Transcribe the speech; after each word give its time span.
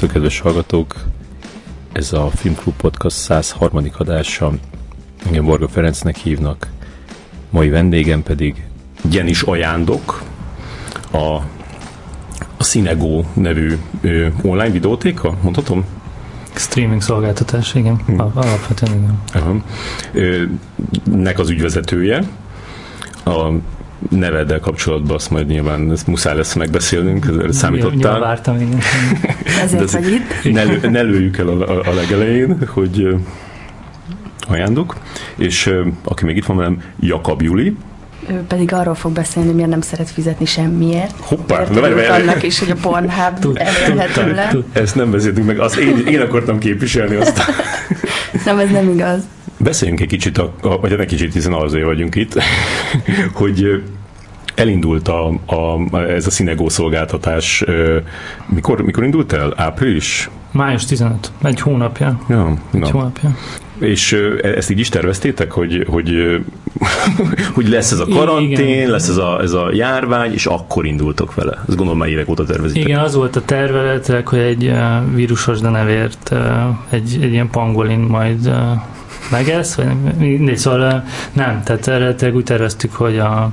Sziasztok, 0.00 0.22
kedves 0.22 0.40
hallgatók! 0.40 0.94
Ez 1.92 2.12
a 2.12 2.30
Filmklub 2.30 2.76
Podcast 2.76 3.16
103. 3.16 3.84
adása. 3.98 4.52
Engem 5.26 5.44
Borga 5.44 5.68
Ferencnek 5.68 6.16
hívnak. 6.16 6.66
Mai 7.50 7.68
vendégem 7.68 8.22
pedig 8.22 8.66
Gyenis 9.10 9.42
Ajándok, 9.42 10.22
a, 11.10 11.18
a 12.56 12.62
Cinego 12.62 13.24
nevű 13.32 13.78
ö, 14.00 14.28
online 14.42 14.70
videótéka, 14.70 15.38
mondhatom? 15.42 15.84
Streaming 16.54 17.02
szolgáltatás, 17.02 17.74
igen. 17.74 17.96
Hm. 18.06 18.20
Alapvetően 18.20 18.92
igen. 18.92 19.22
Aha. 19.32 19.56
Ö, 20.12 20.42
nek 21.04 21.38
az 21.38 21.50
ügyvezetője. 21.50 22.24
A 23.24 23.50
neveddel 24.08 24.60
kapcsolatban 24.60 25.14
azt 25.16 25.30
majd 25.30 25.46
nyilván 25.46 25.90
ezt 25.92 26.06
muszáj 26.06 26.36
lesz 26.36 26.54
megbeszélnünk, 26.54 27.26
Nyilván 27.26 27.52
számítottál. 27.52 28.18
vártam, 28.18 28.56
igen. 28.60 28.78
Ezért 29.62 29.82
ez- 29.82 29.92
vagy 29.92 30.12
itt. 30.42 30.52
ne, 30.52 30.62
lő, 30.62 30.80
ne 30.90 31.00
lőjük 31.02 31.38
el 31.38 31.48
a, 31.48 31.68
a, 31.70 31.88
a 31.90 31.94
legelején, 31.94 32.56
hogy 32.68 33.08
ajándok, 34.48 34.96
és 35.36 35.74
aki 36.04 36.24
még 36.24 36.36
itt 36.36 36.44
van 36.44 36.56
velem, 36.56 36.82
Jakab 37.00 37.42
Juli. 37.42 37.76
Ő 38.30 38.42
pedig 38.48 38.72
arról 38.72 38.94
fog 38.94 39.12
beszélni, 39.12 39.46
hogy 39.48 39.56
miért 39.56 39.70
nem 39.70 39.80
szeret 39.80 40.10
fizetni 40.10 40.44
semmiért. 40.44 41.14
Hoppá, 41.20 41.64
na 41.70 41.80
várj, 41.80 41.94
várj, 41.94 42.22
annak 42.22 42.42
is, 42.42 42.58
hogy 42.58 42.70
a 42.70 42.74
Pornhub 42.82 43.58
elérhető 43.58 44.34
le. 44.34 44.52
ezt 44.72 44.94
nem 44.94 45.10
beszéltünk 45.10 45.46
meg, 45.46 45.58
azt 45.58 45.76
én, 45.76 46.06
én 46.06 46.20
akartam 46.20 46.58
képviselni 46.58 47.14
azt. 47.16 47.40
Nem, 48.44 48.58
ez 48.58 48.70
nem 48.70 48.88
igaz. 48.90 49.22
Beszéljünk 49.62 50.00
egy 50.00 50.08
kicsit, 50.08 50.38
a, 50.38 50.52
a, 50.62 50.80
vagy 50.80 50.92
egy 50.92 51.06
kicsit, 51.06 51.32
hiszen 51.32 51.52
azért 51.52 51.84
vagyunk 51.84 52.14
itt, 52.14 52.42
hogy 53.32 53.82
elindult 54.54 55.08
a, 55.08 55.28
a, 55.46 55.98
ez 55.98 56.26
a 56.26 56.30
Cinegó 56.30 56.68
szolgáltatás. 56.68 57.64
Mikor, 58.46 58.80
mikor 58.80 59.04
indult 59.04 59.32
el? 59.32 59.52
Április? 59.56 60.30
Május 60.52 60.84
15, 60.84 61.32
egy 61.42 61.60
hónapja. 61.60 62.20
Ja, 62.28 62.56
Egy 62.72 62.80
na. 62.80 62.90
hónapja. 62.90 63.36
És 63.78 64.12
e- 64.42 64.48
ezt 64.48 64.70
így 64.70 64.78
is 64.78 64.88
terveztétek, 64.88 65.52
hogy, 65.52 65.86
hogy, 65.88 66.10
hogy 67.54 67.68
lesz 67.68 67.92
ez 67.92 67.98
a 67.98 68.06
karantén, 68.06 68.68
igen. 68.68 68.90
lesz 68.90 69.08
ez 69.08 69.16
a, 69.16 69.40
ez 69.42 69.52
a 69.52 69.70
járvány, 69.72 70.32
és 70.32 70.46
akkor 70.46 70.86
indultok 70.86 71.34
vele. 71.34 71.52
Ezt 71.52 71.76
gondolom 71.76 71.98
már 71.98 72.08
évek 72.08 72.28
óta 72.28 72.44
tervezitek. 72.44 72.88
Igen, 72.88 73.00
az 73.00 73.14
volt 73.14 73.36
a 73.36 73.42
terveletek, 73.44 74.28
hogy 74.28 74.38
egy 74.38 74.72
vírusos 75.14 75.60
denevért, 75.60 76.34
egy, 76.90 77.18
egy 77.22 77.32
ilyen 77.32 77.50
pangolin 77.50 77.98
majd 77.98 78.50
megesz, 79.30 79.74
vagy 79.74 79.86
mindegy, 80.18 80.56
szóval 80.58 81.04
nem, 81.32 81.62
tehát 81.62 81.86
eredetileg 81.86 82.34
úgy 82.34 82.44
terveztük, 82.44 82.92
hogy 82.92 83.18
a 83.18 83.52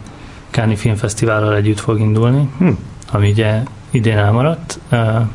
Káni 0.50 0.76
Filmfesztivállal 0.76 1.56
együtt 1.56 1.80
fog 1.80 2.00
indulni, 2.00 2.50
Hm. 2.58 2.70
ami 3.12 3.30
ugye 3.30 3.62
idén 3.92 4.18
elmaradt. 4.18 4.80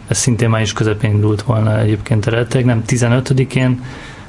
Ez 0.09 0.19
szintén 0.19 0.49
május 0.49 0.73
közepén 0.73 1.11
indult 1.11 1.43
volna 1.43 1.79
egyébként 1.79 2.27
eredetileg, 2.27 2.65
nem 2.65 2.83
15-én, 2.87 3.83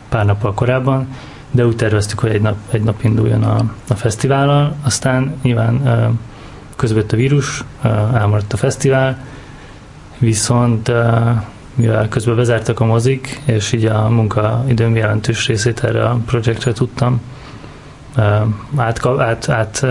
pár 0.10 0.26
nappal 0.26 0.54
korábban, 0.54 1.08
de 1.52 1.66
úgy 1.66 1.76
terveztük, 1.76 2.20
hogy 2.20 2.32
egy 2.32 2.42
nap, 2.42 2.56
egy 2.72 2.84
nap 2.84 3.04
induljon 3.04 3.44
a, 3.44 3.72
a 3.88 3.94
fesztivállal, 3.94 4.76
aztán 4.84 5.36
nyilván 5.42 5.82
közbött 6.76 7.12
a 7.12 7.16
vírus, 7.16 7.64
elmaradt 8.14 8.54
a 8.54 8.58
fesztivál, 8.58 9.26
viszont 10.18 10.92
mivel 11.76 12.10
közben 12.10 12.36
bezártak 12.36 12.80
a 12.80 12.86
mozik, 12.86 13.42
és 13.46 13.72
így 13.72 13.86
a 13.86 14.10
munkaidőm 14.10 14.96
jelentős 14.96 15.48
részét 15.48 15.84
erre 15.84 16.04
a 16.04 16.20
projektre 16.26 16.72
tudtam 16.72 17.22
át, 18.76 19.06
át, 19.06 19.50
át 19.50 19.86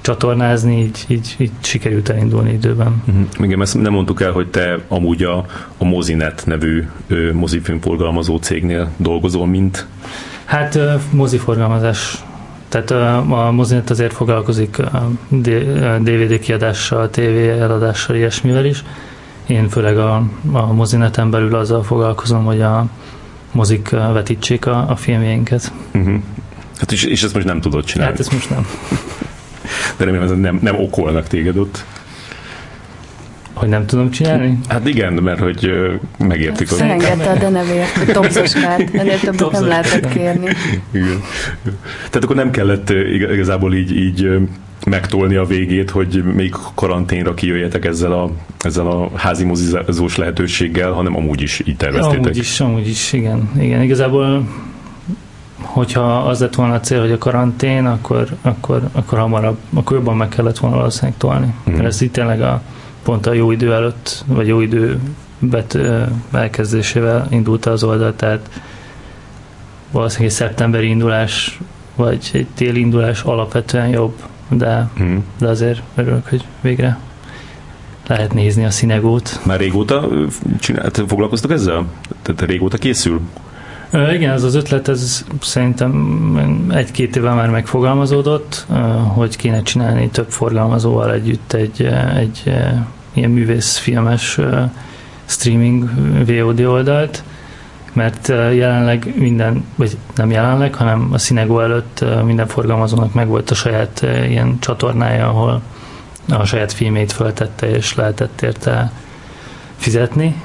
csatornázni, 0.00 0.80
így, 0.80 1.04
így, 1.06 1.34
így 1.38 1.50
sikerült 1.60 2.08
elindulni 2.08 2.52
időben. 2.52 3.02
Uh-huh. 3.06 3.24
Igen, 3.38 3.60
ezt 3.60 3.80
nem 3.80 3.92
mondtuk 3.92 4.20
el, 4.20 4.32
hogy 4.32 4.48
te 4.48 4.78
amúgy 4.88 5.22
a, 5.22 5.44
a 5.78 5.84
Mozinet 5.84 6.42
nevű 6.46 6.88
ö, 7.06 7.32
mozifilmforgalmazó 7.32 8.36
cégnél 8.36 8.90
dolgozol, 8.96 9.46
mint 9.46 9.86
Hát 10.44 10.74
ö, 10.74 10.94
moziforgalmazás. 11.10 12.24
Tehát 12.68 12.90
ö, 12.90 13.04
a 13.34 13.50
mozinet 13.50 13.90
azért 13.90 14.12
foglalkozik 14.12 14.76
DVD 16.00 16.38
kiadással, 16.38 17.10
TV 17.10 17.20
eladással, 17.60 18.16
ilyesmivel 18.16 18.64
is. 18.64 18.84
Én 19.46 19.68
főleg 19.68 19.98
a, 19.98 20.22
a 20.52 20.72
mozineten 20.72 21.30
belül 21.30 21.54
azzal 21.54 21.82
foglalkozom, 21.82 22.44
hogy 22.44 22.60
a 22.60 22.86
mozik 23.52 23.88
vetítsék 23.90 24.66
a, 24.66 24.84
a 24.90 24.96
filmjeinket. 24.96 25.72
uh-huh. 25.94 26.14
Hát 26.78 26.92
és, 26.92 27.04
és 27.04 27.22
ezt 27.22 27.34
most 27.34 27.46
nem 27.46 27.60
tudod 27.60 27.84
csinálni. 27.84 28.10
Hát 28.12 28.20
ezt 28.20 28.32
most 28.32 28.50
nem. 28.50 28.66
De 29.96 30.04
remélem, 30.04 30.24
ez 30.32 30.38
nem, 30.38 30.58
nem 30.62 30.76
okolnak 30.78 31.26
téged 31.26 31.56
ott. 31.56 31.84
Hogy 33.52 33.68
nem 33.68 33.86
tudom 33.86 34.10
csinálni? 34.10 34.58
Hát 34.68 34.86
igen, 34.88 35.12
mert 35.12 35.40
hogy 35.40 35.70
megértik. 36.18 36.68
hogy- 36.68 36.78
Felengedte 36.78 37.30
a 37.30 37.36
denevért, 37.38 37.90
hogy 37.96 38.12
topzoskát, 38.12 38.80
ennél 38.80 39.18
többet 39.18 39.22
nem 39.22 39.36
Topzos. 39.36 39.66
lehetett 39.68 40.08
kérni. 40.12 40.48
Igen. 40.92 41.20
Tehát 41.96 42.24
akkor 42.24 42.36
nem 42.36 42.50
kellett 42.50 42.90
igazából 43.32 43.74
így, 43.74 43.96
így 43.96 44.28
megtolni 44.86 45.34
a 45.34 45.44
végét, 45.44 45.90
hogy 45.90 46.22
még 46.34 46.54
karanténra 46.74 47.34
kijöjjetek 47.34 47.84
ezzel 47.84 48.12
a, 48.12 48.30
ezzel 48.58 48.86
a 48.86 49.10
házi 49.14 49.44
mozizós 49.44 50.16
lehetőséggel, 50.16 50.92
hanem 50.92 51.16
amúgy 51.16 51.40
is 51.40 51.62
így 51.66 51.76
terveztétek. 51.76 52.18
Amúgy 52.18 52.36
is, 52.36 52.60
amúgy 52.60 52.88
is, 52.88 53.12
igen. 53.12 53.50
igen. 53.58 53.82
Igazából, 53.82 54.48
hogyha 55.60 56.18
az 56.18 56.40
lett 56.40 56.54
volna 56.54 56.74
a 56.74 56.80
cél, 56.80 57.00
hogy 57.00 57.12
a 57.12 57.18
karantén, 57.18 57.86
akkor, 57.86 58.28
akkor, 58.42 58.88
akkor 58.92 59.18
hamarabb, 59.18 59.56
akkor 59.74 59.96
jobban 59.96 60.16
meg 60.16 60.28
kellett 60.28 60.58
volna 60.58 60.76
valószínűleg 60.76 61.18
tolni. 61.18 61.54
Mm. 61.70 61.72
Mert 61.72 61.86
ez 61.86 62.00
itt 62.00 62.12
tényleg 62.12 62.40
a, 62.40 62.62
pont 63.02 63.26
a 63.26 63.32
jó 63.32 63.50
idő 63.50 63.72
előtt, 63.72 64.24
vagy 64.26 64.46
jó 64.46 64.60
idő 64.60 64.98
bet, 65.38 65.78
elkezdésével 66.32 67.26
indult 67.30 67.66
az 67.66 67.84
oldal, 67.84 68.16
tehát 68.16 68.60
valószínűleg 69.90 70.30
egy 70.30 70.36
szeptemberi 70.36 70.88
indulás, 70.88 71.58
vagy 71.96 72.30
egy 72.32 72.46
téli 72.54 72.80
indulás 72.80 73.22
alapvetően 73.22 73.88
jobb, 73.88 74.14
de, 74.48 74.88
Mhm. 74.98 75.16
de 75.38 75.48
azért 75.48 75.82
örülök, 75.94 76.28
hogy 76.28 76.44
végre 76.60 76.98
lehet 78.06 78.34
nézni 78.34 78.64
a 78.64 78.70
színegót. 78.70 79.40
Már 79.46 79.58
régóta 79.58 80.08
csinált, 80.60 81.02
foglalkoztok 81.06 81.50
ezzel? 81.50 81.84
Tehát 82.22 82.40
régóta 82.42 82.76
készül? 82.76 83.20
Igen, 84.12 84.30
ez 84.32 84.42
az 84.42 84.54
ötlet, 84.54 84.88
ez 84.88 85.24
szerintem 85.40 86.68
egy-két 86.74 87.16
éve 87.16 87.32
már 87.34 87.50
megfogalmazódott, 87.50 88.66
hogy 89.14 89.36
kéne 89.36 89.62
csinálni 89.62 90.08
több 90.08 90.30
forgalmazóval 90.30 91.12
együtt 91.12 91.52
egy, 91.52 91.82
egy 92.16 92.54
ilyen 93.12 93.30
művészfilmes 93.30 94.38
streaming 95.24 95.88
VOD 96.26 96.60
oldalt, 96.60 97.22
mert 97.94 98.28
jelenleg 98.28 99.14
minden, 99.16 99.64
vagy 99.74 99.96
nem 100.14 100.30
jelenleg, 100.30 100.74
hanem 100.74 101.08
a 101.12 101.18
Cinego 101.18 101.60
előtt 101.60 102.04
minden 102.24 102.46
forgalmazónak 102.46 103.14
megvolt 103.14 103.50
a 103.50 103.54
saját 103.54 104.06
ilyen 104.28 104.58
csatornája, 104.60 105.28
ahol 105.28 105.62
a 106.28 106.44
saját 106.44 106.72
filmét 106.72 107.12
föltette, 107.12 107.70
és 107.70 107.94
lehetett 107.94 108.42
érte 108.42 108.92
fizetni. 109.76 110.42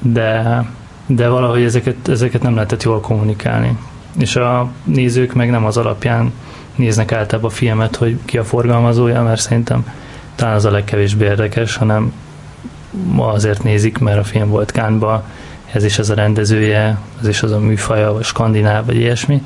De 0.00 0.64
de 1.06 1.28
valahogy 1.28 1.62
ezeket, 1.62 2.08
ezeket 2.08 2.42
nem 2.42 2.54
lehetett 2.54 2.82
jól 2.82 3.00
kommunikálni. 3.00 3.78
És 4.18 4.36
a 4.36 4.70
nézők 4.84 5.32
meg 5.34 5.50
nem 5.50 5.64
az 5.64 5.76
alapján 5.76 6.32
néznek 6.74 7.12
általában 7.12 7.50
a 7.50 7.54
filmet, 7.54 7.96
hogy 7.96 8.18
ki 8.24 8.38
a 8.38 8.44
forgalmazója, 8.44 9.22
mert 9.22 9.40
szerintem 9.40 9.86
talán 10.34 10.54
az 10.54 10.64
a 10.64 10.70
legkevésbé 10.70 11.24
érdekes, 11.24 11.76
hanem 11.76 12.12
ma 12.90 13.26
azért 13.26 13.62
nézik, 13.62 13.98
mert 13.98 14.18
a 14.18 14.24
film 14.24 14.48
volt 14.48 14.70
Kánba, 14.70 15.24
ez 15.76 15.84
is 15.84 15.98
az 15.98 16.10
a 16.10 16.14
rendezője, 16.14 16.98
ez 17.20 17.28
is 17.28 17.42
az 17.42 17.52
a 17.52 17.58
műfaja, 17.58 18.12
vagy 18.12 18.24
skandináv, 18.24 18.86
vagy 18.86 18.96
ilyesmi. 18.96 19.42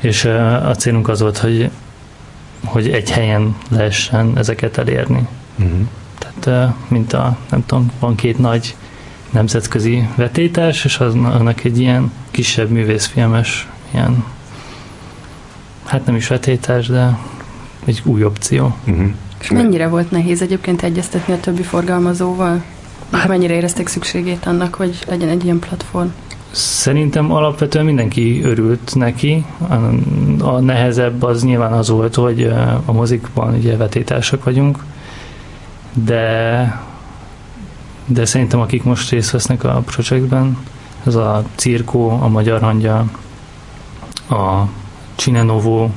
És 0.00 0.24
a 0.24 0.74
célunk 0.74 1.08
az 1.08 1.20
volt, 1.20 1.38
hogy, 1.38 1.70
hogy 2.64 2.90
egy 2.90 3.10
helyen 3.10 3.56
lehessen 3.68 4.32
ezeket 4.36 4.78
elérni. 4.78 5.28
Uh-huh. 5.58 5.78
Tehát, 6.18 6.74
mint 6.88 7.12
a, 7.12 7.36
nem 7.50 7.66
tudom, 7.66 7.90
van 7.98 8.14
két 8.14 8.38
nagy 8.38 8.76
nemzetközi 9.30 10.08
vetétás, 10.14 10.84
és 10.84 10.98
az, 10.98 11.14
annak 11.14 11.64
egy 11.64 11.78
ilyen 11.78 12.12
kisebb 12.30 12.70
művészfilmes, 12.70 13.68
ilyen, 13.90 14.24
hát 15.84 16.06
nem 16.06 16.16
is 16.16 16.28
vetétás, 16.28 16.86
de 16.86 17.18
egy 17.84 18.02
új 18.04 18.24
opció. 18.24 18.76
Uh-huh. 18.86 19.10
És 19.40 19.50
mennyire 19.50 19.88
volt 19.88 20.10
nehéz 20.10 20.42
egyébként 20.42 20.82
egyeztetni 20.82 21.32
a 21.32 21.40
többi 21.40 21.62
forgalmazóval? 21.62 22.62
Hát, 23.14 23.28
mennyire 23.28 23.54
érezték 23.54 23.88
szükségét 23.88 24.46
annak, 24.46 24.74
hogy 24.74 24.98
legyen 25.06 25.28
egy 25.28 25.44
ilyen 25.44 25.58
platform? 25.58 26.08
Szerintem 26.50 27.32
alapvetően 27.32 27.84
mindenki 27.84 28.42
örült 28.42 28.94
neki. 28.94 29.44
A, 29.68 29.74
a 30.44 30.60
nehezebb 30.60 31.22
az 31.22 31.42
nyilván 31.42 31.72
az 31.72 31.88
volt, 31.88 32.14
hogy 32.14 32.42
a 32.84 32.92
mozikban 32.92 33.54
ugye 33.54 33.76
vetétársak 33.76 34.44
vagyunk, 34.44 34.84
de 35.92 36.82
de 38.06 38.24
szerintem 38.24 38.60
akik 38.60 38.82
most 38.82 39.10
részt 39.10 39.30
vesznek 39.30 39.64
a 39.64 39.82
projektben, 39.84 40.58
ez 41.06 41.14
a 41.14 41.44
Cirkó, 41.54 42.08
a 42.10 42.28
Magyar 42.28 42.60
Hangya, 42.60 43.04
a 44.30 44.62
Cinenovo 45.16 45.88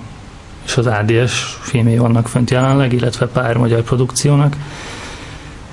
és 0.65 0.77
az 0.77 0.87
ADS 0.87 1.57
filmé 1.61 1.97
vannak 1.97 2.27
fönt 2.27 2.49
jelenleg, 2.49 2.93
illetve 2.93 3.27
pár 3.27 3.57
magyar 3.57 3.81
produkciónak. 3.81 4.55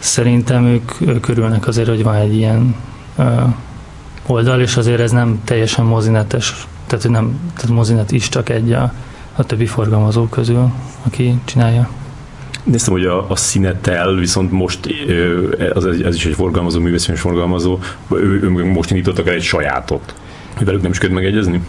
Szerintem 0.05 0.65
ők, 0.65 1.01
ők 1.01 1.29
örülnek 1.29 1.67
azért, 1.67 1.89
hogy 1.89 2.03
van 2.03 2.15
egy 2.15 2.37
ilyen 2.37 2.75
oldal, 4.27 4.61
és 4.61 4.77
azért 4.77 5.01
ez 5.01 5.11
nem 5.11 5.41
teljesen 5.45 5.85
mozinetes, 5.85 6.67
tehát, 6.87 7.03
hogy 7.03 7.12
nem, 7.12 7.39
tehát 7.56 7.77
mozinet 7.77 8.11
is 8.11 8.29
csak 8.29 8.49
egy 8.49 8.73
a, 8.73 8.93
a 9.37 9.45
többi 9.45 9.67
forgalmazó 9.67 10.27
közül, 10.27 10.73
aki 11.03 11.35
csinálja. 11.45 11.89
Néztem, 12.65 12.93
hogy 12.93 13.05
a, 13.05 13.31
a 13.31 13.37
Színetel 13.37 14.15
viszont 14.15 14.51
most, 14.51 14.79
az, 15.75 15.85
ez 15.85 16.15
is 16.15 16.27
egy 16.27 16.35
forgalmazó, 16.35 16.81
művészfilmes 16.81 17.23
forgalmazó, 17.23 17.79
ő, 18.12 18.43
ő 18.43 18.65
most 18.65 18.91
indítottak 18.91 19.29
el 19.29 19.35
egy 19.35 19.43
sajátot. 19.43 20.15
Velük 20.61 20.83
nem 20.83 20.91
is 20.91 20.99
köt 20.99 21.12
megegyezni? 21.12 21.61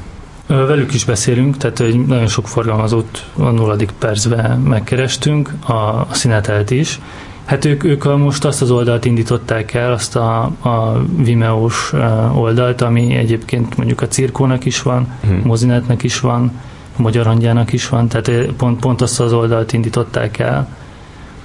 Velük 0.47 0.93
is 0.93 1.05
beszélünk, 1.05 1.57
tehát 1.57 1.77
hogy 1.77 2.05
nagyon 2.05 2.27
sok 2.27 2.47
forgalmazót 2.47 3.25
a 3.37 3.49
nulladik 3.49 3.91
percben 3.99 4.59
megkerestünk, 4.59 5.53
a, 5.67 5.73
a 5.73 6.07
Színetelt 6.11 6.71
is. 6.71 6.99
Hát 7.45 7.65
ők, 7.65 7.83
ők 7.83 8.17
most 8.17 8.45
azt 8.45 8.61
az 8.61 8.71
oldalt 8.71 9.05
indították 9.05 9.73
el, 9.73 9.91
azt 9.91 10.15
a, 10.15 10.41
a 10.43 11.03
Vimeo-s 11.17 11.93
oldalt, 12.35 12.81
ami 12.81 13.15
egyébként 13.15 13.77
mondjuk 13.77 14.01
a 14.01 14.07
Cirkónak 14.07 14.65
is 14.65 14.81
van, 14.81 15.07
hmm. 15.25 15.41
Mozinetnek 15.43 16.03
is 16.03 16.19
van, 16.19 16.51
a 16.97 17.01
Magyar 17.01 17.25
Hangyának 17.25 17.73
is 17.73 17.89
van, 17.89 18.07
tehát 18.07 18.51
pont, 18.57 18.79
pont 18.79 19.01
azt 19.01 19.19
az 19.19 19.33
oldalt 19.33 19.73
indították 19.73 20.39
el, 20.39 20.67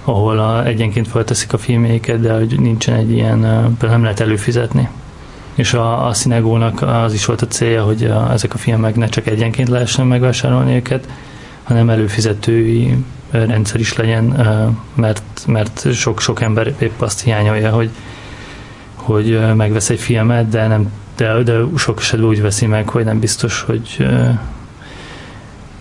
ahol 0.05 0.39
a, 0.39 0.67
egyenként 0.67 1.09
felteszik 1.09 1.53
a 1.53 1.59
filmjeiket, 1.59 2.21
de 2.21 2.33
hogy 2.33 2.61
nincsen 2.61 2.95
egy 2.95 3.11
ilyen, 3.11 3.41
például 3.41 3.91
nem 3.91 4.03
lehet 4.03 4.21
előfizetni. 4.21 4.89
És 5.55 5.75
a, 5.75 6.07
a 6.07 6.13
Cinegónak 6.13 6.83
az 6.83 7.13
is 7.13 7.25
volt 7.25 7.43
a 7.43 7.47
célja, 7.47 7.85
hogy 7.85 8.05
a, 8.05 8.33
ezek 8.33 8.55
a 8.55 8.59
filmek 8.59 8.95
ne 8.97 9.07
csak 9.07 9.27
egyenként 9.27 9.69
lehessen 9.69 10.07
megvásárolni 10.07 10.75
őket, 10.75 11.09
hanem 11.71 11.91
előfizetői 11.91 13.05
rendszer 13.31 13.81
is 13.81 13.97
legyen, 13.97 14.25
mert, 14.95 15.45
mert 15.47 15.93
sok, 15.95 16.21
sok 16.21 16.41
ember 16.41 16.75
épp 16.79 17.01
azt 17.01 17.23
hiányolja, 17.23 17.71
hogy, 17.71 17.91
hogy 18.95 19.55
megvesz 19.55 19.91
egy 19.91 20.01
filmet, 20.01 20.49
de, 20.49 20.67
nem, 20.67 20.93
de, 21.17 21.43
de 21.43 21.59
sok 21.77 21.99
esetben 22.01 22.29
úgy 22.29 22.43
veszi 22.43 22.67
meg, 22.67 22.89
hogy 22.89 23.05
nem 23.05 23.21
biztos, 23.21 23.63
hogy 23.63 24.07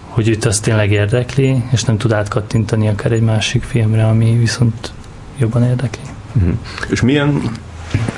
hogy 0.10 0.30
őt 0.30 0.46
az 0.46 0.60
tényleg 0.60 0.92
érdekli, 0.92 1.64
és 1.72 1.84
nem 1.84 1.98
tud 1.98 2.12
átkattintani 2.12 2.88
akár 2.88 3.12
egy 3.12 3.22
másik 3.22 3.64
filmre, 3.64 4.08
ami 4.08 4.38
viszont 4.38 4.92
jobban 5.38 5.64
érdekli. 5.64 6.02
Uh-huh. 6.36 6.54
És 6.90 7.02
milyen, 7.02 7.42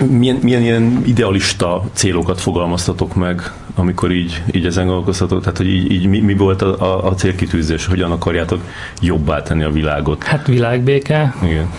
milyen, 0.09 0.35
milyen 0.35 0.61
ilyen 0.61 1.03
idealista 1.05 1.89
célokat 1.93 2.41
fogalmaztatok 2.41 3.15
meg, 3.15 3.51
amikor 3.75 4.11
így, 4.11 4.43
így 4.51 4.65
ezen 4.65 4.85
gondolkoztatok? 4.85 5.39
Tehát, 5.39 5.57
hogy 5.57 5.67
így, 5.67 5.91
így 5.91 6.05
mi, 6.05 6.19
mi 6.19 6.35
volt 6.35 6.61
a, 6.61 6.81
a, 6.81 7.09
a 7.09 7.13
célkitűzés? 7.13 7.85
Hogyan 7.85 8.11
akarjátok 8.11 8.61
jobbá 9.01 9.41
tenni 9.41 9.63
a 9.63 9.71
világot? 9.71 10.23
Hát 10.23 10.47
világbéke. 10.47 11.35
Igen. 11.43 11.69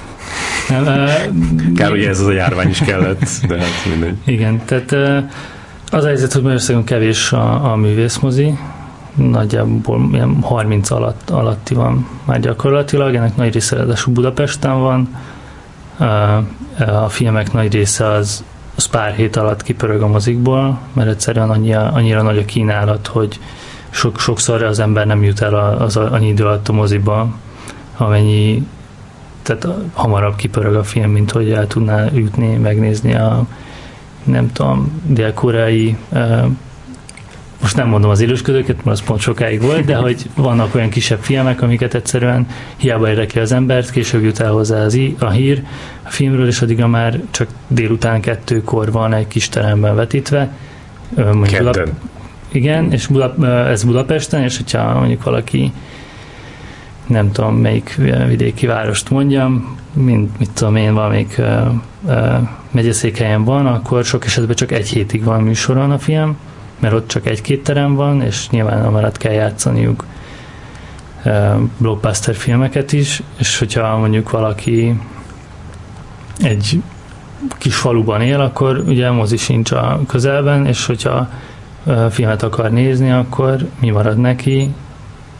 Nem, 0.68 0.82
uh, 0.82 1.74
Kár, 1.76 1.90
hogy 1.90 2.04
ez 2.04 2.20
az 2.20 2.26
a 2.26 2.32
járvány 2.32 2.68
is 2.68 2.78
kellett, 2.78 3.24
de 3.48 3.58
hát 3.58 3.86
mindegy. 3.88 4.16
Igen, 4.24 4.62
tehát 4.64 4.92
uh, 4.92 5.30
az 5.90 6.04
helyzet, 6.04 6.32
hogy 6.32 6.42
Magyarországon 6.42 6.84
kevés 6.84 7.32
a, 7.32 7.72
a 7.72 7.76
művészmozi, 7.76 8.58
nagyjából 9.14 10.08
ilyen 10.12 10.40
30 10.40 10.90
alatt, 10.90 11.30
alatti 11.30 11.74
van 11.74 12.08
már 12.24 12.40
gyakorlatilag, 12.40 13.14
ennek 13.14 13.36
nagy 13.36 13.52
része 13.52 13.76
ráadásul 13.76 14.12
Budapesten 14.12 14.80
van, 14.80 15.08
a 16.78 17.08
filmek 17.08 17.52
nagy 17.52 17.72
része 17.72 18.06
az, 18.06 18.44
az 18.82 18.88
pár 18.88 19.14
hét 19.14 19.36
alatt 19.36 19.62
kipörög 19.62 20.02
a 20.02 20.06
mozikból, 20.06 20.78
mert 20.92 21.08
egyszerűen 21.08 21.50
annyira, 21.50 21.92
annyira 21.92 22.22
nagy 22.22 22.38
a 22.38 22.44
kínálat, 22.44 23.06
hogy 23.06 23.40
sok, 23.90 24.18
sokszor 24.18 24.62
az 24.62 24.78
ember 24.78 25.06
nem 25.06 25.22
jut 25.22 25.40
el 25.40 25.54
az 25.54 25.96
annyi 25.96 26.28
idő 26.28 26.44
alatt 26.44 26.68
a 26.68 26.72
moziba, 26.72 27.34
amennyi 27.96 28.66
tehát 29.42 29.68
hamarabb 29.92 30.36
kipörög 30.36 30.74
a 30.74 30.82
film, 30.82 31.10
mint 31.10 31.30
hogy 31.30 31.50
el 31.50 31.66
tudná 31.66 32.06
jutni, 32.12 32.56
megnézni 32.56 33.14
a 33.14 33.46
nem 34.24 34.52
tudom, 34.52 35.02
dél-koreai 35.06 35.96
most 37.62 37.76
nem 37.76 37.88
mondom 37.88 38.10
az 38.10 38.20
élősködőket, 38.20 38.84
mert 38.84 38.98
az 38.98 39.04
pont 39.04 39.20
sokáig 39.20 39.62
volt, 39.62 39.84
de 39.84 39.96
hogy 39.96 40.26
vannak 40.34 40.74
olyan 40.74 40.88
kisebb 40.88 41.18
filmek, 41.20 41.62
amiket 41.62 41.94
egyszerűen 41.94 42.46
hiába 42.76 43.08
érdekli 43.08 43.40
az 43.40 43.52
embert, 43.52 43.90
később 43.90 44.22
jut 44.22 44.40
el 44.40 44.52
hozzá 44.52 44.84
az 44.84 44.94
i, 44.94 45.16
a 45.18 45.30
hír 45.30 45.62
a 46.02 46.10
filmről, 46.10 46.46
és 46.46 46.62
addigra 46.62 46.86
már 46.86 47.20
csak 47.30 47.48
délután 47.68 48.20
kettőkor 48.20 48.92
van 48.92 49.12
egy 49.12 49.28
kis 49.28 49.48
teremben 49.48 49.94
vetítve. 49.94 50.48
Budap- 51.14 51.92
igen, 52.48 52.92
és 52.92 53.06
Budap- 53.06 53.44
ez 53.44 53.84
Budapesten, 53.84 54.42
és 54.42 54.56
hogyha 54.56 54.98
mondjuk 54.98 55.22
valaki 55.22 55.72
nem 57.06 57.32
tudom 57.32 57.56
melyik 57.56 58.00
vidéki 58.26 58.66
várost 58.66 59.10
mondjam, 59.10 59.78
mint 59.92 60.38
mit 60.38 60.50
tudom 60.50 60.76
én, 60.76 60.94
valamelyik 60.94 61.34
uh, 61.38 61.72
uh, 62.02 62.48
megyeszékhelyen 62.70 63.44
van, 63.44 63.66
akkor 63.66 64.04
sok 64.04 64.24
esetben 64.24 64.56
csak 64.56 64.72
egy 64.72 64.88
hétig 64.88 65.24
van 65.24 65.42
műsoron 65.42 65.90
a 65.90 65.98
film, 65.98 66.36
mert 66.82 66.94
ott 66.94 67.08
csak 67.08 67.26
egy-két 67.26 67.64
terem 67.64 67.94
van, 67.94 68.22
és 68.22 68.50
nyilván 68.50 68.84
amaradt 68.84 69.16
kell 69.16 69.32
játszaniuk 69.32 70.04
blockbuster 71.78 72.34
filmeket 72.34 72.92
is, 72.92 73.22
és 73.38 73.58
hogyha 73.58 73.96
mondjuk 73.96 74.30
valaki 74.30 75.00
egy 76.40 76.82
kis 77.58 77.76
faluban 77.76 78.20
él, 78.20 78.40
akkor 78.40 78.82
ugye 78.86 79.10
mozi 79.10 79.36
sincs 79.36 79.70
a 79.70 80.00
közelben, 80.08 80.66
és 80.66 80.86
hogyha 80.86 81.28
filmet 82.10 82.42
akar 82.42 82.70
nézni, 82.70 83.10
akkor 83.10 83.68
mi 83.80 83.90
marad 83.90 84.18
neki? 84.18 84.74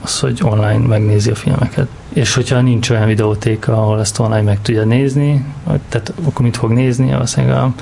Az, 0.03 0.21
hogy 0.21 0.41
online 0.43 0.87
megnézi 0.87 1.31
a 1.31 1.35
filmeket. 1.35 1.89
És 2.13 2.35
hogyha 2.35 2.61
nincs 2.61 2.91
olyan 2.91 3.07
videótéka, 3.07 3.73
ahol 3.73 4.01
ezt 4.01 4.19
online 4.19 4.43
meg 4.43 4.63
tudja 4.63 4.85
nézni, 4.85 5.45
tehát 5.89 6.13
akkor 6.25 6.45
mit 6.45 6.57
fog 6.57 6.71
nézni? 6.71 7.11
Valószínűleg 7.11 7.57
a 7.57 7.73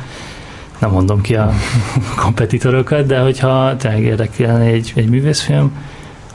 nem 0.80 0.90
mondom 0.90 1.20
ki 1.20 1.34
a 1.34 1.52
kompetitorokat, 2.22 3.06
de 3.06 3.20
hogyha 3.20 3.76
tényleg 3.76 4.02
érdekelne 4.02 4.64
egy, 4.64 4.92
egy 4.96 5.08
művészfilm, 5.08 5.72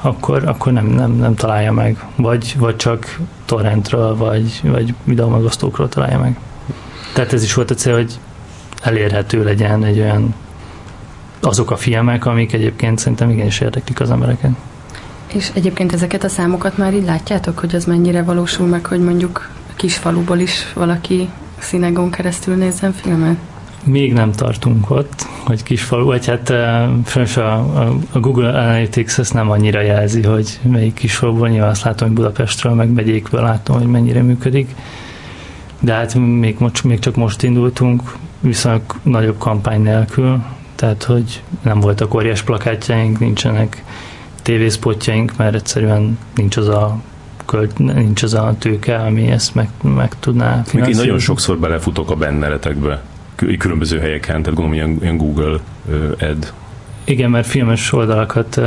akkor, 0.01 0.48
akkor 0.48 0.72
nem, 0.72 0.86
nem, 0.86 1.12
nem 1.12 1.36
találja 1.36 1.72
meg. 1.72 2.03
Vagy, 2.15 2.55
vagy 2.58 2.75
csak 2.75 3.20
torrentről, 3.46 4.15
vagy, 4.15 4.62
vagy 4.63 4.93
videomegosztókról 5.03 5.89
találja 5.89 6.20
meg. 6.20 6.38
Tehát 7.13 7.34
ez 7.34 7.43
is 7.43 7.53
volt 7.53 7.72
a 7.72 7.75
cél, 7.75 7.93
hogy 7.93 8.20
elérhető 8.81 9.43
legyen 9.43 9.84
egy 9.84 10.00
olyan 10.00 10.34
azok 11.39 11.72
a 11.72 11.75
filmek, 11.75 12.25
amik 12.25 12.53
egyébként 12.53 13.00
szerintem 13.00 13.29
igenis 13.29 13.60
érdeklik 13.60 14.00
az 14.00 14.12
embereket. 14.12 14.51
És 15.34 15.51
egyébként 15.53 15.93
ezeket 15.93 16.24
a 16.24 16.29
számokat 16.29 16.77
már 16.77 16.93
így 16.93 17.05
látjátok, 17.05 17.60
hogy 17.60 17.75
az 17.75 17.86
mennyire 17.86 18.24
valósul 18.24 18.67
meg, 18.67 18.86
hogy 18.86 19.00
mondjuk 19.00 19.50
a 19.70 19.74
kis 19.75 19.96
faluból 19.96 20.38
is 20.38 20.74
valaki 20.74 21.29
színegon 21.60 22.12
keresztül 22.12 22.55
nézzen 22.55 22.93
filmet? 22.93 23.38
Még 23.86 24.13
nem 24.13 24.32
tartunk 24.32 24.89
ott, 24.89 25.27
hogy 25.44 25.63
kisfalu, 25.63 26.06
vagy 26.06 26.25
hát 26.25 26.50
a, 26.50 26.84
a, 27.36 27.94
a 28.12 28.20
Google 28.20 28.48
Analytics 28.48 29.20
ezt 29.20 29.34
nem 29.34 29.50
annyira 29.50 29.82
jelzi, 29.82 30.22
hogy 30.22 30.60
melyik 30.62 30.94
kisfaluban, 30.94 31.50
nyilván 31.50 31.70
azt 31.70 31.84
látom, 31.84 32.08
hogy 32.08 32.18
Budapestről, 32.18 32.74
meg 32.74 32.89
megyékből 32.89 33.42
látom, 33.42 33.77
hogy 33.77 33.88
mennyire 33.88 34.22
működik. 34.22 34.75
De 35.80 35.94
hát 35.94 36.15
még, 36.15 36.58
még 36.84 37.00
csak 37.00 37.15
most 37.15 37.44
indultunk, 37.44 38.01
viszonylag 38.39 38.82
nagyobb 39.04 39.38
kampány 39.38 39.82
nélkül, 39.82 40.44
tehát 40.75 41.04
hogy 41.04 41.44
nem 41.62 41.80
voltak 41.80 42.13
óriás 42.13 42.42
plakátjaink, 42.42 43.20
nincsenek 43.20 43.84
tévészpotjaink, 44.42 45.38
mert 45.38 45.56
egyszerűen 45.56 46.18
nincs 46.36 46.58
az 46.58 46.68
a 46.68 46.98
költ, 47.46 47.77
nincs 47.77 48.24
az 48.24 48.34
a 48.34 48.56
tőke, 48.60 48.96
ami 48.96 49.32
ezt 49.32 49.56
meg, 49.56 49.70
meg 49.82 50.20
tudná 50.20 50.50
finanszírozni. 50.51 50.92
Én 50.92 50.98
nagyon 50.98 51.20
sokszor 51.20 51.58
belefutok 51.58 52.12
a 52.12 52.15
benneretekbe 52.15 53.01
különböző 53.36 54.00
helyeken, 54.00 54.42
tehát 54.42 54.60
gondolom 54.60 54.74
ilyen, 54.74 54.98
ilyen 55.01 55.18
Google 55.18 55.60
ad 56.20 56.54
igen, 57.08 57.30
mert 57.30 57.48
filmes 57.48 57.94
oldalakat 57.94 58.62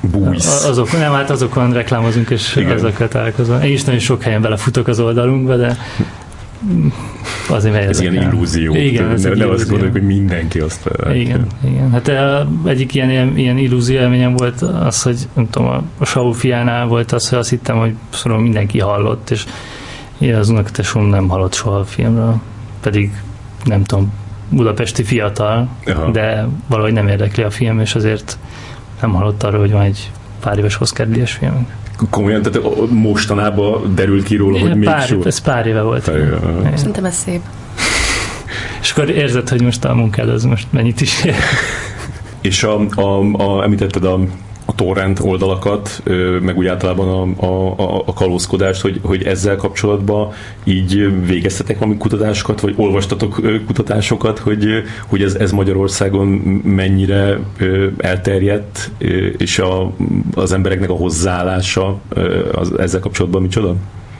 Bújsz. 0.00 0.64
azok, 0.64 0.92
nem, 0.92 1.12
hát 1.12 1.30
azokon 1.30 1.72
reklámozunk, 1.72 2.30
és 2.30 2.56
Igen. 2.56 2.70
azokkal 2.70 3.08
találkozom. 3.08 3.62
Én 3.62 3.72
is 3.72 3.84
nagyon 3.84 4.00
sok 4.00 4.22
helyen 4.22 4.42
belefutok 4.42 4.88
az 4.88 5.00
oldalunkba, 5.00 5.56
de 5.56 5.76
azért 7.48 7.74
megy 7.74 7.84
Ez 7.84 8.00
ilyen 8.00 8.14
illúzió. 8.14 8.74
Igen, 8.74 9.10
ez 9.10 9.22
ne, 9.22 9.34
ne 9.34 9.46
azt 9.48 9.68
gondoljuk, 9.68 9.92
hogy 9.92 10.06
mindenki 10.06 10.58
azt 10.58 10.84
látja. 10.84 11.20
Igen, 11.20 11.46
igen. 11.64 11.90
Hát 11.90 12.12
egyik 12.64 12.94
ilyen, 12.94 13.36
ilyen, 13.36 13.58
illúzió 13.58 14.00
élményem 14.00 14.36
volt 14.36 14.62
az, 14.62 15.02
hogy 15.02 15.28
nem 15.32 15.50
tudom, 15.50 15.68
a, 15.68 15.82
a 15.98 16.04
Saul 16.04 16.34
fiánál 16.34 16.86
volt 16.86 17.12
az, 17.12 17.28
hogy 17.28 17.38
azt 17.38 17.50
hittem, 17.50 17.78
hogy 17.78 17.94
szóval 18.10 18.40
mindenki 18.40 18.78
hallott, 18.78 19.30
és 19.30 19.44
én 20.18 20.34
az 20.34 20.48
unokatesom 20.48 21.08
nem 21.08 21.28
hallott 21.28 21.54
soha 21.54 21.76
a 21.78 21.84
filmről, 21.84 22.40
pedig 22.80 23.10
nem 23.64 23.82
tudom, 23.82 24.12
budapesti 24.48 25.02
fiatal, 25.02 25.68
Aha. 25.86 26.10
de 26.10 26.48
valahogy 26.66 26.92
nem 26.92 27.08
érdekli 27.08 27.42
a 27.42 27.50
film, 27.50 27.80
és 27.80 27.94
azért 27.94 28.38
nem 29.00 29.12
hallott 29.12 29.42
arról, 29.42 29.60
hogy 29.60 29.72
van 29.72 29.82
egy 29.82 30.10
pár 30.40 30.58
éves 30.58 30.80
Oscar 30.80 31.08
díjas 31.08 31.32
film. 31.32 31.68
Komolyan, 32.10 32.42
tehát 32.42 32.90
mostanában 32.90 33.94
derült 33.94 34.24
ki 34.24 34.36
róla, 34.36 34.58
hogy 34.58 34.76
még 34.76 34.88
pár, 34.88 35.16
Ez 35.24 35.38
pár 35.38 35.66
éve 35.66 35.82
volt. 35.82 36.04
Pár 36.04 36.16
éve. 36.16 36.72
Szerintem 36.74 37.04
ez 37.04 37.14
szép. 37.14 37.40
És 38.82 38.90
akkor 38.90 39.10
érzed, 39.10 39.48
hogy 39.48 39.62
most 39.62 39.84
a 39.84 39.94
munkád 39.94 40.28
az 40.28 40.44
most 40.44 40.66
mennyit 40.70 41.00
is 41.00 41.24
ér. 41.24 41.34
És 42.40 42.62
a, 42.62 42.80
a, 42.94 43.20
a, 43.32 43.62
említetted 43.62 44.04
a, 44.04 44.20
a 44.70 44.74
torrent 44.74 45.20
oldalakat, 45.20 46.02
meg 46.40 46.56
úgy 46.56 46.66
általában 46.66 47.34
a, 47.36 47.46
a, 47.46 48.02
a 48.06 48.12
kalózkodást, 48.12 48.80
hogy, 48.80 49.00
hogy 49.02 49.22
ezzel 49.22 49.56
kapcsolatban 49.56 50.32
így 50.64 51.26
végeztetek 51.26 51.78
valami 51.78 51.96
kutatásokat, 51.96 52.60
vagy 52.60 52.74
olvastatok 52.76 53.40
kutatásosokat, 53.66 54.38
hogy, 54.38 54.66
hogy 55.06 55.22
ez, 55.22 55.34
ez 55.34 55.50
Magyarországon 55.50 56.28
mennyire 56.64 57.38
elterjedt, 57.98 58.90
és 59.36 59.58
a, 59.58 59.92
az 60.34 60.52
embereknek 60.52 60.90
a 60.90 60.94
hozzáállása 60.94 61.98
az, 62.52 62.78
ezzel 62.78 63.00
kapcsolatban 63.00 63.42
micsoda? 63.42 63.74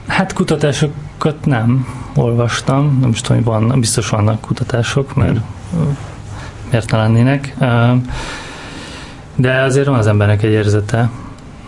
Hát 0.06 0.32
kutatásokat 0.32 1.44
nem 1.44 1.86
olvastam, 2.14 2.98
nem 3.00 3.10
is 3.10 3.20
tudom, 3.20 3.42
hogy 3.42 3.52
van, 3.52 3.80
biztos 3.80 4.08
vannak 4.08 4.40
kutatások, 4.40 5.14
mert 5.14 5.38
hmm. 5.70 5.96
miért 6.70 6.90
ne 6.90 6.96
lennének. 6.96 7.56
De 9.40 9.60
azért 9.60 9.86
van 9.86 9.98
az 9.98 10.06
embernek 10.06 10.42
egy 10.42 10.50
érzete, 10.50 11.10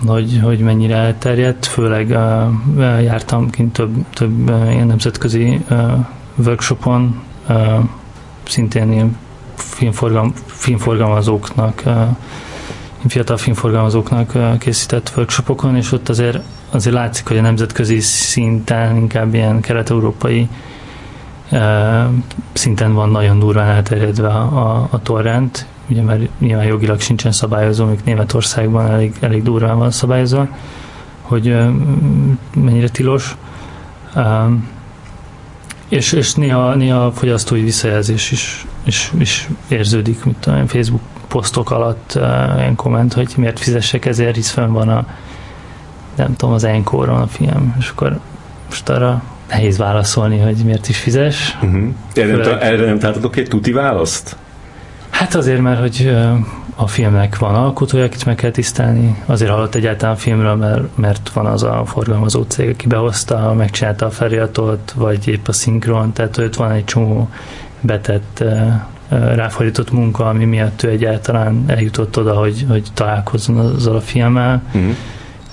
hogy, 0.06 0.40
hogy 0.42 0.58
mennyire 0.58 0.96
elterjedt, 0.96 1.66
főleg 1.66 2.08
uh, 2.08 3.02
jártam 3.02 3.50
kint 3.50 3.72
több, 3.72 3.94
több 4.14 4.50
uh, 4.50 4.72
ilyen 4.72 4.86
nemzetközi 4.86 5.60
uh, 5.70 5.92
workshopon, 6.36 7.22
uh, 7.48 7.78
szintén 8.42 8.92
ilyen 8.92 9.16
filmforgalm, 9.54 10.32
filmforgalmazóknak, 10.46 11.82
uh, 11.86 11.94
fiatal 13.06 13.36
filmforgalmazóknak 13.36 14.34
uh, 14.34 14.58
készített 14.58 15.12
workshopokon, 15.16 15.76
és 15.76 15.92
ott 15.92 16.08
azért, 16.08 16.42
azért 16.70 16.94
látszik, 16.94 17.28
hogy 17.28 17.38
a 17.38 17.42
nemzetközi 17.42 18.00
szinten 18.00 18.96
inkább 18.96 19.34
ilyen 19.34 19.60
kelet-európai 19.60 20.48
uh, 21.50 21.60
szinten 22.52 22.94
van 22.94 23.10
nagyon 23.10 23.38
durván 23.38 23.68
elterjedve 23.68 24.28
a, 24.28 24.40
a, 24.42 24.88
a 24.90 25.02
torrent, 25.02 25.66
ugye 25.88 26.02
mert 26.02 26.38
nyilván 26.38 26.66
jogilag 26.66 27.00
sincsen 27.00 27.32
szabályozó, 27.32 27.84
még 27.84 28.00
Németországban 28.04 28.90
elég, 28.90 29.14
elég 29.20 29.42
durván 29.42 29.78
van 29.78 29.90
szabályozva, 29.90 30.48
hogy 31.22 31.56
mennyire 32.54 32.88
tilos. 32.88 33.36
És, 35.88 36.12
és 36.12 36.34
néha, 36.34 36.74
néha 36.74 37.12
fogyasztói 37.12 37.62
visszajelzés 37.62 38.30
is, 38.30 38.66
is, 38.84 39.12
is 39.18 39.48
érződik, 39.68 40.24
mint 40.24 40.46
a 40.46 40.62
Facebook 40.66 41.02
posztok 41.28 41.70
alatt 41.70 42.18
ilyen 42.56 42.74
komment, 42.76 43.12
hogy 43.12 43.32
miért 43.36 43.58
fizessek 43.58 44.04
ezért, 44.04 44.34
hisz 44.34 44.50
fenn 44.50 44.72
van 44.72 44.88
a 44.88 45.06
nem 46.14 46.36
tudom, 46.36 46.54
az 46.54 46.64
encore 46.64 47.12
a 47.12 47.26
film, 47.26 47.74
és 47.78 47.88
akkor 47.88 48.18
most 48.68 48.88
arra 48.88 49.22
nehéz 49.48 49.78
válaszolni, 49.78 50.38
hogy 50.38 50.56
miért 50.56 50.88
is 50.88 50.98
fizes. 50.98 51.58
Uh-huh. 51.62 51.88
Erre, 52.14 52.36
nem, 52.36 52.58
erre 52.60 52.84
nem 52.84 52.98
találtatok 52.98 53.36
egy 53.36 53.48
tuti 53.48 53.72
választ? 53.72 54.36
Hát 55.22 55.34
azért, 55.34 55.60
mert 55.60 55.80
hogy 55.80 56.16
a 56.76 56.86
filmnek 56.86 57.38
van 57.38 57.54
alkotója, 57.54 58.04
akit 58.04 58.24
meg 58.24 58.34
kell 58.34 58.50
tisztelni. 58.50 59.22
Azért 59.26 59.50
hallott 59.50 59.74
egyáltalán 59.74 60.14
a 60.14 60.18
filmről, 60.18 60.54
mert, 60.54 60.96
mert 60.96 61.30
van 61.32 61.46
az 61.46 61.62
a 61.62 61.82
forgalmazó 61.86 62.42
cég, 62.42 62.68
aki 62.68 62.86
behozta, 62.86 63.54
megcsinálta 63.56 64.06
a 64.06 64.10
feliratot, 64.10 64.92
vagy 64.96 65.28
épp 65.28 65.48
a 65.48 65.52
szinkron, 65.52 66.12
tehát 66.12 66.38
ott 66.38 66.54
van 66.54 66.70
egy 66.70 66.84
csomó 66.84 67.28
betett 67.80 68.44
ráfordított 69.08 69.90
munka, 69.90 70.28
ami 70.28 70.44
miatt 70.44 70.82
ő 70.82 70.88
egyáltalán 70.88 71.64
eljutott 71.66 72.18
oda, 72.18 72.34
hogy, 72.34 72.64
hogy 72.68 72.88
találkozzon 72.94 73.58
azzal 73.58 73.96
a 73.96 74.00
filmmel. 74.00 74.62
Uh-huh. 74.66 74.96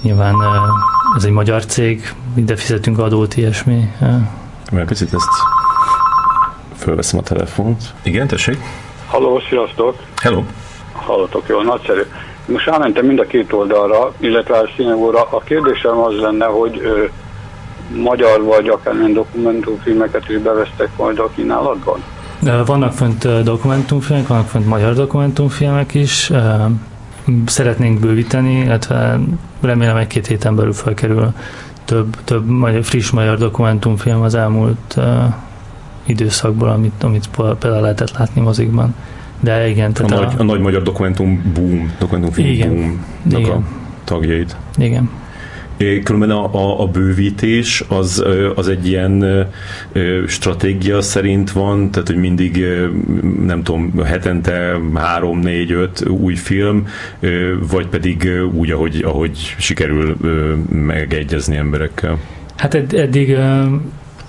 Nyilván 0.01 0.35
ez 1.17 1.23
egy 1.23 1.31
magyar 1.31 1.65
cég, 1.65 2.13
minden 2.33 2.55
fizetünk 2.55 2.99
adót, 2.99 3.38
ilyesmi. 3.38 3.93
Mert 4.71 4.88
picit 4.88 5.13
ezt 5.13 5.29
fölveszem 6.75 7.19
a 7.19 7.23
telefont. 7.23 7.93
Igen, 8.03 8.27
tessék? 8.27 8.57
Halló, 9.09 9.39
sziasztok! 9.49 9.95
Hello! 10.21 10.43
Hallottok 10.91 11.43
jól, 11.47 11.63
nagyszerű. 11.63 12.01
Most 12.45 12.65
rámentem 12.65 13.05
mind 13.05 13.19
a 13.19 13.25
két 13.25 13.53
oldalra, 13.53 14.11
illetve 14.17 14.57
a 14.57 14.69
színegóra. 14.75 15.21
A 15.21 15.39
kérdésem 15.39 15.97
az 15.97 16.19
lenne, 16.19 16.45
hogy 16.45 16.81
ö, 16.83 17.05
magyar 18.01 18.43
vagy 18.43 18.67
akár 18.67 18.95
ilyen 18.95 19.13
dokumentumfilmeket 19.13 20.29
is 20.29 20.37
bevesztek 20.37 20.89
majd 20.97 21.19
a 21.19 21.29
kínálatban? 21.35 22.03
De 22.39 22.63
vannak 22.63 22.93
fönt 22.93 23.43
dokumentumfilmek, 23.43 24.27
vannak 24.27 24.47
fönt 24.47 24.65
magyar 24.67 24.93
dokumentumfilmek 24.93 25.93
is. 25.93 26.31
Szeretnénk 27.45 27.99
bővíteni, 27.99 28.59
illetve 28.59 29.19
remélem 29.61 29.97
egy-két 29.97 30.27
héten 30.27 30.55
belül 30.55 30.73
felkerül 30.73 31.33
több, 31.85 32.15
több 32.23 32.45
magyar, 32.45 32.83
friss 32.83 33.09
magyar 33.09 33.37
dokumentumfilm 33.37 34.21
az 34.21 34.35
elmúlt 34.35 34.97
időszakból, 36.05 36.69
amit, 36.69 37.03
amit 37.03 37.29
például 37.35 37.81
lehetett 37.81 38.17
látni 38.17 38.41
mozikban. 38.41 38.95
De 39.39 39.67
igen. 39.67 39.93
Tehát 39.93 40.11
a, 40.11 40.15
a, 40.15 40.19
nagy, 40.19 40.33
a 40.37 40.43
nagy 40.43 40.59
magyar 40.59 40.81
dokumentum 40.81 41.51
boom, 41.53 41.93
dokumentumfilm 41.99 42.47
igen, 42.47 42.69
boom 42.69 43.41
igen. 43.43 43.51
a 43.51 43.63
tagjait. 44.03 44.55
Igen. 44.77 45.09
Különben 46.03 46.29
a, 46.29 46.53
a, 46.53 46.81
a 46.81 46.87
bővítés 46.87 47.83
az, 47.87 48.23
az 48.55 48.67
egy 48.67 48.87
ilyen 48.87 49.25
stratégia 50.27 51.01
szerint 51.01 51.51
van, 51.51 51.91
tehát 51.91 52.07
hogy 52.07 52.17
mindig 52.17 52.65
nem 53.45 53.63
tudom, 53.63 53.93
hetente 54.05 54.79
három, 54.93 55.39
négy, 55.39 55.71
öt 55.71 56.07
új 56.07 56.35
film, 56.35 56.87
vagy 57.69 57.87
pedig 57.87 58.29
úgy, 58.53 58.71
ahogy, 58.71 59.03
ahogy 59.05 59.55
sikerül 59.57 60.17
megegyezni 60.69 61.55
emberekkel. 61.55 62.17
Hát 62.55 62.73
ed- 62.73 62.93
eddig 62.93 63.37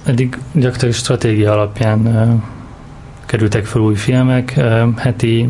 eddig 0.04 0.38
gyakorlatilag 0.52 0.94
stratégia 0.94 1.52
alapján 1.52 2.06
uh, 2.06 2.42
kerültek 3.26 3.64
fel 3.64 3.80
új 3.80 3.94
filmek, 3.94 4.54
uh, 4.56 4.96
heti 4.96 5.48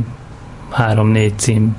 három-négy 0.70 1.38
cím 1.38 1.76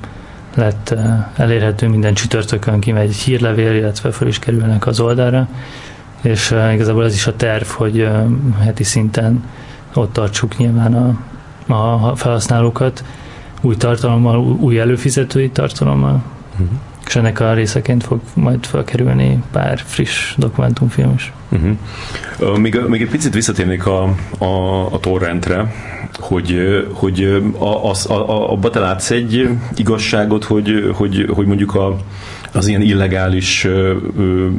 lett 0.54 0.94
uh, 0.96 1.00
elérhető, 1.36 1.88
minden 1.88 2.14
csütörtökön 2.14 2.80
kimegy 2.80 3.08
egy 3.08 3.16
hírlevél, 3.16 3.74
illetve 3.74 4.10
fel 4.10 4.28
is 4.28 4.38
kerülnek 4.38 4.86
az 4.86 5.00
oldalra, 5.00 5.48
és 6.22 6.50
uh, 6.50 6.72
igazából 6.72 7.04
ez 7.04 7.14
is 7.14 7.26
a 7.26 7.36
terv, 7.36 7.66
hogy 7.66 8.00
uh, 8.00 8.26
heti 8.60 8.84
szinten 8.84 9.44
ott 9.94 10.12
tartsuk 10.12 10.56
nyilván 10.56 10.94
a, 10.94 11.74
a 11.74 12.16
felhasználókat 12.16 13.04
új 13.60 13.76
tartalommal, 13.76 14.38
új 14.38 14.78
előfizetői 14.78 15.50
tartalommal. 15.50 16.22
Uh-huh 16.52 16.78
és 17.12 17.18
ennek 17.18 17.40
a 17.40 17.54
részeként 17.54 18.04
fog 18.04 18.20
majd 18.34 18.66
felkerülni 18.66 19.42
pár 19.50 19.82
friss 19.84 20.34
dokumentumfilm 20.36 21.12
is. 21.14 21.32
Uh-huh. 21.48 22.58
Még, 22.58 22.80
még 22.86 23.02
egy 23.02 23.08
picit 23.08 23.34
visszatérnék 23.34 23.86
a, 23.86 24.14
a, 24.38 24.86
a 24.92 25.00
torrentre, 25.00 25.72
hogy, 26.18 26.58
hogy 26.92 27.42
a, 27.58 27.90
a, 27.90 28.12
a, 28.12 28.52
abba 28.52 28.70
te 28.70 28.78
látsz 28.78 29.10
egy 29.10 29.48
igazságot, 29.74 30.44
hogy, 30.44 30.90
hogy, 30.94 31.26
hogy 31.34 31.46
mondjuk 31.46 31.74
a, 31.74 31.96
az 32.52 32.66
ilyen 32.66 32.82
illegális 32.82 33.68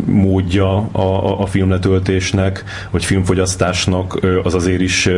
módja 0.06 0.78
a, 0.92 1.42
a 1.42 1.46
filmletöltésnek, 1.46 2.64
vagy 2.90 3.06
filmfogyasztásnak 3.06 4.20
az 4.44 4.54
azért 4.54 4.82
is 4.82 5.10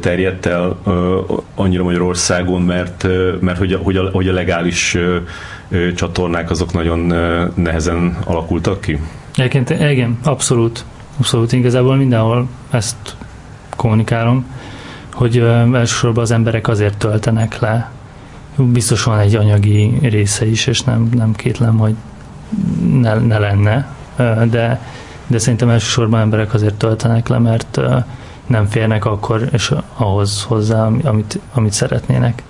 terjedt 0.00 0.46
el 0.46 0.78
annyira 1.54 1.82
Magyarországon, 1.82 2.62
mert, 2.62 3.06
mert 3.40 3.58
hogy, 3.58 3.72
a, 3.72 3.78
hogy, 3.78 3.96
a, 3.96 4.10
hogy 4.12 4.28
a 4.28 4.32
legális 4.32 4.96
csatornák 5.94 6.50
azok 6.50 6.72
nagyon 6.72 6.98
nehezen 7.54 8.18
alakultak 8.24 8.80
ki? 8.80 9.00
Egyébként 9.34 9.70
igen, 9.70 10.18
abszolút. 10.22 10.84
Abszolút, 11.18 11.52
igazából 11.52 11.96
mindenhol 11.96 12.48
ezt 12.70 12.96
kommunikálom, 13.76 14.46
hogy 15.12 15.36
elsősorban 15.72 16.22
az 16.22 16.30
emberek 16.30 16.68
azért 16.68 16.96
töltenek 16.96 17.58
le 17.58 17.90
biztos 18.64 19.02
van 19.02 19.18
egy 19.18 19.34
anyagi 19.34 19.98
része 20.02 20.46
is, 20.46 20.66
és 20.66 20.82
nem, 20.82 21.08
nem 21.14 21.32
kétlem, 21.34 21.78
hogy 21.78 21.94
ne, 23.00 23.14
ne 23.14 23.38
lenne, 23.38 23.88
de, 24.50 24.80
de 25.26 25.38
szerintem 25.38 25.68
elsősorban 25.68 26.20
emberek 26.20 26.54
azért 26.54 26.74
töltenek 26.74 27.28
le, 27.28 27.38
mert 27.38 27.80
nem 28.46 28.66
férnek 28.66 29.04
akkor 29.04 29.48
és 29.52 29.74
ahhoz 29.96 30.42
hozzá, 30.42 30.88
amit, 31.02 31.40
amit 31.52 31.72
szeretnének. 31.72 32.42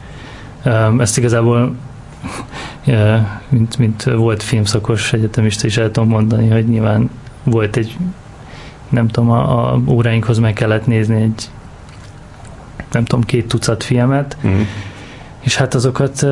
Ezt 0.98 1.18
igazából 1.18 1.74
mint, 3.48 3.78
mint 3.78 4.02
volt 4.02 4.42
filmszakos 4.42 5.12
egyetemista 5.12 5.66
is 5.66 5.76
el 5.76 5.90
tudom 5.90 6.08
mondani, 6.08 6.48
hogy 6.48 6.68
nyilván 6.68 7.10
volt 7.44 7.76
egy 7.76 7.96
nem 8.88 9.08
tudom, 9.08 9.30
a, 9.30 9.72
a 9.72 9.80
óráinkhoz 9.86 10.38
meg 10.38 10.52
kellett 10.52 10.86
nézni 10.86 11.22
egy 11.22 11.50
nem 12.92 13.04
tudom, 13.04 13.24
két 13.24 13.48
tucat 13.48 13.82
filmet, 13.82 14.36
mm 14.46 14.60
és 15.48 15.56
hát 15.56 15.74
azokat, 15.74 16.26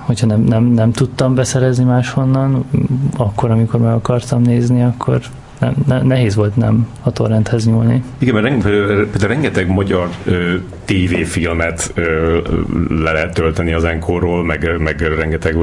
hogyha 0.00 0.26
nem, 0.26 0.40
nem, 0.40 0.64
nem 0.64 0.92
tudtam 0.92 1.34
beszerezni 1.34 1.84
máshonnan, 1.84 2.64
akkor, 3.16 3.50
amikor 3.50 3.80
meg 3.80 3.92
akartam 3.92 4.42
nézni, 4.42 4.82
akkor 4.82 5.20
nem, 5.64 5.74
ne, 5.86 6.02
nehéz 6.02 6.34
volt 6.34 6.56
nem 6.56 6.88
a 7.02 7.10
torrenthez 7.10 7.66
nyúlni. 7.66 8.02
Igen, 8.18 8.34
mert 8.34 8.62
például 8.62 9.08
rengeteg 9.20 9.68
magyar 9.68 10.08
ö, 10.24 10.54
tévéfilmet 10.84 11.92
ö, 11.94 12.38
le 12.88 13.12
lehet 13.12 13.34
tölteni 13.34 13.72
az 13.72 13.84
enkorról, 13.84 14.44
meg, 14.44 14.70
meg 14.78 15.00
rengeteg 15.00 15.56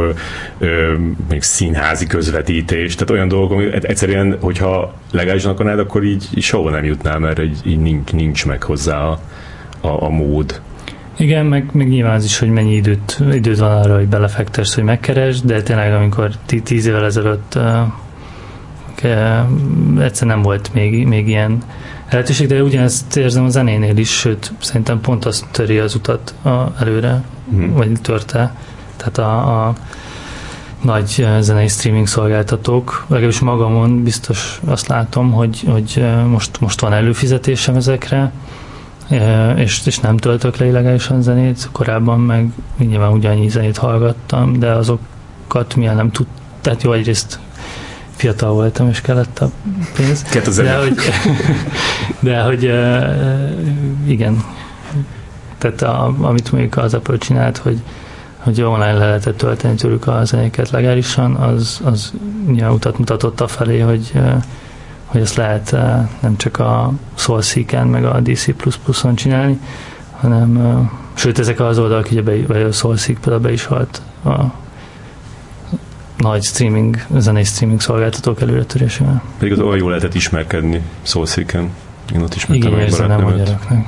ö, 0.58 0.94
mondjuk 0.98 1.44
színházi 1.44 2.08
közvetítés, 2.08 2.94
tehát 2.94 3.10
olyan 3.10 3.28
dolgok, 3.28 3.52
ami 3.52 3.68
egyszerűen, 3.82 4.38
hogyha 4.42 4.94
legálisan 5.12 5.52
akarnád, 5.52 5.80
akkor 5.80 6.04
így, 6.04 6.28
így 6.36 6.44
soha 6.44 6.70
nem 6.70 6.84
jutnál, 6.84 7.20
mert 7.20 7.40
így, 7.40 7.60
így 7.66 7.80
nincs, 7.80 8.12
nincs 8.12 8.46
meg 8.46 8.64
hozzá 8.64 8.98
a, 8.98 9.20
a, 9.82 10.04
a 10.04 10.10
mód. 10.10 10.62
Igen, 11.18 11.46
meg, 11.46 11.70
meg 11.74 11.88
nyilván 11.88 12.16
az 12.16 12.24
is, 12.24 12.40
hogy 12.40 12.50
mennyi 12.50 12.76
időt, 12.76 13.22
időt 13.32 13.58
van 13.58 13.72
arra, 13.72 13.96
hogy 13.96 14.08
belefektesz, 14.08 14.76
hogy 14.76 14.84
megkeresd, 14.84 15.46
de 15.46 15.62
tényleg 15.62 15.94
amikor 15.94 16.32
tíz 16.64 16.86
évvel 16.86 17.06
ezelőtt 17.06 17.60
egyszer 20.00 20.28
nem 20.28 20.42
volt 20.42 20.74
még, 20.74 21.08
még 21.08 21.28
ilyen 21.28 21.64
lehetőség, 22.10 22.48
de 22.48 22.64
ugyanezt 22.64 23.16
érzem 23.18 23.46
a 23.46 23.50
zenénél 23.50 23.98
is, 23.98 24.10
sőt, 24.10 24.54
szerintem 24.60 25.02
pont 25.02 25.26
azt 25.26 25.46
töri 25.52 25.80
az 25.80 25.96
utat 25.96 26.34
a, 26.42 26.50
előre, 26.80 27.24
hmm. 27.50 27.74
vagy 27.74 27.92
törte. 28.02 28.56
Tehát 28.98 29.18
a, 29.18 29.68
a 29.68 29.74
nagy 30.82 31.28
zenei 31.40 31.68
streaming 31.68 32.08
szolgáltatók, 32.08 33.06
legalábbis 33.08 33.40
magamon 33.40 34.04
biztos 34.04 34.60
azt 34.66 34.88
látom, 34.88 35.32
hogy, 35.32 35.64
hogy 35.68 36.06
most, 36.28 36.60
most 36.60 36.80
van 36.80 36.94
előfizetésem 36.94 37.76
ezekre, 37.76 38.32
és, 39.56 39.82
és 39.86 40.00
nem 40.00 40.18
töltök 40.18 40.58
le 40.58 40.66
illegálisan 40.66 41.22
zenét, 41.22 41.70
korábban 41.72 42.20
meg 42.20 42.50
nyilván 42.78 43.12
ugyannyi 43.12 43.50
zenét 43.50 43.78
hallgattam, 43.78 44.60
de 44.60 44.72
azokat 44.72 45.76
milyen 45.76 45.96
nem 45.96 46.12
tud, 46.12 46.28
tehát 46.62 46.84
jó, 46.84 46.92
egyrészt 46.92 47.40
fiatal 48.22 48.54
voltam, 48.54 48.90
és 48.90 49.02
kellett 49.02 49.40
a 49.40 49.52
pénz. 49.96 50.24
De 50.56 50.76
hogy, 50.76 50.96
de 52.30 52.42
hogy 52.42 52.64
igen, 54.06 54.44
tehát 55.58 55.82
a, 55.82 56.14
amit 56.22 56.52
mondjuk 56.52 56.78
az 56.78 56.94
Apple 56.94 57.18
csinált, 57.18 57.58
hogy, 57.58 57.82
hogy 58.38 58.62
online 58.62 58.94
le 58.94 59.06
lehetett 59.06 59.38
tölteni 59.38 59.76
tőlük 59.76 60.08
a 60.08 60.26
zenéket 60.26 60.70
legálisan, 60.70 61.36
az, 61.36 61.82
az 61.84 62.14
nyilván 62.48 62.74
utat 62.74 62.98
mutatott 62.98 63.42
a 63.42 63.48
felé, 63.48 63.80
hogy, 63.80 64.12
hogy 65.06 65.22
ezt 65.22 65.36
lehet 65.36 65.72
nem 66.20 66.38
csak 66.38 66.60
a 66.60 66.92
SoulSeek-en, 67.16 67.88
meg 67.88 68.06
a 68.06 68.20
DC++-on 68.20 69.16
csinálni, 69.16 69.60
hanem 70.12 70.60
sőt, 71.14 71.40
ezek 71.40 71.60
az 71.60 71.80
oldalak, 71.80 72.08
ugye 72.12 72.22
be, 72.22 72.34
vagy 72.48 72.62
a 72.62 72.72
SoulSeek 72.72 73.18
például 73.20 73.42
be 73.42 73.52
is 73.52 73.66
halt 73.66 74.02
a 74.24 74.61
nagy 76.22 76.44
streaming, 76.44 76.98
zenei 77.18 77.44
streaming 77.44 77.82
szolgáltatók 77.82 78.42
előretörésével. 78.42 79.24
Pedig 79.38 79.54
az 79.54 79.60
olyan 79.60 79.78
jól 79.78 79.90
lehetett 79.90 80.14
ismerkedni 80.14 80.82
Soulseek-en. 81.02 81.70
Én 82.14 82.22
ott 82.22 82.36
ismertem 82.36 82.74
Igen, 82.74 82.90
meg 82.98 83.20
a 83.20 83.22
magyaroknak. 83.22 83.86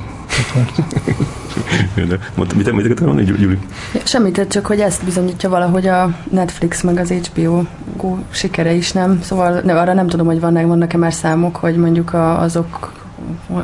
Mondta, 2.34 2.56
mit, 2.56 2.72
mit 2.72 2.84
akartál 2.84 3.06
mondani, 3.06 3.36
Gyuri? 3.36 3.58
Semmit, 4.04 4.46
csak 4.48 4.66
hogy 4.66 4.80
ezt 4.80 5.04
bizonyítja 5.04 5.48
valahogy 5.48 5.86
a 5.86 6.16
Netflix 6.30 6.82
meg 6.82 6.98
az 6.98 7.10
HBO 7.10 7.62
Go 7.96 8.18
sikere 8.30 8.72
is, 8.72 8.92
nem? 8.92 9.22
Szóval 9.22 9.60
ne, 9.60 9.80
arra 9.80 9.92
nem 9.92 10.06
tudom, 10.06 10.26
hogy 10.26 10.40
vannak, 10.40 10.66
vannak-e 10.66 10.96
már 10.96 11.12
számok, 11.12 11.56
hogy 11.56 11.76
mondjuk 11.76 12.12
a, 12.12 12.40
azok 12.40 12.92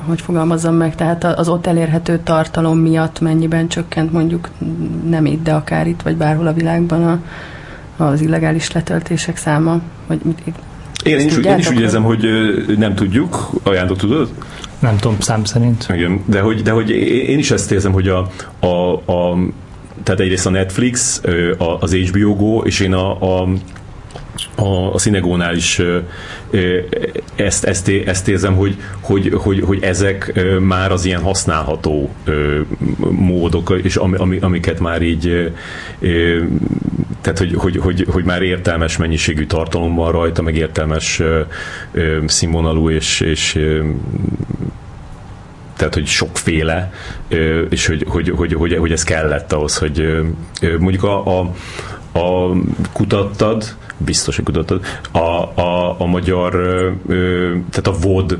hogy 0.07 0.21
fogalmazzam 0.21 0.75
meg, 0.75 0.95
tehát 0.95 1.25
az 1.25 1.49
ott 1.49 1.67
elérhető 1.67 2.21
tartalom 2.25 2.79
miatt 2.79 3.21
mennyiben 3.21 3.69
csökkent 3.69 4.13
mondjuk 4.13 4.49
nem 5.09 5.27
itt, 5.27 5.43
de 5.43 5.53
akár 5.53 5.87
itt, 5.87 6.03
vagy 6.03 6.17
bárhol 6.17 6.47
a 6.47 6.53
világban 6.53 7.05
a, 7.05 7.19
az 8.01 8.21
illegális 8.21 8.73
letöltések 8.73 9.37
száma? 9.37 9.81
Vagy 10.07 10.21
mit, 10.23 10.39
én, 11.05 11.19
én, 11.19 11.27
is, 11.27 11.37
én 11.37 11.59
is 11.59 11.71
úgy 11.71 11.81
érzem, 11.81 12.03
hogy 12.03 12.27
nem 12.79 12.95
tudjuk. 12.95 13.51
Ajánlott 13.63 13.99
tudod? 13.99 14.29
Nem 14.79 14.97
tudom, 14.97 15.21
szám 15.21 15.45
szerint. 15.45 15.87
Igen, 15.95 16.23
de 16.27 16.41
hogy, 16.41 16.63
de 16.63 16.71
hogy 16.71 16.91
én 17.29 17.39
is 17.39 17.51
ezt 17.51 17.73
érzem, 17.73 17.93
hogy 17.93 18.09
a, 18.09 18.31
a, 18.61 18.93
a 18.93 19.37
tehát 20.03 20.21
egyrészt 20.21 20.47
a 20.47 20.51
Netflix, 20.51 21.21
az 21.81 21.95
HBO 21.95 22.35
Go, 22.35 22.59
és 22.59 22.81
én 22.81 22.93
a, 22.93 23.41
a 23.41 23.49
a, 24.55 24.95
a 24.95 24.99
Szinegónál 24.99 25.57
is 25.57 25.83
ezt, 27.35 27.65
ezt, 27.65 27.89
ezt 28.07 28.29
érzem, 28.29 28.55
hogy, 28.55 28.77
hogy, 29.01 29.33
hogy, 29.35 29.61
hogy 29.61 29.83
ezek 29.83 30.41
már 30.61 30.93
az 30.93 31.05
ilyen 31.05 31.23
használható 31.23 32.11
módok, 33.11 33.79
és 33.83 33.97
ami, 33.97 34.39
amiket 34.41 34.81
már 34.81 35.03
így 35.03 35.53
tehát, 37.21 37.39
hogy, 37.39 37.55
hogy, 37.55 37.77
hogy, 37.77 38.07
hogy 38.11 38.25
már 38.25 38.43
értelmes 38.43 38.97
mennyiségű 38.97 39.47
tartalom 39.47 39.95
van 39.95 40.13
rajta, 40.13 40.43
meg 40.43 40.57
értelmes 40.57 41.23
színvonalú 42.27 42.91
és, 42.91 43.21
és 43.21 43.59
tehát 45.77 45.95
hogy 45.95 46.07
sokféle, 46.07 46.93
és 47.69 47.87
hogy, 47.87 48.05
hogy, 48.09 48.33
hogy, 48.37 48.53
hogy, 48.53 48.77
hogy 48.77 48.93
ez 48.93 49.03
kellett 49.03 49.53
ahhoz, 49.53 49.77
hogy 49.79 50.25
mondjuk 50.79 51.03
a, 51.03 51.41
a, 51.41 51.55
a 52.13 52.53
kutattad, 52.93 53.77
biztos, 53.97 54.37
hogy 54.37 54.45
kutattad, 54.45 54.85
a, 55.13 55.19
a, 55.61 56.01
a 56.01 56.07
magyar, 56.07 56.53
tehát 57.71 57.87
a 57.87 57.99
VOD 58.01 58.39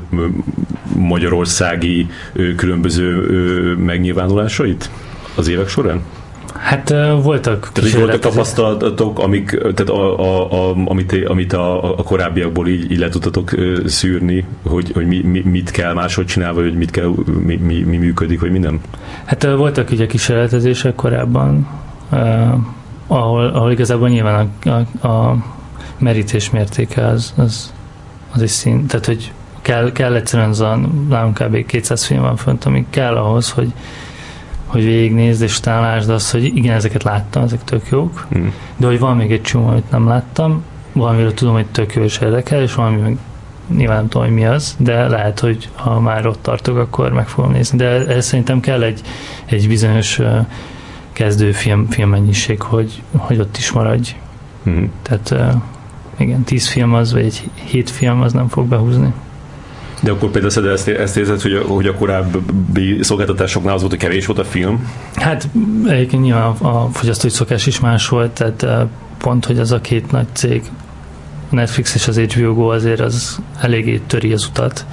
magyarországi 0.95 2.07
különböző 2.55 3.25
megnyilvánulásait 3.75 4.89
az 5.35 5.47
évek 5.47 5.67
során? 5.67 6.01
Hát 6.53 6.89
voltak 7.21 7.69
Tehát 7.73 7.91
voltak 7.91 8.19
tapasztalatok, 8.19 9.19
amik, 9.19 9.49
tehát 9.49 9.89
a, 9.89 10.19
a, 10.19 10.51
a, 10.51 10.75
amit, 10.85 11.25
amit 11.25 11.53
a, 11.53 11.97
a 11.97 12.03
korábbiakból 12.03 12.67
így, 12.67 12.91
így 12.91 12.97
le 12.97 13.09
tudtatok 13.09 13.51
szűrni, 13.85 14.45
hogy, 14.63 14.91
hogy 14.93 15.07
mi, 15.07 15.21
mi, 15.21 15.41
mit 15.45 15.71
kell 15.71 15.93
máshogy 15.93 16.25
csinálni, 16.25 16.55
vagy 16.55 16.63
hogy 16.63 16.77
mit 16.77 16.91
kell, 16.91 17.13
mi, 17.45 17.55
mi, 17.55 17.79
mi 17.79 17.97
működik, 17.97 18.39
vagy 18.39 18.51
mi 18.51 18.59
nem? 18.59 18.81
Hát 19.25 19.43
voltak 19.43 19.91
ugye 19.91 20.05
kísérletezések 20.05 20.95
korábban, 20.95 21.67
ahol, 23.11 23.47
ahol 23.47 23.71
igazából 23.71 24.09
nyilván 24.09 24.49
a, 24.63 24.69
a, 25.07 25.07
a 25.07 25.35
merítés 25.97 26.49
mértéke 26.49 27.05
az, 27.05 27.33
az, 27.37 27.73
az 28.31 28.41
is 28.41 28.51
szint, 28.51 28.87
tehát 28.87 29.05
hogy 29.05 29.31
kell, 29.61 29.91
kell 29.91 30.15
egyszerűen 30.15 30.49
az 30.49 30.59
a, 30.59 30.79
nálunk 31.09 31.37
kb. 31.37 31.65
200 31.65 32.05
film 32.05 32.21
van 32.21 32.35
fönt, 32.35 32.65
ami 32.65 32.85
kell 32.89 33.15
ahhoz, 33.15 33.51
hogy 33.51 33.73
hogy 34.65 34.83
végignézd 34.83 35.41
és 35.41 35.59
találásd 35.59 36.09
azt, 36.09 36.31
hogy 36.31 36.43
igen, 36.43 36.75
ezeket 36.75 37.03
láttam, 37.03 37.43
ezek 37.43 37.63
tök 37.63 37.87
jók, 37.89 38.27
mm. 38.37 38.47
de 38.77 38.87
hogy 38.87 38.99
van 38.99 39.17
még 39.17 39.31
egy 39.31 39.41
csomó, 39.41 39.67
amit 39.67 39.91
nem 39.91 40.07
láttam, 40.07 40.63
valamiről 40.91 41.33
tudom, 41.33 41.53
hogy 41.53 41.65
tök 41.65 41.93
jó 41.93 42.03
és 42.03 42.19
érdekel, 42.19 42.61
és 42.61 42.75
valami 42.75 42.97
meg 42.97 43.17
nyilván 43.75 43.97
nem 43.97 44.07
tudom, 44.07 44.27
hogy 44.27 44.35
mi 44.35 44.45
az, 44.45 44.75
de 44.77 45.07
lehet, 45.07 45.39
hogy 45.39 45.69
ha 45.75 45.99
már 45.99 46.27
ott 46.27 46.41
tartok, 46.41 46.77
akkor 46.77 47.11
meg 47.11 47.27
fogom 47.27 47.51
nézni. 47.51 47.77
De 47.77 48.05
ez 48.07 48.25
szerintem 48.25 48.59
kell 48.59 48.83
egy, 48.83 49.01
egy 49.45 49.67
bizonyos 49.67 50.19
kezdő 51.13 51.51
film, 51.51 51.87
filmmennyiség, 51.89 52.61
hogy, 52.61 53.01
hogy 53.11 53.39
ott 53.39 53.57
is 53.57 53.71
maradj. 53.71 54.15
Mm. 54.69 54.83
Tehát 55.01 55.55
igen, 56.17 56.43
tíz 56.43 56.67
film 56.67 56.93
az, 56.93 57.13
vagy 57.13 57.25
egy 57.25 57.49
hét 57.53 57.89
film 57.89 58.21
az 58.21 58.33
nem 58.33 58.47
fog 58.47 58.67
behúzni. 58.67 59.13
De 60.01 60.11
akkor 60.11 60.29
például 60.29 60.71
ezt, 60.71 60.87
ezt 60.87 61.17
érzed, 61.17 61.41
hogy 61.41 61.53
a, 61.53 61.61
hogy 61.61 61.87
a 61.87 61.93
korábbi 61.93 62.97
szolgáltatásoknál 63.01 63.73
az 63.73 63.79
volt, 63.79 63.91
hogy 63.91 64.01
kevés 64.01 64.25
volt 64.25 64.39
a 64.39 64.43
film? 64.43 64.91
Hát 65.15 65.47
egyébként 65.87 66.23
nyilván 66.23 66.43
a, 66.43 66.83
a 66.83 66.89
fogyasztói 66.93 67.29
szokás 67.29 67.65
is 67.65 67.79
más 67.79 68.07
volt, 68.07 68.31
tehát 68.31 68.87
pont, 69.17 69.45
hogy 69.45 69.59
az 69.59 69.71
a 69.71 69.81
két 69.81 70.11
nagy 70.11 70.27
cég, 70.33 70.63
a 71.51 71.55
Netflix 71.55 71.95
és 71.95 72.07
az 72.07 72.17
HBO 72.17 72.53
Go 72.53 72.67
azért 72.67 72.99
az 72.99 73.39
eléggé 73.59 74.01
töri 74.07 74.33
az 74.33 74.45
utat. 74.45 74.85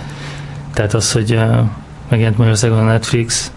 Tehát 0.74 0.94
az, 0.94 1.12
hogy 1.12 1.38
megjelent 2.08 2.38
Magyarországon 2.38 2.78
a 2.78 2.84
Netflix, 2.84 3.52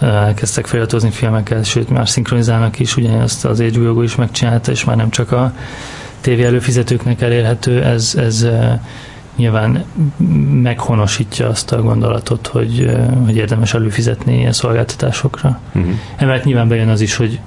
elkezdtek 0.00 0.66
feliratozni 0.66 1.10
filmeket, 1.10 1.64
sőt 1.64 1.88
már 1.88 2.08
szinkronizálnak 2.08 2.78
is, 2.78 2.96
ugyanezt 2.96 3.44
az 3.44 3.60
HBO 3.60 4.02
is 4.02 4.14
megcsinálta, 4.14 4.70
és 4.70 4.84
már 4.84 4.96
nem 4.96 5.10
csak 5.10 5.32
a 5.32 5.52
tévé 6.20 6.44
előfizetőknek 6.44 7.20
elérhető, 7.20 7.82
ez, 7.82 8.14
ez 8.18 8.46
nyilván 9.36 9.84
meghonosítja 10.62 11.48
azt 11.48 11.72
a 11.72 11.82
gondolatot, 11.82 12.46
hogy, 12.46 12.96
hogy 13.24 13.36
érdemes 13.36 13.74
előfizetni 13.74 14.38
ilyen 14.38 14.52
szolgáltatásokra. 14.52 15.60
Uh-huh. 15.74 15.92
Emellett 16.16 16.44
nyilván 16.44 16.68
bejön 16.68 16.88
az 16.88 17.00
is, 17.00 17.16
hogy 17.16 17.40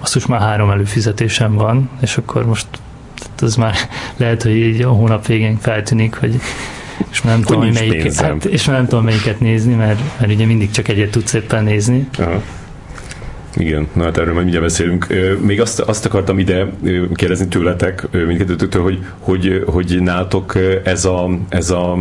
azt 0.00 0.14
most 0.14 0.28
már 0.28 0.40
három 0.40 0.70
előfizetésem 0.70 1.54
van, 1.54 1.90
és 2.00 2.16
akkor 2.16 2.46
most 2.46 2.66
az 3.40 3.56
már 3.56 3.74
lehet, 4.16 4.42
hogy 4.42 4.56
így 4.56 4.82
a 4.82 4.88
hónap 4.90 5.26
végén 5.26 5.58
feltűnik, 5.58 6.14
hogy 6.14 6.40
és 7.10 7.22
már 7.22 7.34
nem, 7.34 7.42
tudom, 7.42 7.62
hogy 7.62 7.72
melyiket, 7.72 8.14
hát, 8.14 8.44
és 8.44 8.66
már 8.66 8.76
nem 8.76 8.86
tudom 8.86 9.04
melyiket 9.04 9.40
nézni, 9.40 9.74
mert, 9.74 10.00
mert 10.20 10.32
ugye 10.32 10.46
mindig 10.46 10.70
csak 10.70 10.88
egyet 10.88 11.10
tudsz 11.10 11.32
éppen 11.32 11.64
nézni. 11.64 12.08
Aha. 12.18 12.42
Igen, 13.56 13.88
na 13.92 14.02
hát 14.02 14.16
erről 14.16 14.32
majd 14.32 14.44
mindjárt 14.44 14.66
beszélünk. 14.66 15.06
Még 15.40 15.60
azt, 15.60 15.80
azt 15.80 16.04
akartam 16.06 16.38
ide 16.38 16.66
kérdezni 17.14 17.48
tőletek, 17.48 18.08
mindkettőtől, 18.10 18.82
hogy, 18.82 18.98
hogy, 19.18 19.62
hogy 19.66 20.02
nálatok 20.02 20.58
ez 20.84 21.04
a, 21.04 21.28
ez 21.48 21.70
a 21.70 21.98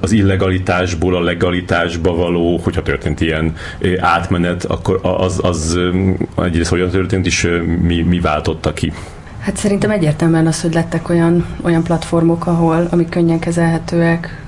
az 0.00 0.12
illegalitásból 0.12 1.16
a 1.16 1.20
legalitásba 1.20 2.14
való, 2.14 2.56
hogyha 2.56 2.82
történt 2.82 3.20
ilyen 3.20 3.54
átmenet, 3.98 4.64
akkor 4.64 5.00
az, 5.02 5.38
az 5.42 5.78
egyrészt 6.36 6.70
hogyan 6.70 6.88
történt, 6.88 7.26
és 7.26 7.48
mi, 7.82 8.02
mi 8.02 8.20
váltotta 8.20 8.72
ki? 8.72 8.92
Hát 9.48 9.56
szerintem 9.56 9.90
egyértelműen 9.90 10.46
az, 10.46 10.60
hogy 10.60 10.74
lettek 10.74 11.08
olyan, 11.08 11.46
olyan 11.62 11.82
platformok, 11.82 12.46
ahol, 12.46 12.86
amik 12.90 13.08
könnyen 13.08 13.38
kezelhetőek, 13.38 14.44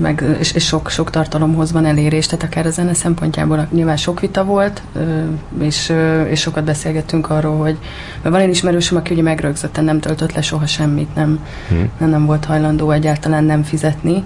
meg, 0.00 0.36
és, 0.38 0.52
és 0.52 0.66
sok, 0.66 0.90
sok 0.90 1.10
tartalomhoz 1.10 1.72
van 1.72 1.84
elérés, 1.84 2.26
tehát 2.26 2.44
akár 2.44 2.66
a 2.66 2.70
zene 2.70 2.94
szempontjából 2.94 3.68
nyilván 3.70 3.96
sok 3.96 4.20
vita 4.20 4.44
volt, 4.44 4.82
és, 5.60 5.92
és 6.28 6.40
sokat 6.40 6.64
beszélgettünk 6.64 7.30
arról, 7.30 7.56
hogy 7.56 7.78
mert 8.22 8.34
van 8.34 8.44
egy 8.44 8.50
ismerősöm, 8.50 8.96
aki 8.96 9.12
ugye 9.12 9.22
megrögzötten 9.22 9.84
nem 9.84 10.00
töltött 10.00 10.32
le 10.32 10.42
soha 10.42 10.66
semmit, 10.66 11.14
nem, 11.14 11.46
hmm. 11.68 11.90
nem, 11.98 12.08
nem 12.08 12.26
volt 12.26 12.44
hajlandó 12.44 12.90
egyáltalán 12.90 13.44
nem 13.44 13.62
fizetni, 13.62 14.24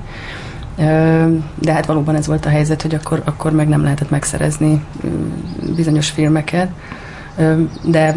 De 1.60 1.72
hát 1.72 1.86
valóban 1.86 2.14
ez 2.14 2.26
volt 2.26 2.46
a 2.46 2.48
helyzet, 2.48 2.82
hogy 2.82 2.94
akkor, 2.94 3.22
akkor 3.24 3.52
meg 3.52 3.68
nem 3.68 3.82
lehetett 3.82 4.10
megszerezni 4.10 4.84
bizonyos 5.76 6.10
filmeket. 6.10 6.70
De 7.82 8.16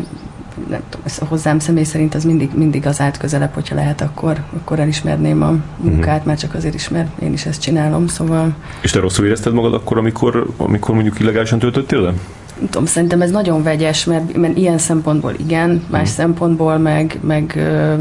nem 0.70 0.82
tudom, 0.90 1.06
ez 1.06 1.18
hozzám 1.18 1.60
személy 1.60 1.84
szerint 1.84 2.16
az 2.16 2.24
mindig, 2.24 2.50
mindig 2.54 2.86
az 2.86 3.02
állt 3.02 3.18
közelebb, 3.18 3.54
hogyha 3.54 3.76
lehet, 3.76 4.02
akkor, 4.02 4.44
akkor 4.60 4.80
elismerném 4.80 5.42
a 5.42 5.56
munkát, 5.78 6.08
uh-huh. 6.08 6.26
már 6.26 6.38
csak 6.38 6.54
azért 6.54 6.74
is, 6.74 6.90
mert 6.90 7.22
én 7.22 7.34
is 7.34 7.46
ezt 7.46 7.62
csinálom, 7.62 8.08
szóval... 8.08 8.56
És 8.82 8.92
te 8.92 9.00
rosszul 9.00 9.26
érezted 9.26 9.54
magad 9.54 9.74
akkor, 9.74 9.98
amikor, 9.98 10.48
amikor 10.58 10.94
mondjuk 10.94 11.20
illegálisan 11.20 11.60
töltöttél 11.60 12.02
le? 12.02 12.14
Nem 12.60 12.70
tudom, 12.70 12.86
szerintem 12.86 13.22
ez 13.22 13.32
nagyon 13.32 13.64
vegyes, 13.64 14.06
mert, 14.06 14.38
mert 14.38 14.58
ilyen 14.58 14.78
szempontból 14.78 15.34
igen, 15.38 15.70
más 15.70 16.02
uh-huh. 16.02 16.16
szempontból 16.16 16.78
meg, 16.78 17.20
meg 17.22 17.54
ö, 17.56 17.94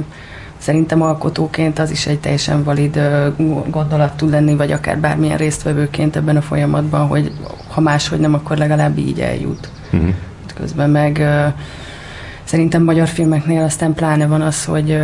szerintem 0.58 1.02
alkotóként 1.02 1.78
az 1.78 1.90
is 1.90 2.06
egy 2.06 2.20
teljesen 2.20 2.64
valid 2.64 3.00
gondolat 3.70 4.16
tud 4.16 4.30
lenni, 4.30 4.54
vagy 4.56 4.72
akár 4.72 4.98
bármilyen 4.98 5.36
résztvevőként 5.36 6.16
ebben 6.16 6.36
a 6.36 6.42
folyamatban, 6.42 7.06
hogy 7.06 7.32
ha 7.68 7.80
máshogy 7.80 8.20
nem, 8.20 8.34
akkor 8.34 8.56
legalább 8.56 8.98
így 8.98 9.20
eljut. 9.20 9.68
Uh-huh. 9.92 10.14
Közben 10.54 10.90
meg 10.90 11.18
ö, 11.18 11.46
Szerintem 12.44 12.82
magyar 12.82 13.08
filmeknél 13.08 13.62
aztán 13.62 13.94
pláne 13.94 14.26
van 14.26 14.40
az, 14.40 14.64
hogy 14.64 14.98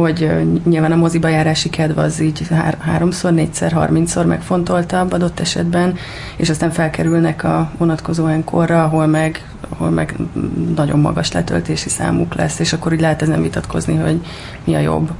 hogy 0.00 0.30
nyilván 0.64 0.92
a 0.92 0.96
moziba 0.96 1.28
járási 1.28 1.70
kedv 1.70 1.98
az 1.98 2.20
így 2.20 2.48
hár, 2.48 2.76
háromszor, 2.80 3.32
négyszer, 3.32 3.72
harmincszor 3.72 4.26
megfontoltabb 4.26 5.12
adott 5.12 5.40
esetben, 5.40 5.94
és 6.36 6.50
aztán 6.50 6.70
felkerülnek 6.70 7.44
a 7.44 7.70
vonatkozó 7.78 8.26
korra, 8.44 8.84
ahol 8.84 9.06
meg, 9.06 9.48
ahol 9.68 9.90
meg 9.90 10.14
nagyon 10.76 10.98
magas 10.98 11.32
letöltési 11.32 11.88
számuk 11.88 12.34
lesz, 12.34 12.58
és 12.58 12.72
akkor 12.72 12.92
így 12.92 13.00
lehet 13.00 13.22
ezen 13.22 13.42
vitatkozni, 13.42 13.96
hogy 13.96 14.20
mi 14.64 14.74
a 14.74 14.80
jobb. 14.80 15.10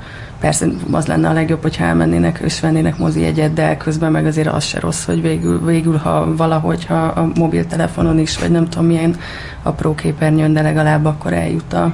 Persze 0.40 0.66
az 0.90 1.06
lenne 1.06 1.28
a 1.28 1.32
legjobb, 1.32 1.62
hogyha 1.62 1.84
elmennének 1.84 2.40
és 2.44 2.60
vennének 2.60 2.98
mozi 2.98 3.24
egyet, 3.24 3.52
de 3.52 3.76
közben 3.76 4.12
meg 4.12 4.26
azért 4.26 4.48
az 4.48 4.64
se 4.64 4.80
rossz, 4.80 5.04
hogy 5.04 5.22
végül, 5.22 5.64
végül 5.64 5.96
ha 5.96 6.36
valahogy, 6.36 6.84
ha 6.86 7.04
a 7.04 7.30
mobiltelefonon 7.34 8.18
is, 8.18 8.38
vagy 8.38 8.50
nem 8.50 8.68
tudom 8.68 8.86
milyen 8.86 9.16
apró 9.62 9.94
képernyőn, 9.94 10.52
de 10.52 10.62
legalább 10.62 11.04
akkor 11.04 11.32
eljut 11.32 11.72
a 11.72 11.92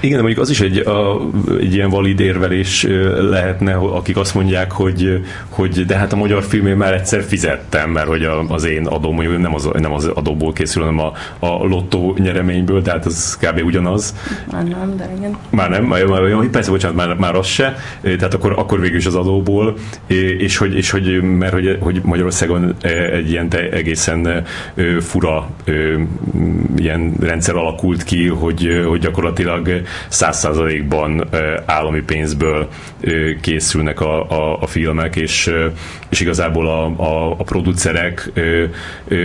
igen, 0.00 0.16
de 0.16 0.22
mondjuk 0.22 0.42
az 0.42 0.50
is 0.50 0.60
egy, 0.60 0.78
a, 0.78 1.20
egy 1.60 1.74
ilyen 1.74 1.90
valid 1.90 2.20
érvelés 2.20 2.86
lehetne, 3.30 3.74
akik 3.74 4.16
azt 4.16 4.34
mondják, 4.34 4.72
hogy, 4.72 5.24
hogy 5.48 5.86
de 5.86 5.96
hát 5.96 6.12
a 6.12 6.16
magyar 6.16 6.42
filmért 6.42 6.76
már 6.76 6.94
egyszer 6.94 7.22
fizettem, 7.22 7.90
mert 7.90 8.06
hogy 8.06 8.24
a, 8.24 8.44
az 8.48 8.64
én 8.64 8.86
adóm, 8.86 9.14
mondjuk 9.14 9.38
nem 9.38 9.54
az, 9.54 9.68
nem 9.72 9.92
az 9.92 10.04
adóból 10.04 10.52
készül, 10.52 10.82
hanem 10.82 10.98
a, 10.98 11.12
a 11.38 11.66
lottó 11.66 12.16
nyereményből, 12.18 12.82
tehát 12.82 13.06
az 13.06 13.38
kb. 13.40 13.64
ugyanaz. 13.64 14.14
Már 14.52 14.64
nem, 14.64 14.96
de 14.96 15.10
igen. 15.18 15.36
Már 15.50 15.70
nem, 15.70 15.84
már, 15.84 16.04
már, 16.04 16.46
persze, 16.50 16.70
bocsánat, 16.70 16.96
már, 16.96 17.16
már 17.16 17.34
az 17.34 17.46
se, 17.46 17.76
tehát 18.02 18.34
akkor, 18.34 18.52
akkor 18.56 18.80
végül 18.80 18.96
is 18.96 19.06
az 19.06 19.14
adóból, 19.14 19.76
és 20.38 20.56
hogy, 20.56 20.76
és 20.76 20.90
hogy 20.90 21.22
mert 21.22 21.52
hogy, 21.52 21.76
hogy 21.80 22.00
Magyarországon 22.04 22.74
egy 23.12 23.30
ilyen 23.30 23.48
te 23.48 23.70
egészen 23.70 24.44
fura 25.00 25.48
ilyen 26.76 27.14
rendszer 27.20 27.56
alakult 27.56 28.02
ki, 28.02 28.26
hogy, 28.28 28.82
hogy 28.86 29.00
gyakorlatilag 29.00 29.82
száz 30.08 30.38
százalékban 30.38 31.28
állami 31.66 32.00
pénzből 32.00 32.68
készülnek 33.40 34.00
a, 34.00 34.30
a, 34.30 34.58
a 34.60 34.66
filmek, 34.66 35.16
és, 35.16 35.52
és 36.08 36.20
igazából 36.20 36.66
a, 36.66 36.84
a, 36.96 37.30
a 37.30 37.42
producerek, 37.42 38.30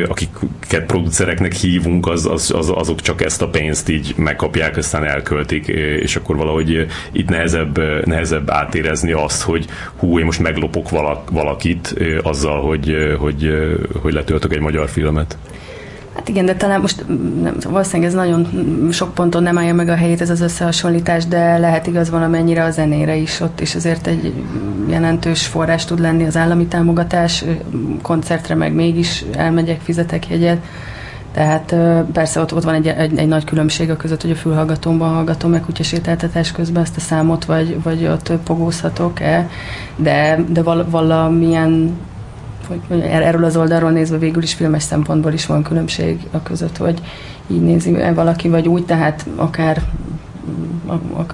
akiket 0.08 0.86
producereknek 0.86 1.54
hívunk, 1.54 2.08
az, 2.08 2.26
az, 2.26 2.52
az, 2.56 2.70
azok 2.76 3.02
csak 3.02 3.24
ezt 3.24 3.42
a 3.42 3.48
pénzt 3.48 3.90
így 3.90 4.14
megkapják, 4.18 4.78
aztán 4.78 5.06
elköltik, 5.06 5.68
és 6.02 6.16
akkor 6.16 6.36
valahogy 6.36 6.86
itt 7.12 7.30
nehezebb, 7.30 7.78
nehezebb 8.06 8.50
átérezni 8.50 9.12
azt, 9.12 9.42
hogy 9.42 9.66
hú, 9.96 10.20
én 10.20 10.26
most 10.26 10.40
meglopok 10.40 10.90
valakit 11.32 11.96
azzal, 12.24 12.62
hogy, 12.62 12.96
hogy, 13.18 13.50
hogy 14.02 14.14
letöltök 14.14 14.54
egy 14.54 14.60
magyar 14.60 14.90
filmet. 14.90 15.38
Hát 16.16 16.30
igen, 16.30 16.46
de 16.46 16.56
talán 16.56 16.82
most 16.82 17.06
nem, 17.42 17.56
valószínűleg 17.70 18.10
ez 18.10 18.16
nagyon 18.16 18.48
sok 18.92 19.14
ponton 19.14 19.44
nem 19.44 19.58
állja 19.58 19.74
meg 19.74 19.90
a 19.90 19.96
helyét 19.96 20.22
ez 20.22 20.30
az 20.30 20.42
összehasonlítás, 20.42 21.26
de 21.26 21.58
lehet 21.58 21.88
igaz 21.88 22.10
valamennyire 22.10 22.64
a 22.64 22.72
zenére 22.72 23.16
is, 23.16 23.40
ott 23.40 23.62
is 23.62 23.76
azért 23.76 24.08
egy 24.08 24.34
jelentős 24.90 25.46
forrás 25.46 25.86
tud 25.86 26.00
lenni 26.00 26.26
az 26.26 26.38
állami 26.38 26.66
támogatás, 26.66 27.46
koncertre 28.02 28.56
meg 28.56 28.74
mégis 28.74 29.26
elmegyek, 29.36 29.82
fizetek 29.82 30.28
jegyet. 30.28 30.58
Tehát 31.34 31.76
persze 32.14 32.40
ott, 32.40 32.54
ott 32.54 32.64
van 32.64 32.74
egy, 32.74 32.88
egy, 32.88 33.18
egy 33.18 33.28
nagy 33.28 33.44
különbség 33.44 33.90
a 33.90 33.98
között, 33.98 34.22
hogy 34.22 34.32
a 34.32 34.36
fülhallgatómban 34.36 35.14
hallgatom 35.14 35.52
meg 35.52 35.62
kutyasétáltatás 35.62 36.52
közben 36.52 36.84
ezt 36.84 36.98
a 36.98 37.00
számot, 37.00 37.46
vagy, 37.46 37.84
vagy 37.84 38.06
ott 38.06 38.32
pogózhatok-e, 38.44 39.50
de, 39.96 40.44
de 40.48 40.64
val, 40.64 40.86
valamilyen 40.90 41.98
hogy 42.88 43.00
erről 43.00 43.44
az 43.44 43.58
oldalról 43.58 43.92
nézve 43.92 44.18
végül 44.18 44.44
is 44.44 44.54
filmes 44.54 44.84
szempontból 44.84 45.34
is 45.34 45.46
van 45.46 45.64
különbség 45.64 46.20
a 46.32 46.44
között, 46.44 46.78
hogy 46.78 47.02
így 47.48 47.62
nézi 47.62 47.98
valaki, 48.14 48.50
vagy 48.50 48.68
úgy, 48.68 48.86
tehát 48.86 49.26
akár 49.36 49.82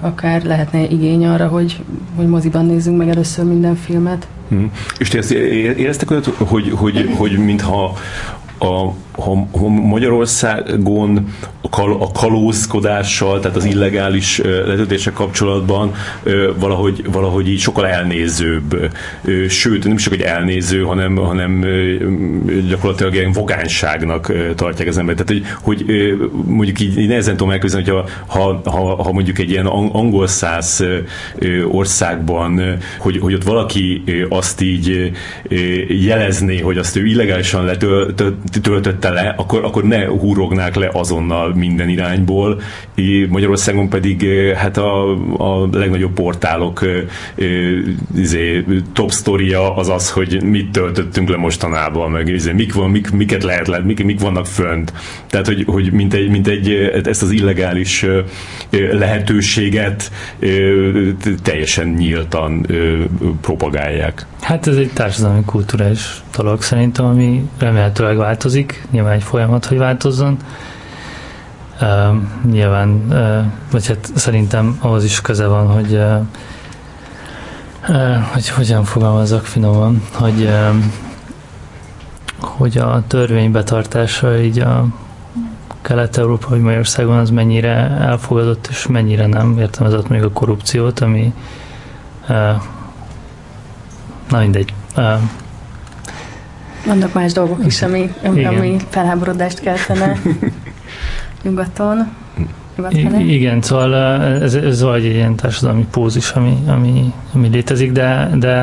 akár 0.00 0.44
lehetne 0.44 0.88
igény 0.88 1.26
arra, 1.26 1.46
hogy, 1.46 1.80
hogy 2.16 2.26
moziban 2.26 2.66
nézzünk 2.66 2.98
meg 2.98 3.08
először 3.08 3.44
minden 3.44 3.74
filmet. 3.74 4.26
Hmm. 4.48 4.72
És 4.98 5.08
ti 5.08 5.18
ezt 5.18 5.30
éreztek 5.30 6.08
hogy, 6.08 6.34
hogy, 6.38 6.72
hogy, 6.76 7.10
hogy 7.16 7.38
mintha 7.38 7.96
a, 8.58 8.94
ha, 9.18 9.48
ha 9.58 9.68
Magyarországon 9.68 11.28
a, 11.60 11.68
kal, 11.68 12.10
kalózkodással, 12.12 13.40
tehát 13.40 13.56
az 13.56 13.64
illegális 13.64 14.38
letöltések 14.38 15.12
kapcsolatban 15.12 15.94
valahogy, 16.58 17.04
valahogy 17.12 17.48
így 17.48 17.60
sokkal 17.60 17.86
elnézőbb, 17.86 18.90
sőt, 19.48 19.84
nem 19.84 19.96
csak 19.96 20.12
egy 20.12 20.20
elnéző, 20.20 20.82
hanem, 20.82 21.16
hanem 21.16 21.64
gyakorlatilag 22.68 23.14
ilyen 23.14 23.32
vogánságnak 23.32 24.32
tartják 24.54 24.88
az 24.88 24.98
ember. 24.98 25.14
Tehát, 25.14 25.44
hogy, 25.62 25.84
hogy 25.84 26.16
mondjuk 26.44 26.80
így, 26.80 26.98
így 26.98 27.08
nehezen 27.08 27.36
tudom 27.36 27.52
elképzelni, 27.52 27.90
hogy 27.90 28.04
ha, 28.26 28.60
ha, 28.64 29.02
ha 29.02 29.12
mondjuk 29.12 29.38
egy 29.38 29.50
ilyen 29.50 29.66
angol 29.66 30.26
száz 30.26 30.84
országban, 31.68 32.78
hogy, 32.98 33.18
hogy 33.18 33.34
ott 33.34 33.44
valaki 33.44 34.02
azt 34.28 34.60
így 34.60 35.12
jelezné, 35.88 36.58
hogy 36.58 36.78
azt 36.78 36.96
ő 36.96 37.06
illegálisan 37.06 37.64
letöltötte 37.64 39.07
tette 39.08 39.22
le, 39.22 39.34
akkor, 39.36 39.64
akkor 39.64 39.84
ne 39.84 40.06
húrognák 40.06 40.74
le 40.74 40.90
azonnal 40.92 41.54
minden 41.54 41.88
irányból. 41.88 42.60
Magyarországon 43.28 43.88
pedig 43.88 44.26
hát 44.56 44.76
a, 44.76 45.12
a 45.36 45.68
legnagyobb 45.72 46.12
portálok 46.12 46.86
izé, 48.16 48.64
top 48.92 49.10
sztoria 49.10 49.76
az 49.76 49.88
az, 49.88 50.10
hogy 50.10 50.42
mit 50.42 50.70
töltöttünk 50.70 51.28
le 51.28 51.36
mostanában, 51.36 52.10
meg 52.10 52.28
izé, 52.28 52.52
mik, 52.52 52.74
van, 52.74 52.90
mik, 52.90 53.10
miket 53.10 53.42
lehet 53.42 53.68
le, 53.68 53.78
mik, 53.78 54.04
mik 54.04 54.20
vannak 54.20 54.46
fönt. 54.46 54.92
Tehát, 55.26 55.46
hogy, 55.46 55.64
hogy 55.66 55.92
mint, 55.92 56.14
egy, 56.14 56.30
mint 56.30 56.46
egy, 56.48 56.70
ezt 57.04 57.22
az 57.22 57.30
illegális 57.30 58.06
lehetőséget 58.92 60.10
teljesen 61.42 61.88
nyíltan 61.88 62.66
propagálják. 63.40 64.26
Hát 64.40 64.66
ez 64.66 64.76
egy 64.76 64.90
társadalmi 64.92 65.42
kulturális 65.44 66.22
dolog 66.36 66.62
szerintem, 66.62 67.04
ami 67.04 67.48
remélhetőleg 67.58 68.16
változik. 68.16 68.86
Nyilván 68.98 69.16
egy 69.16 69.22
folyamat, 69.22 69.64
hogy 69.64 69.78
változzon. 69.78 70.36
Uh, 71.80 72.16
nyilván, 72.50 72.88
uh, 73.08 73.44
vagy 73.70 73.86
hát 73.86 74.10
szerintem 74.14 74.78
ahhoz 74.80 75.04
is 75.04 75.20
köze 75.20 75.46
van, 75.46 75.66
hogy 75.66 75.92
uh, 75.92 76.20
uh, 77.88 78.22
hogy 78.32 78.48
hogyan 78.48 78.84
fogalmazok 78.84 79.44
finoman, 79.44 80.02
hogy 80.12 80.42
uh, 80.42 80.74
hogy 82.38 82.78
a 82.78 83.02
törvény 83.06 83.50
betartása 83.50 84.38
így 84.38 84.58
a 84.58 84.86
Kelet-Európa 85.80 86.48
vagy 86.48 86.60
Magyarországon 86.60 87.16
az 87.16 87.30
mennyire 87.30 87.74
elfogadott 87.90 88.66
és 88.70 88.86
mennyire 88.86 89.26
nem. 89.26 89.58
Értem 89.58 89.86
ez 89.86 89.94
ott 89.94 90.08
még 90.08 90.22
a 90.22 90.30
korrupciót, 90.32 91.00
ami 91.00 91.32
uh, 92.28 92.62
na 94.28 94.38
mindegy. 94.38 94.74
Uh, 94.96 95.20
vannak 96.88 97.12
más 97.12 97.32
dolgok 97.32 97.66
is, 97.66 97.82
ami, 97.82 98.14
ami, 98.24 98.44
ami 98.44 98.76
felháborodást 98.88 99.60
keltene 99.60 100.16
nyugaton. 101.42 102.08
I- 102.90 103.34
igen, 103.34 103.62
szóval 103.62 103.94
ez, 104.42 104.54
ez 104.54 104.82
vagy 104.82 105.04
egy 105.04 105.14
ilyen 105.14 105.36
társadalmi 105.36 105.86
pózis, 105.90 106.30
ami, 106.30 106.56
ami, 106.66 107.12
ami 107.34 107.48
létezik, 107.48 107.92
de, 107.92 108.30
de 108.34 108.54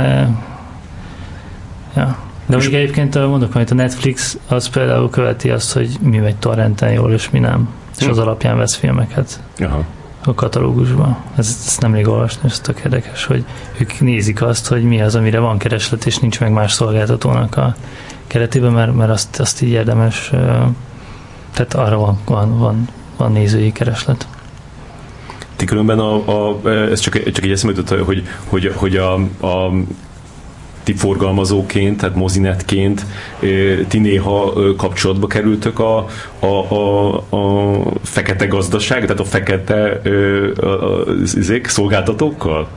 ja. 1.95 2.17
De 2.45 2.55
mondjuk 2.55 2.73
egyébként 2.73 3.15
mondok, 3.15 3.53
hogy 3.53 3.67
a 3.71 3.73
Netflix 3.73 4.37
az 4.47 4.67
például 4.67 5.09
követi 5.09 5.49
azt, 5.49 5.73
hogy 5.73 5.89
mi 6.01 6.17
megy 6.17 6.35
torrenten 6.35 6.91
jól, 6.91 7.11
és 7.11 7.29
mi 7.29 7.39
nem. 7.39 7.69
És 7.99 8.07
az 8.07 8.15
hm. 8.15 8.21
alapján 8.21 8.57
vesz 8.57 8.75
filmeket. 8.75 9.39
Aha 9.59 9.85
a 10.27 10.33
katalógusban. 10.33 11.17
Ez, 11.35 11.57
ezt 11.65 11.81
nemrég 11.81 12.07
olvasni, 12.07 12.41
ez 12.49 12.59
tök 12.59 12.79
érdekes, 12.79 13.25
hogy 13.25 13.45
ők 13.77 13.99
nézik 13.99 14.41
azt, 14.41 14.67
hogy 14.67 14.83
mi 14.83 15.01
az, 15.01 15.15
amire 15.15 15.39
van 15.39 15.57
kereslet, 15.57 16.05
és 16.05 16.17
nincs 16.17 16.39
meg 16.39 16.51
más 16.51 16.71
szolgáltatónak 16.71 17.57
a 17.57 17.75
keretében, 18.27 18.71
mert, 18.71 18.95
mert 18.95 19.11
azt, 19.11 19.39
azt 19.39 19.61
így 19.61 19.69
érdemes, 19.69 20.29
tehát 21.53 21.73
arra 21.73 21.97
van, 21.97 22.19
van, 22.25 22.57
van, 22.59 22.87
van 23.17 23.31
nézői 23.31 23.71
kereslet. 23.71 24.27
Ti 25.55 25.65
különben 25.65 25.99
a, 25.99 26.13
a, 26.27 26.69
ez 26.69 26.99
csak, 26.99 27.31
csak 27.31 27.43
egy 27.43 27.51
eszembe 27.51 27.77
jutott, 27.77 28.05
hogy, 28.05 28.23
hogy, 28.47 28.71
hogy 28.75 28.95
a, 28.95 29.13
a 29.47 29.71
ti 30.83 30.93
forgalmazóként, 30.93 31.97
tehát 31.99 32.15
mozinetként 32.15 33.05
ti 33.87 33.99
néha 33.99 34.53
kapcsolatba 34.77 35.27
kerültök 35.27 35.79
a, 35.79 36.05
a, 36.39 36.45
a, 36.45 37.15
a 37.15 37.81
fekete 38.03 38.45
gazdaság, 38.45 39.01
tehát 39.01 39.19
a 39.19 39.23
fekete 39.23 40.01
izék, 41.35 41.67
szolgáltatókkal? 41.67 42.67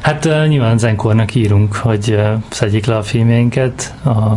Hát 0.00 0.24
uh, 0.24 0.46
nyilván 0.46 0.78
zenkornak 0.78 1.34
írunk, 1.34 1.74
hogy 1.74 2.10
uh, 2.10 2.32
szedjék 2.48 2.86
le 2.86 2.96
a 2.96 3.02
filmjeinket. 3.02 3.94
A, 4.04 4.36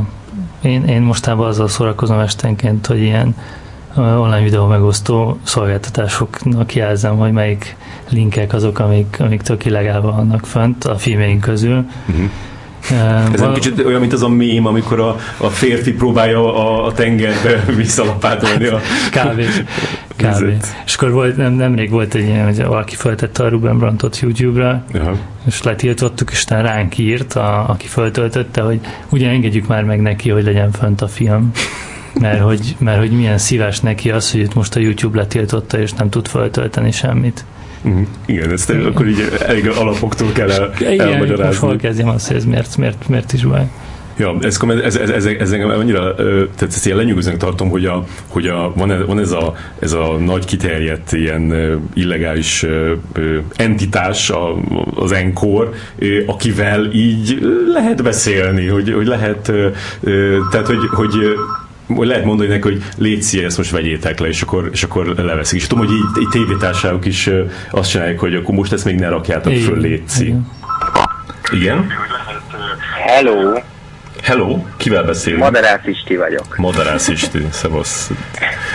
én, 0.61 0.85
én 0.85 1.01
mostában 1.01 1.47
azzal 1.47 1.67
szórakozom 1.67 2.19
esténként, 2.19 2.85
hogy 2.85 2.99
ilyen 2.99 3.35
online 3.95 4.41
videó 4.41 4.65
megosztó 4.65 5.39
szolgáltatásoknak 5.43 6.75
jelzem, 6.75 7.17
hogy 7.17 7.31
melyik 7.31 7.75
linkek 8.09 8.53
azok, 8.53 8.79
amik, 8.79 9.17
amik 9.19 9.41
tök 9.41 9.65
illegálban 9.65 10.15
vannak 10.15 10.45
fönt 10.45 10.83
a 10.83 10.97
filmjeink 10.97 11.41
közül. 11.41 11.85
Uh-huh 12.07 12.29
ez 12.89 13.39
val- 13.39 13.55
egy 13.55 13.61
kicsit 13.61 13.85
olyan, 13.85 13.99
mint 13.99 14.13
az 14.13 14.23
a 14.23 14.29
mém, 14.29 14.65
amikor 14.65 14.99
a, 14.99 15.15
a 15.37 15.47
férfi 15.47 15.93
próbálja 15.93 16.55
a, 16.55 16.85
a 16.85 16.93
tengerbe 16.93 17.63
visszalapátolni 17.75 18.65
a 18.65 18.79
kávé. 19.11 19.45
kávé. 20.15 20.57
És 20.85 20.95
akkor 20.95 21.11
volt, 21.11 21.37
nem, 21.37 21.53
nemrég 21.53 21.89
volt 21.89 22.13
egy 22.13 22.23
ilyen, 22.23 22.45
hogy 22.45 22.65
valaki 22.65 22.95
feltette 22.95 23.43
a 23.43 23.49
Ruben 23.49 23.77
Brantot 23.77 24.19
YouTube-ra, 24.19 24.83
uh-huh. 24.93 25.17
és 25.47 25.63
letiltottuk, 25.63 26.31
és 26.31 26.45
ránk 26.47 26.97
írt, 26.97 27.33
a, 27.33 27.69
aki 27.69 27.87
feltöltötte, 27.87 28.61
hogy 28.61 28.79
ugye 29.09 29.29
engedjük 29.29 29.67
már 29.67 29.83
meg 29.83 30.01
neki, 30.01 30.29
hogy 30.29 30.43
legyen 30.43 30.71
fönt 30.71 31.01
a 31.01 31.07
film. 31.07 31.51
Mert 32.19 32.41
hogy, 32.41 32.75
mert 32.79 32.99
hogy 32.99 33.11
milyen 33.11 33.37
szíves 33.37 33.79
neki 33.79 34.11
az, 34.11 34.31
hogy 34.31 34.39
itt 34.39 34.53
most 34.53 34.75
a 34.75 34.79
YouTube 34.79 35.17
letiltotta, 35.17 35.79
és 35.79 35.91
nem 35.91 36.09
tud 36.09 36.27
feltölteni 36.27 36.91
semmit. 36.91 37.45
Uh-huh. 37.83 38.07
Igen, 38.25 38.51
ezt 38.51 38.69
Igen. 38.69 38.85
akkor 38.85 39.07
így 39.07 39.37
elég 39.47 39.67
alapoktól 39.67 40.31
kell 40.31 40.51
el, 40.51 40.73
Igen, 40.79 40.99
elmagyarázni. 40.99 41.45
most 41.45 41.59
hol 41.59 41.75
kezdjem 41.75 42.07
azt, 42.07 42.27
hogy 42.27 42.35
ez 42.35 42.45
miért, 42.45 42.77
miért, 42.77 43.07
miért 43.07 43.33
is 43.33 43.45
baj. 43.45 43.67
Ja, 44.17 44.35
ez, 44.41 44.59
ez, 44.83 44.95
ez, 44.95 45.09
ez, 45.09 45.25
ez 45.25 45.51
engem 45.51 45.69
annyira, 45.69 46.15
tehát 46.15 46.61
ezt 46.61 46.85
ilyen 46.85 46.97
lenyűgözőnek 46.97 47.39
tartom, 47.39 47.69
hogy, 47.69 47.85
a, 47.85 48.03
hogy 48.27 48.47
a, 48.47 48.71
van, 48.75 48.91
ez, 48.91 49.05
van 49.05 49.19
ez, 49.19 49.31
a, 49.31 49.55
ez 49.79 49.93
a 49.93 50.17
nagy 50.17 50.45
kiterjedt 50.45 51.11
ilyen 51.11 51.53
illegális 51.93 52.65
entitás, 53.55 54.29
a, 54.29 54.55
az 54.95 55.11
enkor, 55.11 55.73
akivel 56.25 56.91
így 56.93 57.39
lehet 57.73 58.03
beszélni, 58.03 58.67
hogy, 58.67 58.93
hogy 58.93 59.07
lehet, 59.07 59.51
tehát 60.51 60.67
hogy 60.67 60.87
hogy 60.91 61.13
lehet 61.97 62.25
mondani 62.25 62.49
neki, 62.49 62.61
hogy 62.61 62.83
légy 62.97 63.41
ezt 63.43 63.57
most 63.57 63.71
vegyétek 63.71 64.19
le, 64.19 64.27
és 64.27 64.41
akkor, 64.41 64.69
és 64.71 64.83
akkor 64.83 65.05
leveszik. 65.05 65.59
És 65.59 65.67
tudom, 65.67 65.85
hogy 65.85 65.95
így, 65.95 66.21
így 66.21 66.27
tévétársaságok 66.27 67.05
is 67.05 67.29
azt 67.71 67.89
csinálják, 67.89 68.19
hogy 68.19 68.35
akkor 68.35 68.55
most 68.55 68.73
ezt 68.73 68.85
még 68.85 68.95
ne 68.95 69.09
rakjátok 69.09 69.53
föl, 69.53 69.77
légy 69.77 70.03
Igen. 70.19 70.51
Igen? 71.51 71.87
Hello! 73.05 73.59
Hello, 74.21 74.63
kivel 74.77 75.03
beszélünk? 75.03 75.43
Madarász 75.43 75.85
Isti 75.85 76.15
vagyok. 76.15 76.57
Madarász 76.57 77.07
Isti, 77.07 77.47
szevasz. 77.51 78.11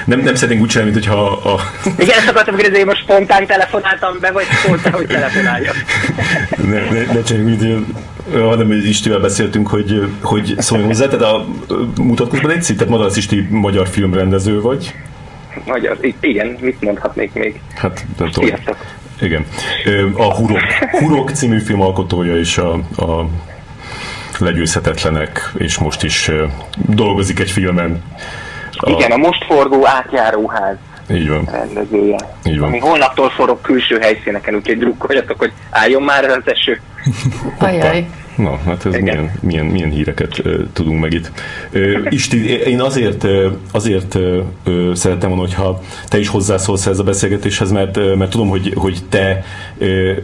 Nem, 0.04 0.20
nem 0.20 0.34
szeretnénk 0.34 0.62
úgy 0.62 0.68
csinálni, 0.68 0.92
mint 0.92 1.04
hogyha 1.04 1.26
a... 1.26 1.60
Igen, 1.98 2.18
ezt 2.18 2.28
akartam 2.28 2.54
kérdezni, 2.54 2.78
hogy 2.78 2.86
most 2.86 3.02
spontán 3.02 3.46
telefonáltam 3.46 4.16
be, 4.20 4.30
vagy 4.30 4.44
szóltál, 4.66 4.92
hogy 4.92 5.06
telefonáljak. 5.06 5.74
ne, 6.56 6.80
ne, 6.90 7.12
ne 7.12 7.22
csináljunk, 7.22 7.60
mint 7.60 7.86
hanem 8.32 8.66
hogy 8.66 8.88
Istivel 8.88 9.18
beszéltünk, 9.18 9.68
hogy, 9.68 10.08
hogy 10.22 10.54
szóljunk 10.58 10.90
hozzá, 10.90 11.06
tehát 11.06 11.24
a 11.24 11.46
mutatkozban 12.02 12.50
egy 12.50 12.62
szint, 12.62 12.78
tehát 12.78 12.92
Madarász 12.92 13.16
Isti 13.16 13.46
magyar 13.50 13.88
filmrendező 13.88 14.60
vagy? 14.60 14.94
Magyar, 15.64 15.98
igen, 16.20 16.56
mit 16.60 16.80
mondhatnék 16.80 17.32
még? 17.32 17.60
Hát 17.74 18.04
nem 18.18 18.30
tudom. 18.30 18.50
Igen. 19.20 19.46
A 20.14 20.34
Hurok, 20.34 20.60
Hurok 20.90 21.30
című 21.30 21.60
film 21.60 21.80
alkotója 21.80 22.36
és 22.36 22.58
a, 22.58 22.72
a 22.96 23.28
legyőzhetetlenek, 24.38 25.52
és 25.54 25.78
most 25.78 26.02
is 26.02 26.30
dolgozik 26.76 27.40
egy 27.40 27.50
filmen. 27.50 28.02
A... 28.72 28.90
Igen, 28.90 29.10
a 29.10 29.16
most 29.16 29.44
forgó 29.44 29.86
átjáróház 29.86 30.76
így 31.10 31.28
van. 31.28 31.48
rendezője. 31.50 32.16
Így 32.44 32.58
van. 32.58 32.68
Ami 32.68 32.78
holnaptól 32.78 33.30
forog 33.30 33.60
külső 33.60 33.98
helyszíneken, 33.98 34.54
úgyhogy 34.54 34.78
drukkoljatok, 34.78 35.38
hogy 35.38 35.52
álljon 35.70 36.02
már 36.02 36.24
az 36.24 36.42
eső. 36.44 36.80
Ajaj. 37.58 38.06
Na, 38.36 38.58
hát 38.64 38.86
ez 38.86 38.94
milyen, 38.94 39.30
milyen, 39.40 39.66
milyen 39.66 39.90
híreket 39.90 40.38
uh, 40.44 40.54
tudunk 40.72 41.00
meg 41.00 41.12
itt. 41.12 41.32
Uh, 41.74 42.06
Isti, 42.08 42.48
én 42.48 42.80
azért, 42.80 43.24
uh, 43.24 43.52
azért 43.72 44.14
uh, 44.14 44.94
szerettem 44.94 45.28
volna, 45.28 45.44
hogyha 45.44 45.82
te 46.08 46.18
is 46.18 46.28
hozzászólsz 46.28 46.86
ez 46.86 46.98
a 46.98 47.02
beszélgetéshez, 47.02 47.70
mert, 47.70 47.96
uh, 47.96 48.14
mert 48.14 48.30
tudom, 48.30 48.48
hogy, 48.48 48.72
hogy 48.76 48.98
te 49.08 49.44
uh, 49.78 50.16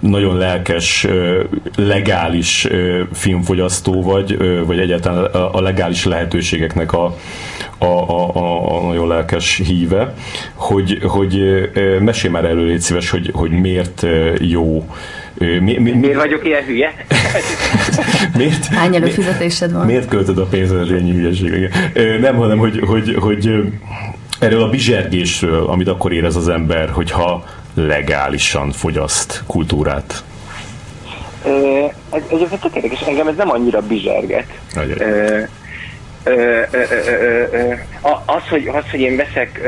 nagyon 0.00 0.36
lelkes, 0.36 1.04
uh, 1.04 1.44
legális 1.76 2.64
uh, 2.64 3.00
filmfogyasztó 3.12 4.02
vagy, 4.02 4.36
uh, 4.40 4.66
vagy 4.66 4.78
egyáltalán 4.78 5.24
a, 5.24 5.54
a 5.54 5.60
legális 5.60 6.04
lehetőségeknek 6.04 6.92
a, 6.92 7.16
a, 7.80 7.86
a, 7.86 8.34
a, 8.34 8.76
a 8.76 8.86
nagyon 8.86 9.08
lelkes 9.08 9.62
híve, 9.66 10.14
hogy, 10.54 10.98
hogy 11.02 11.38
mesélj 12.00 12.32
már 12.32 12.44
elő, 12.44 12.66
légy 12.66 12.80
szíves, 12.80 13.10
hogy, 13.10 13.30
hogy 13.32 13.50
miért 13.50 14.06
jó 14.38 14.84
mi, 15.38 15.56
mi, 15.56 15.78
mi, 15.78 15.90
miért 15.90 16.16
vagyok 16.16 16.44
ilyen 16.44 16.64
hülye? 16.64 16.94
miért? 18.38 18.66
Hány 18.66 18.94
előfizetésed 18.94 19.72
van? 19.72 19.86
Miért 19.86 20.08
költöd 20.08 20.38
a 20.38 20.44
pénzedet 20.44 20.90
ennyi 20.90 21.12
hülyeség? 21.12 21.70
Nem, 22.20 22.36
hanem, 22.36 22.58
hogy, 22.58 22.80
hogy, 22.86 23.14
hogy 23.20 23.50
erről 24.40 24.62
a 24.62 24.68
bizsergésről, 24.68 25.66
amit 25.66 25.88
akkor 25.88 26.12
érez 26.12 26.36
az 26.36 26.48
ember, 26.48 26.88
hogyha 26.88 27.44
legálisan 27.74 28.70
fogyaszt 28.72 29.42
kultúrát. 29.46 30.24
Ez, 32.10 32.22
egyébként 32.28 32.60
tök 32.60 32.74
érdekes, 32.74 33.00
engem 33.00 33.28
ez 33.28 33.36
nem 33.36 33.50
annyira 33.50 33.80
bizserget. 33.80 34.46
Az, 38.26 38.48
hogy, 38.48 38.68
az, 38.68 38.90
hogy 38.90 39.00
én 39.00 39.16
veszek 39.16 39.60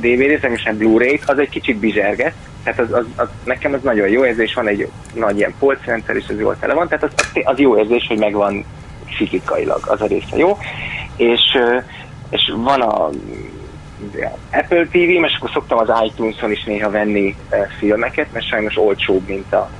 DVD-t, 0.00 0.44
és 0.44 0.62
nem 0.62 0.76
Blu-ray-t, 0.76 1.22
az 1.26 1.38
egy 1.38 1.48
kicsit 1.48 1.76
bizserget, 1.76 2.34
tehát 2.62 2.80
az, 2.80 2.92
az, 2.92 3.04
az, 3.16 3.28
nekem 3.44 3.74
ez 3.74 3.82
nagyon 3.82 4.08
jó 4.08 4.24
érzés, 4.24 4.54
van 4.54 4.68
egy 4.68 4.88
nagy 5.14 5.36
ilyen 5.36 5.54
polcrendszer, 5.58 6.16
és 6.16 6.24
ez 6.28 6.38
jól 6.38 6.56
tele 6.60 6.74
van, 6.74 6.88
tehát 6.88 7.04
az, 7.04 7.10
az, 7.16 7.40
az 7.44 7.58
jó 7.58 7.78
érzés, 7.78 8.06
hogy 8.08 8.18
megvan 8.18 8.64
fizikailag, 9.16 9.86
az 9.86 10.00
a 10.00 10.06
része 10.06 10.36
jó. 10.36 10.58
És, 11.16 11.40
és 12.30 12.52
van 12.56 12.80
a 12.80 13.10
Apple 14.50 14.84
tv 14.84 14.94
és 14.94 15.36
akkor 15.36 15.50
szoktam 15.52 15.78
az 15.78 15.92
iTunes-on 16.04 16.50
is 16.50 16.64
néha 16.64 16.90
venni 16.90 17.36
filmeket, 17.78 18.32
mert 18.32 18.48
sajnos 18.48 18.76
olcsóbb, 18.76 19.26
mint 19.26 19.52
a, 19.52 19.70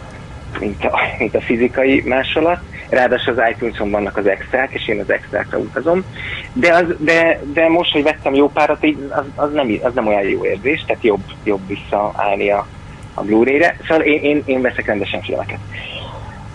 mint 0.61 0.85
a, 0.85 1.01
mint 1.19 1.35
a 1.35 1.41
fizikai 1.41 2.03
másolat. 2.07 2.61
Ráadásul 2.89 3.39
az 3.39 3.49
iTunes-on 3.51 3.91
vannak 3.91 4.17
az 4.17 4.27
extrák, 4.27 4.73
és 4.73 4.89
én 4.89 5.01
az 5.01 5.11
extrákra 5.11 5.59
utazom. 5.59 6.05
De, 6.53 6.75
az, 6.75 6.85
de, 6.99 7.41
de 7.53 7.69
most, 7.69 7.93
hogy 7.93 8.03
vettem 8.03 8.35
jó 8.35 8.49
párat, 8.49 8.87
az, 9.11 9.25
az, 9.35 9.53
nem, 9.53 9.79
az 9.83 9.95
nem 9.95 10.07
olyan 10.07 10.29
jó 10.29 10.45
érzés, 10.45 10.85
tehát 10.87 11.03
jobb, 11.03 11.23
jobb 11.45 11.67
visszaállni 11.67 12.51
a, 12.51 12.67
a 13.15 13.23
Blu-ray-re. 13.23 13.77
Szóval 13.89 14.05
én, 14.05 14.23
én, 14.23 14.43
én 14.45 14.61
veszek 14.61 14.87
rendesen 14.87 15.23
filmeket. 15.23 15.59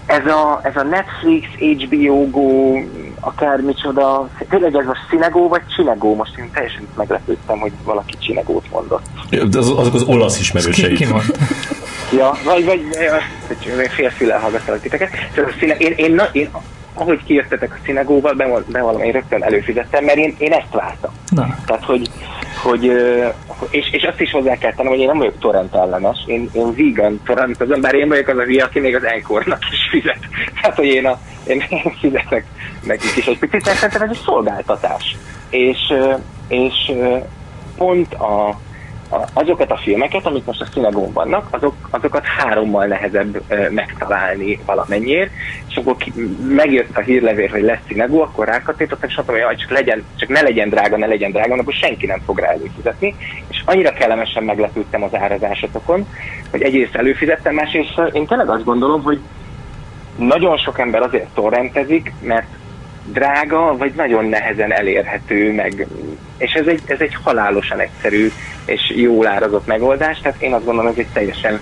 Ez 0.05 0.25
a, 0.25 0.59
ez 0.63 0.75
a 0.75 0.83
Netflix, 0.83 1.47
HBO 1.57 2.29
Go, 2.29 2.79
akármicsoda, 3.21 4.29
tényleg 4.49 4.75
ez 4.75 4.87
a 4.87 4.97
Cinegó 5.09 5.47
vagy 5.47 5.61
Csinegó? 5.75 6.15
Most 6.15 6.37
én 6.37 6.51
teljesen 6.53 6.87
meglepődtem, 6.95 7.59
hogy 7.59 7.71
valaki 7.83 8.15
Csinegót 8.19 8.71
mondott. 8.71 9.05
Az, 9.51 9.73
azok 9.77 9.93
az 9.93 10.03
olasz 10.03 10.39
ismerőseid. 10.39 10.97
Ki, 10.97 11.05
ki 11.05 11.11
ja, 12.17 12.37
vagy, 12.43 12.65
vagy, 12.65 12.81
vagy 13.75 13.89
félfülel 13.89 14.39
hallgatlak 14.39 14.79
titeket. 14.79 15.09
Szóval 15.35 15.51
én, 15.61 15.75
én, 15.77 15.93
én, 15.95 16.21
én 16.31 16.49
ahogy 16.93 17.23
kijöttetek 17.23 17.73
a 17.73 17.77
szinagóval, 17.85 18.33
bevallom, 18.67 19.01
én 19.01 19.11
rögtön 19.11 19.43
előfizettem, 19.43 20.03
mert 20.03 20.17
én, 20.17 20.35
én 20.37 20.51
ezt 20.51 20.73
vártam. 20.73 21.11
Na. 21.29 21.55
Tehát, 21.65 21.83
hogy, 21.83 22.09
hogy 22.63 22.83
és, 23.69 23.91
és 23.91 24.03
azt 24.03 24.21
is 24.21 24.31
hozzá 24.31 24.57
kell 24.57 24.73
tennem, 24.73 24.91
hogy 24.91 25.01
én 25.01 25.07
nem 25.07 25.17
vagyok 25.17 25.39
torrent 25.39 25.75
ellenes, 25.75 26.17
én, 26.25 26.49
én 26.53 26.75
vegan 26.75 27.21
torrentozom, 27.25 27.81
bár 27.81 27.93
én 27.93 28.07
vagyok 28.07 28.27
az 28.27 28.37
a 28.37 28.43
hülye, 28.43 28.63
aki 28.63 28.79
még 28.79 28.95
az 28.95 29.03
enkornak 29.03 29.59
is 29.71 29.89
fizet. 29.91 30.19
Tehát, 30.61 30.75
hogy 30.75 30.87
én, 30.87 31.05
a, 31.05 31.19
én, 31.47 31.63
én 31.83 31.93
fizetek 31.99 32.45
nekik 32.83 33.15
is 33.15 33.25
egy 33.25 33.39
picit, 33.39 33.65
mert 33.65 33.77
szerintem 33.77 34.01
ez 34.01 34.09
egy 34.09 34.21
szolgáltatás. 34.25 35.17
És, 35.49 35.93
és 36.47 36.91
pont 37.77 38.13
a, 38.13 38.59
azokat 39.33 39.71
a 39.71 39.77
filmeket, 39.77 40.25
amik 40.25 40.45
most 40.45 40.61
a 40.61 40.67
színegón 40.73 41.13
vannak, 41.13 41.47
azok, 41.49 41.75
azokat 41.89 42.25
hárommal 42.25 42.85
nehezebb 42.85 43.43
megtalálni 43.71 44.59
valamennyiért, 44.65 45.31
és 45.69 45.75
akkor 45.75 45.95
ki, 45.97 46.13
megjött 46.47 46.97
a 46.97 47.01
hírlevél, 47.01 47.49
hogy 47.49 47.61
lesz 47.61 47.79
színegó, 47.87 48.21
akkor 48.21 48.47
rákattintottam, 48.47 49.09
és 49.09 49.15
mondtam, 49.15 49.35
hogy 49.41 49.57
csak, 49.57 49.69
legyen, 49.69 50.03
csak 50.15 50.29
ne 50.29 50.41
legyen 50.41 50.69
drága, 50.69 50.97
ne 50.97 51.05
legyen 51.05 51.31
drága, 51.31 51.53
akkor 51.53 51.73
senki 51.73 52.05
nem 52.05 52.21
fog 52.25 52.39
rá 52.39 52.51
előfizetni, 52.51 53.15
és 53.49 53.61
annyira 53.65 53.93
kellemesen 53.93 54.43
meglepődtem 54.43 55.03
az 55.03 55.15
árazásotokon, 55.15 56.07
hogy 56.51 56.61
egyrészt 56.61 56.95
előfizettem, 56.95 57.53
másrészt 57.53 58.01
én 58.11 58.25
tényleg 58.25 58.49
azt 58.49 58.63
gondolom, 58.63 59.03
hogy 59.03 59.19
nagyon 60.15 60.57
sok 60.57 60.79
ember 60.79 61.01
azért 61.01 61.33
torrentezik, 61.33 62.13
mert 62.21 62.47
drága, 63.05 63.77
vagy 63.77 63.93
nagyon 63.95 64.25
nehezen 64.25 64.71
elérhető, 64.71 65.53
meg, 65.53 65.87
és 66.37 66.53
ez 66.53 66.67
egy, 66.67 66.81
ez 66.85 66.99
egy 66.99 67.15
halálosan 67.23 67.79
egyszerű 67.79 68.31
és 68.71 68.93
jól 68.95 69.27
árazott 69.27 69.65
megoldás, 69.65 70.19
tehát 70.19 70.41
én 70.41 70.53
azt 70.53 70.65
gondolom, 70.65 70.91
hogy 70.91 70.99
ez 70.99 71.05
egy 71.07 71.13
teljesen 71.13 71.59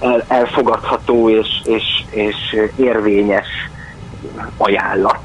el, 0.00 0.24
elfogadható 0.28 1.30
és, 1.30 1.48
és, 1.64 1.84
és 2.10 2.36
érvényes 2.76 3.46
ajánlat. 4.56 5.20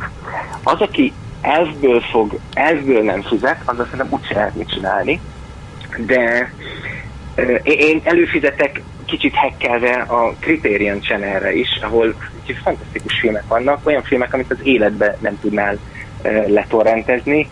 Az, 0.63 0.81
aki 0.81 1.13
elfből 1.41 2.01
fog, 2.01 2.39
elfből 2.53 3.03
nem 3.03 3.21
fizet, 3.21 3.61
az 3.65 3.79
azt 3.79 3.95
nem 3.95 4.07
úgyse 4.09 4.33
lehet 4.33 4.55
mit 4.55 4.69
csinálni, 4.69 5.21
de 5.97 6.51
én 7.63 8.01
előfizetek 8.03 8.81
kicsit 9.05 9.35
hekkelve 9.35 9.93
a 9.93 10.33
Criterion 10.39 11.01
Channelre 11.01 11.53
is, 11.53 11.79
ahol 11.81 12.15
fantasztikus 12.63 13.19
filmek 13.19 13.47
vannak, 13.47 13.79
olyan 13.83 14.03
filmek, 14.03 14.33
amit 14.33 14.51
az 14.51 14.57
életbe 14.63 15.17
nem 15.19 15.39
tudnál 15.39 15.77
letorrentezni. 16.47 17.49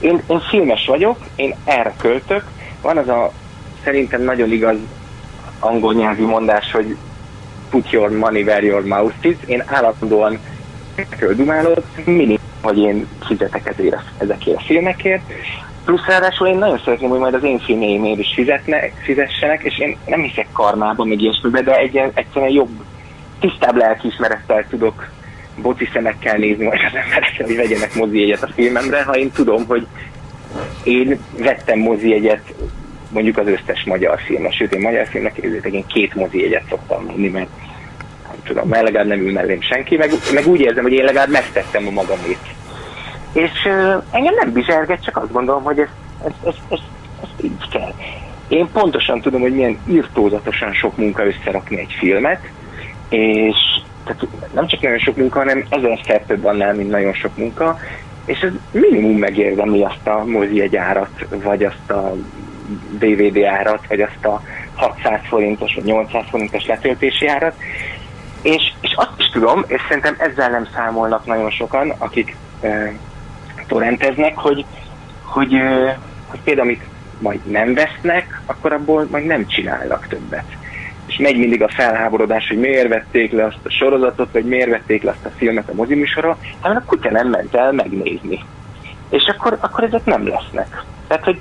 Én, 0.00 0.22
én 0.26 0.40
filmes 0.40 0.86
vagyok, 0.86 1.18
én 1.36 1.54
erre 1.64 1.94
költök, 1.98 2.44
van 2.82 2.96
az 2.96 3.08
a 3.08 3.32
szerintem 3.84 4.22
nagyon 4.22 4.52
igaz 4.52 4.76
angol 5.60 5.94
nyelvű 5.94 6.26
mondás, 6.26 6.72
hogy 6.72 6.96
put 7.70 7.90
your 7.90 8.10
money 8.10 8.42
where 8.42 8.66
your 8.66 8.84
mouth 8.84 9.26
is. 9.26 9.36
Én 9.46 9.62
állandóan 9.66 10.38
dumálok, 11.36 11.84
minimum, 12.04 12.38
hogy 12.62 12.78
én 12.78 13.06
fizetek 13.26 13.66
ezért, 13.66 13.96
ezekért 14.18 14.56
a 14.56 14.60
filmekért. 14.60 15.22
Plusz 15.84 16.06
ráadásul 16.06 16.46
én 16.46 16.58
nagyon 16.58 16.80
szeretném, 16.84 17.08
hogy 17.08 17.18
majd 17.18 17.34
az 17.34 17.44
én 17.44 17.58
filmjeimért 17.58 18.18
is 18.18 18.32
fizetne, 18.34 18.90
fizessenek, 19.02 19.62
és 19.62 19.78
én 19.78 19.96
nem 20.06 20.20
hiszek 20.22 20.46
karmába, 20.52 21.04
meg 21.04 21.20
ilyesmibe, 21.20 21.62
de 21.62 21.76
egy, 21.76 21.96
egyszerűen 22.14 22.52
jobb, 22.52 22.84
tisztább 23.40 23.76
lelkiismerettel 23.76 24.66
tudok 24.68 25.08
boci 25.62 25.88
szemekkel 25.92 26.36
nézni 26.36 26.64
majd 26.64 26.80
az 26.86 27.00
emberekkel, 27.04 27.46
hogy 27.46 27.56
vegyenek 27.56 27.94
mozi 27.94 28.22
egyet 28.22 28.42
a 28.42 28.52
filmemre, 28.54 29.02
ha 29.02 29.16
én 29.16 29.30
tudom, 29.30 29.66
hogy 29.66 29.86
én 30.82 31.18
vettem 31.38 31.78
mozi 31.78 32.12
egyet 32.12 32.54
mondjuk 33.10 33.38
az 33.38 33.46
összes 33.46 33.84
magyar 33.84 34.20
filmre, 34.20 34.50
sőt 34.50 34.72
én 34.72 34.80
magyar 34.80 35.06
filmnek 35.06 35.32
képzétek, 35.32 35.72
én 35.72 35.86
két 35.86 36.14
mozi 36.14 36.44
egyet 36.44 36.68
szoktam 36.68 37.04
menni, 37.04 37.28
mert 37.28 37.48
nem 38.26 38.36
tudom, 38.44 38.68
mert 38.68 38.82
legalább 38.82 39.06
nem 39.06 39.20
ül 39.20 39.32
mellém 39.32 39.62
senki, 39.62 39.96
meg, 39.96 40.10
meg 40.32 40.46
úgy 40.46 40.60
érzem, 40.60 40.82
hogy 40.82 40.92
én 40.92 41.04
legalább 41.04 41.30
megtettem 41.30 41.86
a 41.86 41.90
magamét. 41.90 42.56
És 43.32 43.64
uh, 43.64 44.02
engem 44.10 44.34
nem 44.34 44.52
bizserget, 44.52 45.04
csak 45.04 45.16
azt 45.16 45.32
gondolom, 45.32 45.62
hogy 45.62 45.78
ez, 45.78 45.88
ez, 46.24 46.32
ez, 46.44 46.54
ez, 46.68 46.78
ez 47.22 47.44
így 47.44 47.68
kell. 47.70 47.94
Én 48.48 48.68
pontosan 48.72 49.20
tudom, 49.20 49.40
hogy 49.40 49.54
milyen 49.54 49.78
írtózatosan 49.88 50.72
sok 50.72 50.96
munka 50.96 51.26
összerakni 51.26 51.78
egy 51.78 51.94
filmet, 51.98 52.40
és 53.08 53.56
tehát 54.08 54.52
nem 54.52 54.66
csak 54.66 54.80
nagyon 54.80 54.98
sok 54.98 55.16
munka, 55.16 55.38
hanem 55.38 55.64
ezerszer 55.68 56.22
több 56.26 56.44
annál, 56.44 56.74
mint 56.74 56.90
nagyon 56.90 57.12
sok 57.12 57.36
munka, 57.36 57.78
és 58.24 58.40
ez 58.40 58.52
minimum 58.70 59.18
megérdemli 59.18 59.82
azt 59.82 60.06
a 60.06 60.24
mozi 60.24 60.60
egy 60.60 60.76
árat, 60.76 61.26
vagy 61.30 61.64
azt 61.64 61.90
a 61.90 62.14
DVD 62.98 63.42
árat, 63.42 63.86
vagy 63.88 64.00
azt 64.00 64.24
a 64.24 64.42
600 64.74 65.20
forintos 65.28 65.74
vagy 65.74 65.84
800 65.84 66.24
forintos 66.30 66.66
letöltési 66.66 67.26
árat. 67.26 67.54
És, 68.42 68.72
és 68.80 68.94
azt 68.96 69.18
is 69.18 69.28
tudom, 69.32 69.64
és 69.66 69.80
szerintem 69.88 70.16
ezzel 70.18 70.50
nem 70.50 70.68
számolnak 70.74 71.26
nagyon 71.26 71.50
sokan, 71.50 71.92
akik 71.98 72.36
e, 72.60 72.92
torrenteznek, 73.66 74.36
hogy, 74.36 74.64
hogy, 75.22 75.54
e, 75.54 75.98
hogy 76.26 76.40
például 76.44 76.66
amit 76.66 76.82
majd 77.18 77.40
nem 77.46 77.74
vesznek, 77.74 78.40
akkor 78.46 78.72
abból 78.72 79.06
majd 79.10 79.24
nem 79.24 79.46
csinálnak 79.46 80.06
többet. 80.06 80.56
És 81.08 81.16
megy 81.16 81.38
mindig 81.38 81.62
a 81.62 81.68
felháborodás, 81.68 82.48
hogy 82.48 82.58
miért 82.58 82.88
vették 82.88 83.32
le 83.32 83.44
azt 83.44 83.64
a 83.64 83.70
sorozatot, 83.70 84.32
vagy 84.32 84.44
miért 84.44 84.70
vették 84.70 85.02
le 85.02 85.10
azt 85.10 85.24
a 85.24 85.36
filmet 85.36 85.68
a 85.68 85.74
mozimusora, 85.74 86.38
hát 86.62 86.76
a 86.76 86.82
kutya 86.86 87.10
nem 87.10 87.28
ment 87.28 87.54
el 87.54 87.72
megnézni. 87.72 88.44
És 89.10 89.22
akkor, 89.36 89.58
akkor 89.60 89.84
ezek 89.84 90.04
nem 90.04 90.28
lesznek. 90.28 90.84
Tehát, 91.06 91.24
hogy 91.24 91.40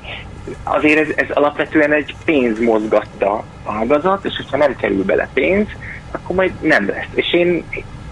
azért 0.63 0.99
ez, 0.99 1.15
ez 1.15 1.36
alapvetően 1.36 1.93
egy 1.93 2.15
pénzmozgatta 2.25 3.43
ágazat, 3.65 4.25
és 4.25 4.36
hogyha 4.36 4.58
nem 4.58 4.75
kerül 4.75 5.03
bele 5.03 5.30
pénz, 5.34 5.67
akkor 6.12 6.36
majd 6.36 6.51
nem 6.62 6.88
lesz. 6.88 7.10
És 7.13 7.34
én, 7.34 7.63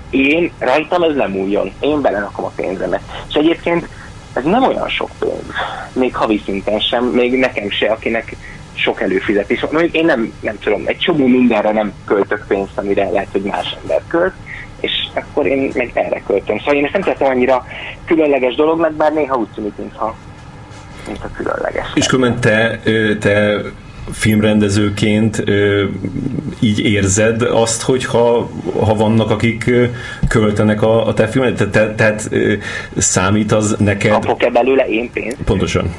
én 0.10 0.52
rajtam 0.60 1.04
ez 1.04 1.16
nem 1.16 1.36
újjon. 1.36 1.72
Én 1.80 2.02
belerakom 2.02 2.46
a 2.46 2.52
pénzemet. 2.56 3.02
És 3.30 3.36
egyébként 3.36 3.88
ez 4.34 4.44
nem 4.44 4.64
olyan 4.64 4.90
sok 4.90 5.10
pénz, 5.20 5.54
még 5.94 6.16
havi 6.16 6.42
szinten 6.46 6.80
sem, 6.80 7.06
még 7.06 7.40
nekem 7.40 7.70
se, 7.70 7.92
akinek 7.92 8.36
sok 8.76 9.02
előfizetés. 9.02 9.62
Mondjuk 9.72 9.94
én 9.94 10.06
nem, 10.06 10.34
nem 10.40 10.60
tudom, 10.60 10.82
egy 10.86 10.98
csomó 10.98 11.28
mindenre 11.28 11.72
nem 11.72 11.94
költök 12.06 12.46
pénzt, 12.48 12.78
amire 12.78 13.10
lehet, 13.10 13.28
hogy 13.32 13.42
más 13.42 13.76
ember 13.82 14.02
költ, 14.08 14.34
és 14.80 14.92
akkor 15.14 15.46
én 15.46 15.72
meg 15.74 15.92
erre 15.94 16.22
költöm. 16.28 16.58
Szóval 16.58 16.76
én 16.76 16.84
ezt 16.84 16.94
nem 16.94 17.02
tettem 17.02 17.28
annyira 17.28 17.66
különleges 18.06 18.56
dolognak, 18.56 18.94
bár 18.94 19.14
néha 19.14 19.36
úgy 19.36 19.48
tűnik, 19.56 19.74
mintha 19.78 20.16
mint 21.08 21.24
a 21.24 21.30
különleges. 21.36 21.88
És 21.94 22.06
különben 22.06 22.40
te, 22.40 22.80
te 23.20 23.62
filmrendezőként 24.12 25.44
így 26.60 26.80
érzed 26.80 27.42
azt, 27.42 27.82
hogy 27.82 28.06
ha, 28.06 28.50
ha 28.80 28.96
vannak, 28.96 29.30
akik 29.30 29.72
költenek 30.28 30.82
a, 30.82 31.08
a 31.08 31.14
te 31.14 31.28
filmet, 31.28 31.56
te, 31.56 31.70
te, 31.70 31.96
tehát 31.96 32.30
számít 32.98 33.52
az 33.52 33.76
neked... 33.80 34.12
Kapok-e 34.12 34.50
belőle 34.50 34.86
én 34.88 35.12
pénzt? 35.12 35.38
Pontosan. 35.46 35.96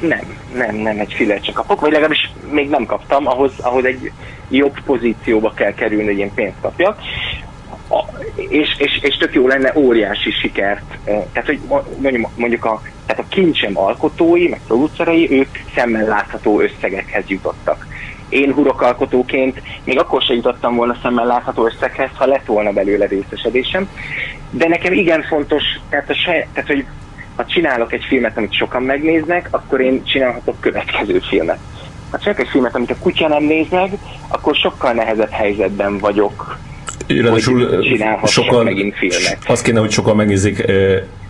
Nem, 0.00 0.36
nem, 0.54 0.76
nem 0.76 0.98
egy 0.98 1.12
filet 1.12 1.44
csak 1.44 1.54
kapok, 1.54 1.80
vagy 1.80 1.90
legalábbis 1.90 2.32
még 2.50 2.68
nem 2.68 2.86
kaptam, 2.86 3.26
ahhoz, 3.26 3.52
ahhoz 3.60 3.84
egy 3.84 4.12
jobb 4.50 4.80
pozícióba 4.84 5.52
kell 5.54 5.74
kerülni, 5.74 6.04
hogy 6.04 6.18
én 6.18 6.34
pénzt 6.34 6.60
kapjak. 6.60 6.98
A, 7.88 8.04
és, 8.34 8.74
és, 8.78 8.98
és 9.02 9.16
tök 9.16 9.34
jó 9.34 9.46
lenne 9.46 9.72
óriási 9.74 10.30
sikert. 10.30 10.98
Tehát, 11.04 11.46
hogy 11.46 11.60
mondjuk, 11.98 12.30
mondjuk 12.36 12.64
a 12.64 12.82
tehát 13.06 13.22
a 13.22 13.28
kincsem 13.28 13.78
alkotói, 13.78 14.48
meg 14.48 14.60
producerei, 14.66 15.30
ők 15.30 15.48
szemmel 15.74 16.06
látható 16.06 16.60
összegekhez 16.60 17.24
jutottak. 17.26 17.86
Én 18.28 18.52
hurokalkotóként 18.52 19.62
még 19.84 19.98
akkor 19.98 20.22
sem 20.22 20.36
jutottam 20.36 20.76
volna 20.76 20.96
szemmel 21.02 21.26
látható 21.26 21.66
összeghez, 21.66 22.10
ha 22.14 22.26
lett 22.26 22.46
volna 22.46 22.72
belőle 22.72 23.06
részesedésem. 23.06 23.88
De 24.50 24.68
nekem 24.68 24.92
igen 24.92 25.22
fontos, 25.22 25.62
tehát, 25.88 26.10
a 26.10 26.14
saj, 26.14 26.48
tehát 26.52 26.70
hogy 26.70 26.84
ha 27.36 27.44
csinálok 27.46 27.92
egy 27.92 28.04
filmet, 28.08 28.36
amit 28.36 28.52
sokan 28.52 28.82
megnéznek, 28.82 29.48
akkor 29.50 29.80
én 29.80 30.04
csinálhatok 30.04 30.60
következő 30.60 31.18
filmet. 31.28 31.58
Ha 32.10 32.18
csinálok 32.18 32.40
egy 32.40 32.48
filmet, 32.48 32.74
amit 32.74 32.90
a 32.90 32.96
kutya 33.00 33.28
nem 33.28 33.42
néz 33.42 33.66
meg, 33.70 33.92
akkor 34.28 34.54
sokkal 34.54 34.92
nehezebb 34.92 35.30
helyzetben 35.30 35.98
vagyok, 35.98 36.58
Ráadásul 37.06 38.20
sokan, 38.26 38.64
megint 38.64 38.94
filmet. 38.96 39.38
Azt 39.46 39.62
kéne, 39.62 39.80
hogy 39.80 39.90
sokan 39.90 40.16
megnézik 40.16 40.64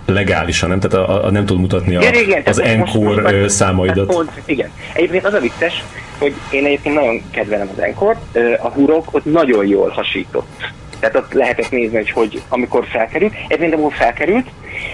legálisan, 0.07 0.69
nem? 0.69 0.81
Tehát 0.81 1.09
a, 1.09 1.25
a, 1.25 1.31
nem 1.31 1.47
tud 1.47 1.61
mutatni 1.61 1.97
a, 1.97 2.01
igen, 2.01 2.15
igen, 2.15 2.43
az 2.45 2.61
Encore 2.61 3.49
számaidat. 3.49 4.07
Pont, 4.07 4.31
igen. 4.45 4.71
Egyébként 4.93 5.25
az 5.25 5.33
a 5.33 5.41
vicces, 5.41 5.85
hogy 6.19 6.35
én 6.51 6.65
egyébként 6.65 6.95
nagyon 6.95 7.23
kedvelem 7.31 7.69
az 7.77 7.83
Encore, 7.83 8.19
a 8.63 8.69
hurok 8.69 9.09
ott 9.15 9.25
nagyon 9.25 9.67
jól 9.67 9.89
hasított. 9.89 10.73
Tehát 11.05 11.19
ott 11.19 11.33
lehetett 11.33 11.71
nézni, 11.71 11.97
hogy, 11.97 12.11
hogy 12.11 12.43
amikor 12.49 12.87
felkerült, 12.87 13.35
egyébként 13.49 13.75
amikor 13.75 13.93
felkerült, 13.93 14.51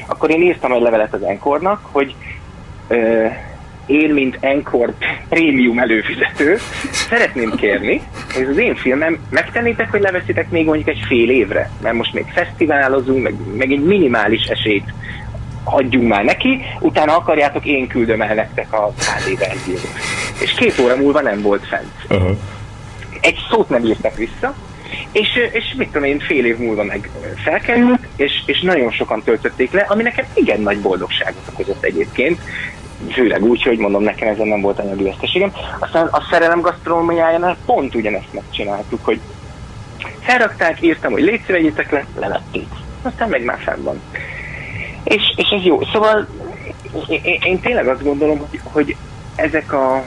akkor 0.07 0.31
én 0.31 0.43
írtam 0.43 0.73
egy 0.73 0.81
levelet 0.81 1.15
az 1.15 1.23
Encore-nak, 1.23 1.81
hogy 1.93 2.15
én, 3.87 4.11
mint 4.11 4.39
Encore 4.41 4.93
prémium 5.29 5.79
előfizető, 5.79 6.59
szeretném 6.93 7.55
kérni, 7.57 8.03
hogy 8.35 8.45
az 8.45 8.59
én 8.59 8.75
filmem 8.75 9.19
megtennétek, 9.31 9.91
hogy 9.91 10.01
leveszitek 10.01 10.51
még 10.51 10.65
mondjuk 10.65 10.89
egy 10.89 11.03
fél 11.09 11.31
évre, 11.31 11.71
mert 11.83 11.95
most 11.95 12.13
még 12.13 12.25
fesztiválozunk, 12.33 13.23
meg, 13.23 13.35
meg 13.57 13.73
egy 13.73 13.83
minimális 13.83 14.47
esélyt 14.47 14.93
adjunk 15.65 16.09
már 16.09 16.25
neki, 16.25 16.61
utána 16.81 17.17
akarjátok, 17.17 17.65
én 17.65 17.87
küldöm 17.87 18.23
el 18.23 18.35
nektek 18.35 18.73
a 18.73 18.93
verziót. 19.39 19.89
És 20.41 20.53
két 20.53 20.79
óra 20.79 20.97
múlva 20.97 21.21
nem 21.21 21.43
volt 21.43 21.67
fent. 21.67 21.93
Uh-huh. 22.09 22.37
Egy 23.21 23.39
szót 23.51 23.69
nem 23.69 23.85
írtak 23.85 24.17
vissza, 24.17 24.55
és, 25.13 25.29
és 25.53 25.75
mit 25.77 25.87
tudom 25.87 26.09
én, 26.09 26.19
fél 26.19 26.45
év 26.45 26.59
múlva 26.59 26.85
meg 26.85 27.11
felkerült, 27.45 28.07
és, 28.17 28.43
és 28.47 28.61
nagyon 28.61 28.91
sokan 28.91 29.23
töltötték 29.23 29.73
le, 29.73 29.87
ami 29.89 30.03
nekem 30.03 30.25
igen 30.35 30.61
nagy 30.61 30.81
boldogságot 30.81 31.49
okozott 31.53 31.85
egyébként, 31.85 32.41
főleg 33.13 33.43
úgy, 33.43 33.63
hogy 33.63 33.79
mondom, 33.79 34.03
nekem 34.03 34.29
ezen 34.29 34.49
nem 34.49 34.61
volt 34.61 34.79
anyagi 34.79 35.03
veszteségem. 35.03 35.53
Aztán 35.79 36.07
a 36.07 36.27
szerelem 36.31 36.61
gasztronómiájánál 36.61 37.57
pont 37.67 37.95
ugyanezt 37.95 38.33
megcsináltuk, 38.33 39.05
hogy 39.05 39.21
felrakták, 40.21 40.83
írtam, 40.83 41.13
hogy 41.13 41.23
légy 41.23 41.43
szívegyétek 41.47 41.91
le, 41.91 42.05
levették. 42.19 42.67
Aztán 43.03 43.29
meg 43.29 43.45
már 43.45 43.59
fenn 43.59 43.83
van. 43.83 44.01
És, 45.05 45.23
és 45.37 45.49
ez 45.59 45.63
jó. 45.63 45.81
Szóval 45.93 46.29
én, 47.09 47.39
én 47.43 47.61
tényleg 47.61 47.89
azt 47.89 48.03
gondolom, 48.03 48.39
hogy, 48.39 48.61
hogy 48.63 48.97
ezek 49.35 49.73
a 49.73 50.05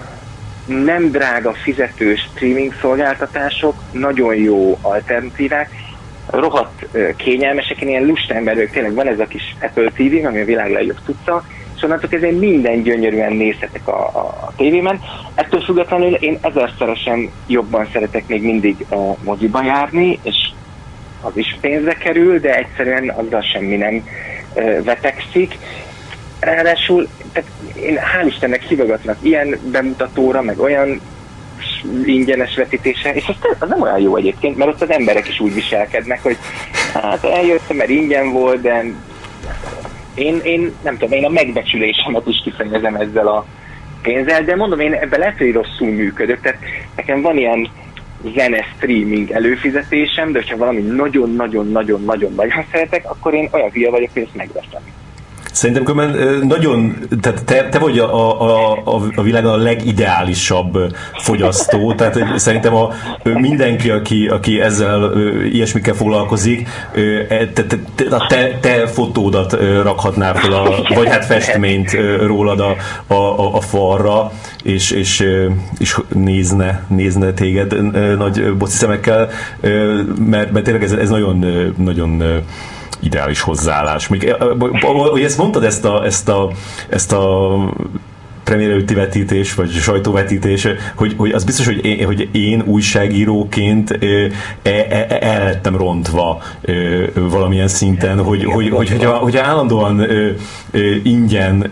nem 0.66 1.12
drága 1.12 1.54
fizető 1.54 2.16
streaming 2.16 2.74
szolgáltatások 2.82 3.76
nagyon 3.92 4.36
jó 4.36 4.78
alternatívák, 4.82 5.70
rohadt 6.30 6.88
kényelmesek, 7.16 7.82
én 7.82 7.88
ilyen 7.88 8.18
ember 8.28 8.56
vagyok, 8.56 8.70
tényleg 8.70 8.94
van 8.94 9.08
ez 9.08 9.20
a 9.20 9.26
kis 9.26 9.56
Apple 9.62 9.90
TV, 9.90 10.26
ami 10.26 10.42
a 10.42 10.46
világ 10.46 10.72
legjobb 10.72 11.00
tudta, 11.06 11.44
és 11.76 11.84
onnantól 11.84 12.10
kezdve 12.10 12.32
minden 12.32 12.82
gyönyörűen 12.82 13.34
nézhetek 13.34 13.88
a, 13.88 14.08
a, 14.08 14.20
a 14.20 14.54
tévében. 14.56 15.00
Ettől 15.36 15.62
függetlenül 15.62 16.14
én 16.14 16.38
ezerszeresen 16.42 17.32
jobban 17.48 17.88
szeretek 17.94 18.28
még 18.28 18.44
mindig 18.44 18.86
a 18.90 19.16
moziba 19.24 19.64
járni, 19.64 20.20
és 20.24 20.36
az 21.22 21.38
is 21.38 21.58
pénzbe 21.62 21.94
kerül, 21.94 22.40
de 22.40 22.56
egyszerűen 22.56 23.10
azzal 23.10 23.42
semmi 23.42 23.76
nem 23.76 24.08
vetekszik. 24.84 25.58
Ráadásul 26.40 27.08
tehát 27.34 27.50
én 27.76 27.98
hál' 27.98 28.28
Istennek 28.28 28.62
hívogatnak 28.62 29.18
ilyen 29.22 29.60
bemutatóra, 29.72 30.42
meg 30.42 30.60
olyan 30.60 31.02
ingyenes 32.06 32.56
vetítése, 32.56 33.14
és 33.14 33.28
az, 33.28 33.36
az 33.60 33.70
nem 33.70 33.82
olyan 33.82 34.00
jó 34.00 34.16
egyébként, 34.16 34.58
mert 34.58 34.70
ott 34.70 34.82
az 34.82 34.92
emberek 34.92 35.28
is 35.28 35.40
úgy 35.40 35.54
viselkednek, 35.54 36.24
hogy 36.24 36.38
hát 36.94 37.24
eljöttem, 37.24 37.78
mert 37.78 37.90
ingyen 37.90 38.32
volt, 38.32 38.62
de 38.62 38.86
én, 40.16 40.40
én 40.44 40.74
nem 40.84 40.98
tudom, 40.98 41.18
én 41.18 41.26
a 41.26 41.30
megbecsülésemet 41.30 42.28
is 42.28 42.42
kifejezem 42.44 42.96
ezzel 42.96 43.28
a 43.28 43.46
pénzzel, 44.02 44.44
de 44.44 44.56
mondom, 44.56 44.80
én 44.80 44.94
ebben 44.94 45.20
lehet, 45.20 45.38
hogy 45.38 45.52
rosszul 45.52 45.88
működök, 45.88 46.42
tehát 46.42 46.60
nekem 46.96 47.22
van 47.22 47.38
ilyen 47.38 47.70
zene 48.36 48.66
streaming 48.76 49.32
előfizetésem, 49.32 50.32
de 50.32 50.44
ha 50.50 50.58
valami 50.58 50.82
nagyon-nagyon-nagyon-nagyon-nagyon 50.82 52.66
szeretek, 52.72 53.10
akkor 53.10 53.34
én 53.34 53.50
olyan 53.52 53.70
hülye 53.70 53.90
vagyok, 53.90 54.10
hogy 54.14 54.22
ezt 54.22 54.36
megveszem. 54.36 54.82
Szerintem 55.54 55.84
különben 55.84 56.40
nagyon, 56.48 56.96
tehát 57.22 57.44
te, 57.44 57.70
te 57.70 57.80
vagy 57.80 58.00
a, 58.00 58.42
a, 58.42 58.72
a, 58.72 59.02
a 59.16 59.22
világon 59.22 59.52
a 59.52 59.58
legideálisabb 59.58 60.96
fogyasztó, 61.14 61.94
tehát 61.94 62.40
szerintem 62.40 62.76
a, 62.76 62.90
mindenki, 63.24 63.90
aki, 63.90 64.28
aki 64.28 64.62
ezzel 64.62 65.12
ilyesmikkel 65.52 65.94
foglalkozik, 65.94 66.68
e, 67.30 67.48
te, 67.48 67.64
te, 67.64 67.78
te, 68.28 68.58
te 68.62 68.88
fotódat 68.88 69.58
rakhatnál 69.84 70.36
fel, 70.36 70.54
a, 70.54 70.94
vagy 70.96 71.10
hát 71.10 71.26
festményt 71.26 71.98
rólad 72.26 72.60
a, 72.60 72.76
a, 73.14 73.56
a 73.56 73.62
falra, 73.62 74.32
és, 74.64 74.92
és, 74.92 75.26
és 75.78 75.98
nézne, 76.14 76.86
nézne 76.88 77.32
téged 77.32 77.92
nagy 78.18 78.54
boci 78.58 78.76
szemekkel, 78.76 79.30
mert, 80.26 80.52
mert 80.52 80.64
tényleg 80.64 80.84
ez, 80.84 80.92
ez 80.92 81.10
nagyon, 81.10 81.46
nagyon 81.78 82.24
ideális 83.04 83.42
hozzáállás. 83.42 84.08
Még, 84.08 84.36
hogy 85.12 85.24
ezt 85.24 85.38
mondtad 85.38 85.64
ezt 85.64 85.86
a, 85.86 86.06
ezt 86.06 86.30
a, 86.30 86.52
ezt 86.90 87.12
a 87.12 87.56
premier 88.44 88.70
előtti 88.70 88.94
vetítés, 88.94 89.54
vagy 89.54 89.70
sajtóvetítés, 89.70 90.68
hogy, 90.96 91.14
hogy 91.18 91.32
az 91.32 91.44
biztos, 91.44 91.66
hogy 91.66 91.86
én, 91.86 92.06
hogy 92.06 92.30
én 92.32 92.64
újságíróként 92.66 93.92
e, 93.92 94.06
e, 94.62 94.70
e, 94.90 95.18
el 95.22 95.44
lettem 95.44 95.78
rontva 95.78 96.42
valamilyen 97.14 97.68
szinten, 97.68 98.24
hogy, 98.24 98.44
hogy, 98.44 98.70
hogy, 98.70 98.90
hogy, 98.90 99.04
hogy 99.04 99.38
állandóan 99.38 100.08
ingyen 101.04 101.72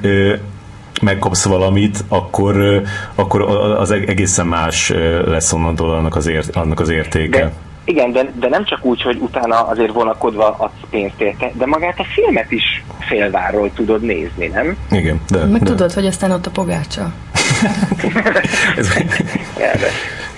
megkapsz 1.02 1.46
valamit, 1.46 2.04
akkor, 2.08 2.82
akkor 3.16 3.42
az 3.78 3.92
egészen 3.92 4.48
más 4.48 4.94
lesz 5.26 5.54
onnantól 5.54 5.94
annak 5.94 6.16
az, 6.16 6.28
ért, 6.28 6.56
annak 6.56 6.80
az 6.80 6.90
értéke. 6.90 7.40
De 7.40 7.52
igen, 7.84 8.12
de, 8.12 8.32
de 8.40 8.48
nem 8.48 8.66
csak 8.66 8.86
úgy, 8.86 9.02
hogy 9.02 9.18
utána 9.20 9.68
azért 9.68 9.92
vonakodva 9.92 10.56
adsz 10.58 10.88
pénzt 10.90 11.22
érte, 11.22 11.52
de 11.54 11.66
magát 11.66 12.00
a 12.00 12.06
filmet 12.14 12.52
is 12.52 12.84
félvárról 13.00 13.72
tudod 13.74 14.02
nézni, 14.02 14.48
nem? 14.48 14.78
Igen, 14.92 15.22
de... 15.30 15.46
Meg 15.46 15.62
de. 15.62 15.70
tudod, 15.70 15.92
hogy 15.92 16.06
aztán 16.06 16.32
ott 16.32 16.46
a 16.46 16.52
pogácsa. 16.52 17.12
ez, 18.78 18.88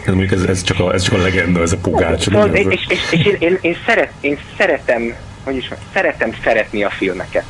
ez, 0.06 0.14
mondjuk 0.14 0.32
ez, 0.32 0.41
ez, 0.41 0.64
csak 0.64 0.80
a, 0.80 0.94
ez 0.94 1.02
csak 1.02 1.20
a 1.20 1.22
legenda, 1.22 1.62
ez 1.62 1.72
a 1.72 1.78
pogácsa. 1.78 2.32
Szóval, 2.32 2.54
és, 2.54 2.66
és, 2.70 2.86
és, 2.88 3.12
és 3.12 3.26
én, 3.26 3.36
én, 3.39 3.58
én, 3.62 3.78
szeret, 3.86 4.12
én 4.20 4.38
szeretem 4.58 5.16
hogy 5.44 5.56
is 5.56 5.70
szeretem 5.94 6.30
szeretni 6.44 6.84
a 6.84 6.89
filmeket. 6.89 7.44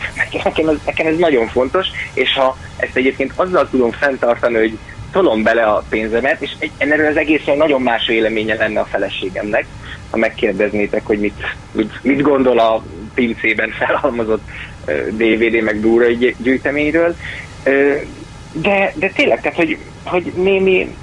Nekem 0.44 0.68
ez, 0.68 0.76
nekem 0.86 1.08
ez 1.08 1.18
nagyon 1.18 1.48
fontos, 1.48 1.88
és 2.14 2.34
ha 2.34 2.58
ezt 2.78 2.96
egyébként 2.96 3.32
azzal 3.36 3.70
tudom 3.70 3.92
fenntartani, 3.92 4.58
hogy 4.58 4.78
tolom 5.12 5.44
bele 5.44 5.64
a 5.64 5.84
pénzemet, 5.90 6.42
és 6.42 6.52
egy, 6.60 6.72
erről 6.78 7.08
az 7.08 7.18
egészen 7.18 7.58
nagyon 7.58 7.82
más 7.82 8.08
véleménye 8.08 8.56
lenne 8.56 8.80
a 8.80 8.86
feleségemnek, 8.86 9.66
ha 10.14 10.20
megkérdeznétek, 10.20 11.06
hogy 11.06 11.20
mit, 11.20 11.56
mit, 11.72 12.00
mit 12.02 12.22
gondol 12.22 12.60
a 12.60 12.84
pincében 13.14 13.70
felhalmozott 13.70 14.44
DVD 15.10 15.62
meg 15.62 15.80
Blu-ray 15.80 16.36
gyűjteményről. 16.38 17.16
De, 18.52 18.94
de 18.96 19.08
tényleg, 19.16 19.42
tehát, 19.42 19.58
hogy, 19.58 19.78
hogy 20.04 20.32
némi 20.36 20.96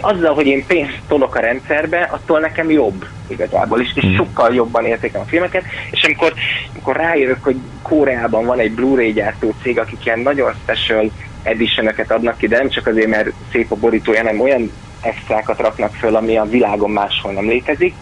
azzal, 0.00 0.34
hogy 0.34 0.46
én 0.46 0.66
pénzt 0.66 1.00
tolok 1.08 1.34
a 1.34 1.40
rendszerbe, 1.40 2.08
attól 2.12 2.40
nekem 2.40 2.70
jobb 2.70 3.06
igazából, 3.26 3.80
és, 3.80 3.90
és 3.94 4.06
mm. 4.06 4.14
sokkal 4.14 4.54
jobban 4.54 4.84
értékem 4.84 5.20
a 5.20 5.24
filmeket, 5.24 5.64
és 5.90 6.02
amikor, 6.04 6.32
amikor 6.72 6.96
rájövök, 6.96 7.44
hogy 7.44 7.56
Koreában 7.82 8.44
van 8.44 8.58
egy 8.58 8.72
Blu-ray 8.72 9.12
gyártó 9.12 9.54
cég, 9.62 9.78
akik 9.78 10.04
ilyen 10.04 10.18
nagyon 10.18 10.54
special 10.62 11.10
editioneket 11.42 12.10
adnak 12.10 12.38
ki, 12.38 12.46
de 12.46 12.56
nem 12.56 12.68
csak 12.68 12.86
azért, 12.86 13.08
mert 13.08 13.32
szép 13.52 13.72
a 13.72 13.76
borítója, 13.76 14.18
hanem 14.18 14.40
olyan 14.40 14.70
extrákat 15.00 15.60
raknak 15.60 15.94
föl, 15.94 16.16
ami 16.16 16.36
a 16.36 16.44
világon 16.44 16.90
máshol 16.90 17.32
nem 17.32 17.48
létezik, 17.48 17.94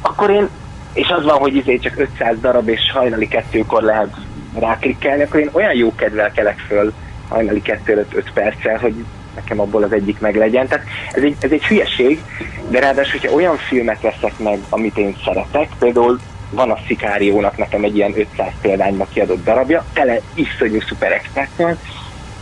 akkor 0.00 0.30
én, 0.30 0.48
és 0.92 1.08
az 1.08 1.24
van, 1.24 1.38
hogy 1.38 1.56
izé 1.56 1.78
csak 1.78 1.98
500 1.98 2.40
darab 2.40 2.68
és 2.68 2.90
hajnali 2.92 3.28
kettőkor 3.28 3.82
lehet 3.82 4.14
ráklikkelni, 4.54 5.22
akkor 5.22 5.40
én 5.40 5.50
olyan 5.52 5.74
jó 5.74 5.94
kedvel 5.94 6.32
kelek 6.32 6.58
föl 6.58 6.92
hajnali 7.28 7.62
kettő 7.62 8.06
5 8.12 8.30
perccel, 8.32 8.78
hogy 8.78 9.04
nekem 9.34 9.60
abból 9.60 9.82
az 9.82 9.92
egyik 9.92 10.20
meg 10.20 10.36
legyen. 10.36 10.66
Tehát 10.66 10.86
ez 11.12 11.22
egy, 11.22 11.36
ez 11.40 11.50
egy 11.50 11.64
hülyeség, 11.64 12.22
de 12.68 12.80
ráadásul, 12.80 13.20
hogyha 13.20 13.36
olyan 13.36 13.56
filmet 13.56 14.00
veszek 14.00 14.38
meg, 14.38 14.58
amit 14.68 14.98
én 14.98 15.16
szeretek, 15.24 15.68
például 15.78 16.18
van 16.50 16.70
a 16.70 16.78
Szikáriónak 16.86 17.56
nekem 17.56 17.84
egy 17.84 17.96
ilyen 17.96 18.12
500 18.16 18.52
példányba 18.60 19.06
kiadott 19.12 19.44
darabja, 19.44 19.84
tele 19.92 20.20
iszonyú 20.34 20.80
szuper 20.80 21.12
extrákkal, 21.12 21.76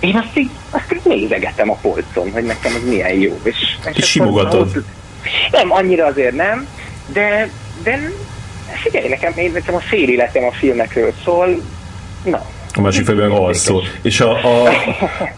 én 0.01 0.17
azt 0.17 0.39
így, 0.39 0.51
azt 0.71 0.93
így 0.93 1.01
nézegetem 1.05 1.71
a 1.71 1.75
polcon, 1.75 2.31
hogy 2.33 2.45
nekem 2.45 2.73
az 2.75 2.89
milyen 2.89 3.13
jó. 3.13 3.41
És, 3.43 3.57
és, 3.91 3.97
és 3.97 4.07
simogatod? 4.07 4.85
Nem, 5.51 5.73
annyira 5.73 6.07
azért 6.07 6.35
nem, 6.35 6.69
de, 7.13 7.51
de 7.83 8.11
figyelj, 8.83 9.09
nekem, 9.09 9.33
én, 9.37 9.53
nekem 9.53 9.75
a 9.75 9.81
fél 9.81 10.09
életem 10.09 10.45
a 10.45 10.53
filmekről 10.53 11.13
szól, 11.25 11.63
na, 12.25 12.47
a 12.79 12.81
másik 12.81 13.05
felben 13.05 13.31
alszol. 13.31 13.83
És 14.03 14.21
a, 14.21 14.31
a, 14.31 14.69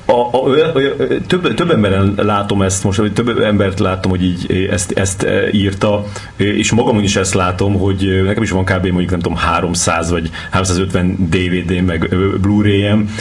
a, 0.05 0.13
a, 0.13 0.37
a, 0.37 0.81
több, 1.27 1.55
több 1.55 1.71
emberen 1.71 2.15
látom 2.17 2.63
ezt 2.63 2.85
most, 2.85 2.99
vagy 2.99 3.13
több 3.13 3.39
embert 3.41 3.79
látom, 3.79 4.11
hogy 4.11 4.25
így 4.25 4.69
ezt, 4.71 4.93
ezt 4.93 5.27
írta, 5.53 6.05
és 6.37 6.73
magamon 6.73 7.03
is 7.03 7.17
ezt 7.17 7.35
látom, 7.35 7.79
hogy 7.79 8.23
nekem 8.25 8.43
is 8.43 8.51
van 8.51 8.65
kb. 8.65 8.87
mondjuk 8.87 9.11
nem 9.11 9.21
tudom 9.21 9.39
300 9.39 10.11
vagy 10.11 10.31
350 10.51 11.17
DVD 11.31 11.85
meg 11.85 12.09
Blu-ray-em, 12.41 13.15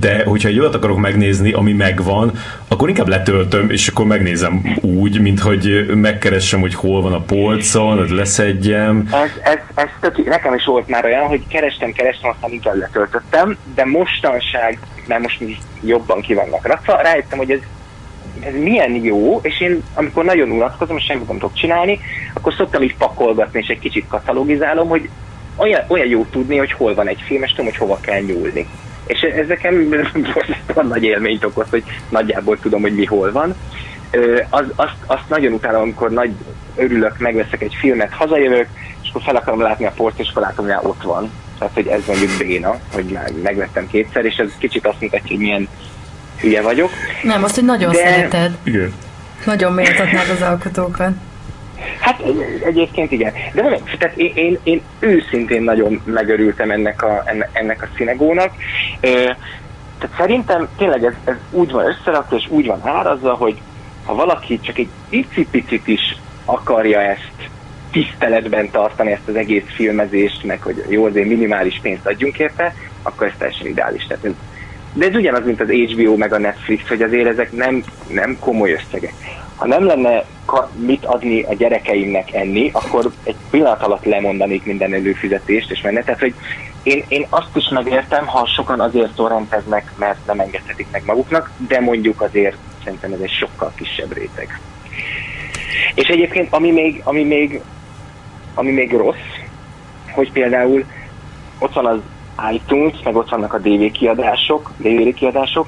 de 0.00 0.24
hogyha 0.24 0.48
egy 0.48 0.58
olyat 0.58 0.74
akarok 0.74 0.98
megnézni, 0.98 1.52
ami 1.52 1.72
megvan, 1.72 2.32
akkor 2.68 2.88
inkább 2.88 3.08
letöltöm, 3.08 3.70
és 3.70 3.88
akkor 3.88 4.06
megnézem 4.06 4.78
úgy, 4.80 5.20
mint 5.20 5.40
hogy 5.40 5.86
megkeressem, 5.94 6.60
hogy 6.60 6.74
hol 6.74 7.02
van 7.02 7.12
a 7.12 7.20
polcon, 7.20 7.98
hogy 7.98 8.10
leszedjem. 8.10 9.08
Ez, 9.12 9.30
ez, 9.42 9.58
ez 9.74 9.88
tök, 10.00 10.24
nekem 10.24 10.54
is 10.54 10.64
volt 10.64 10.88
már 10.88 11.04
olyan, 11.04 11.26
hogy 11.26 11.42
kerestem, 11.48 11.92
kerestem, 11.92 12.30
aztán 12.30 12.50
inkább 12.50 12.76
letöltöttem, 12.76 13.53
de 13.74 13.84
mostanság, 13.84 14.78
mert 15.06 15.22
most 15.22 15.40
mi 15.40 15.56
jobban 15.82 16.20
ki 16.20 16.34
vannak 16.34 16.66
rakva, 16.66 17.00
rájöttem, 17.02 17.38
hogy 17.38 17.50
ez, 17.50 17.60
ez 18.40 18.54
milyen 18.54 18.94
jó, 18.94 19.40
és 19.42 19.60
én 19.60 19.82
amikor 19.94 20.24
nagyon 20.24 20.50
unatkozom, 20.50 20.96
és 20.96 21.04
semmit 21.04 21.28
nem 21.28 21.38
tudok 21.38 21.54
csinálni, 21.54 22.00
akkor 22.34 22.54
szoktam 22.54 22.82
így 22.82 22.96
pakolgatni, 22.96 23.58
és 23.58 23.68
egy 23.68 23.78
kicsit 23.78 24.08
katalogizálom, 24.08 24.88
hogy 24.88 25.08
olyan, 25.56 25.84
olyan 25.88 26.08
jó 26.08 26.24
tudni, 26.30 26.56
hogy 26.56 26.72
hol 26.72 26.94
van 26.94 27.08
egy 27.08 27.22
film, 27.26 27.42
és 27.42 27.50
tudom, 27.50 27.64
hogy 27.64 27.76
hova 27.76 27.98
kell 28.00 28.20
nyúlni. 28.20 28.66
És 29.06 29.20
ez 29.20 29.46
nekem 29.48 29.88
borzasztóan 30.34 30.86
nagy 30.86 31.04
élményt 31.04 31.44
okoz, 31.44 31.70
hogy 31.70 31.84
nagyjából 32.08 32.58
tudom, 32.58 32.80
hogy 32.80 32.94
mi 32.94 33.04
hol 33.04 33.32
van. 33.32 33.54
Az, 34.50 34.64
azt, 34.76 34.96
azt 35.06 35.28
nagyon 35.28 35.52
utálom, 35.52 35.82
amikor 35.82 36.10
nagy 36.10 36.32
örülök, 36.76 37.18
megveszek 37.18 37.62
egy 37.62 37.76
filmet, 37.80 38.12
hazajövök, 38.12 38.66
és 39.02 39.08
akkor 39.08 39.22
fel 39.22 39.36
akarom 39.36 39.60
látni 39.60 39.86
a 39.86 39.92
port, 39.96 40.18
és 40.18 40.28
akkor 40.30 40.42
látom, 40.42 40.64
hogy 40.64 40.74
ott 40.82 41.02
van. 41.02 41.30
Tehát, 41.58 41.74
hogy 41.74 41.86
ez 41.86 42.02
mondjuk 42.06 42.30
béna, 42.38 42.78
hogy 42.92 43.04
már 43.04 43.30
megvettem 43.42 43.86
kétszer, 43.86 44.24
és 44.24 44.36
ez 44.36 44.48
kicsit 44.58 44.86
azt 44.86 45.00
mutatja, 45.00 45.28
hogy 45.28 45.38
milyen 45.38 45.68
hülye 46.40 46.62
vagyok. 46.62 46.90
Nem, 47.22 47.44
azt, 47.44 47.54
hogy 47.54 47.64
nagyon 47.64 47.92
De... 47.92 47.98
szereted. 47.98 48.56
Igen. 48.62 48.92
Nagyon 49.44 49.72
méltatnád 49.72 50.28
az 50.28 50.42
alkotókat. 50.42 51.12
Hát 52.00 52.22
egyébként 52.64 53.12
igen. 53.12 53.32
De 53.52 53.62
mondom, 53.62 53.80
tehát 53.98 54.16
én, 54.16 54.32
én, 54.34 54.58
én 54.62 54.82
őszintén 54.98 55.62
nagyon 55.62 56.02
megörültem 56.04 56.70
ennek 56.70 57.02
a, 57.02 57.24
ennek 57.52 57.82
a 57.82 57.88
szinegónak. 57.96 58.50
Tehát 59.00 60.16
szerintem 60.16 60.68
tényleg 60.78 61.04
ez, 61.04 61.12
ez 61.24 61.34
úgy 61.50 61.70
van 61.70 61.86
összerakva, 61.86 62.36
és 62.36 62.46
úgy 62.48 62.66
van 62.66 62.80
árazva, 62.82 63.34
hogy 63.34 63.60
ha 64.04 64.14
valaki 64.14 64.60
csak 64.60 64.78
egy 64.78 64.88
icipicit 65.08 65.86
is 65.86 66.16
akarja 66.44 67.00
ezt 67.00 67.48
tiszteletben 67.94 68.70
tartani 68.70 69.12
ezt 69.12 69.28
az 69.28 69.34
egész 69.34 69.64
filmezést, 69.74 70.44
meg 70.44 70.62
hogy 70.62 70.84
jó, 70.88 71.04
azért 71.04 71.28
minimális 71.28 71.78
pénzt 71.82 72.06
adjunk 72.06 72.38
érte, 72.38 72.74
akkor 73.02 73.26
ez 73.26 73.32
teljesen 73.38 73.66
ideális. 73.66 74.06
Tehát 74.06 74.24
ez, 74.24 74.32
de 74.92 75.06
ez 75.06 75.14
ugyanaz, 75.14 75.44
mint 75.44 75.60
az 75.60 75.68
HBO 75.70 76.16
meg 76.16 76.32
a 76.32 76.38
Netflix, 76.38 76.88
hogy 76.88 77.02
azért 77.02 77.28
ezek 77.28 77.52
nem, 77.52 77.84
nem 78.08 78.36
komoly 78.40 78.72
összegek. 78.72 79.12
Ha 79.56 79.66
nem 79.66 79.84
lenne 79.84 80.24
mit 80.76 81.04
adni 81.04 81.42
a 81.42 81.54
gyerekeimnek 81.54 82.34
enni, 82.34 82.70
akkor 82.72 83.10
egy 83.24 83.36
pillanat 83.50 83.82
alatt 83.82 84.04
lemondanék 84.04 84.64
minden 84.64 84.94
előfizetést, 84.94 85.70
és 85.70 85.80
menne. 85.80 86.02
Tehát, 86.02 86.20
hogy 86.20 86.34
én, 86.82 87.04
én 87.08 87.26
azt 87.28 87.56
is 87.56 87.68
megértem, 87.68 88.26
ha 88.26 88.46
sokan 88.46 88.80
azért 88.80 89.14
torrenteznek, 89.14 89.92
mert 89.98 90.26
nem 90.26 90.40
engedhetik 90.40 90.86
meg 90.90 91.02
maguknak, 91.06 91.50
de 91.68 91.80
mondjuk 91.80 92.20
azért 92.20 92.56
szerintem 92.84 93.12
ez 93.12 93.20
egy 93.20 93.32
sokkal 93.40 93.72
kisebb 93.76 94.12
réteg. 94.12 94.60
És 95.94 96.08
egyébként, 96.08 96.52
ami 96.52 96.70
még, 96.70 97.00
ami 97.04 97.24
még 97.24 97.60
ami 98.54 98.70
még 98.70 98.92
rossz, 98.92 99.16
hogy 100.10 100.32
például 100.32 100.84
ott 101.58 101.72
van 101.72 101.86
az 101.86 101.98
iTunes, 102.52 103.02
meg 103.04 103.16
ott 103.16 103.30
vannak 103.30 103.52
a 103.52 103.58
DV 103.58 103.84
kiadások, 103.92 104.72
DVD 104.76 105.14
kiadások, 105.14 105.66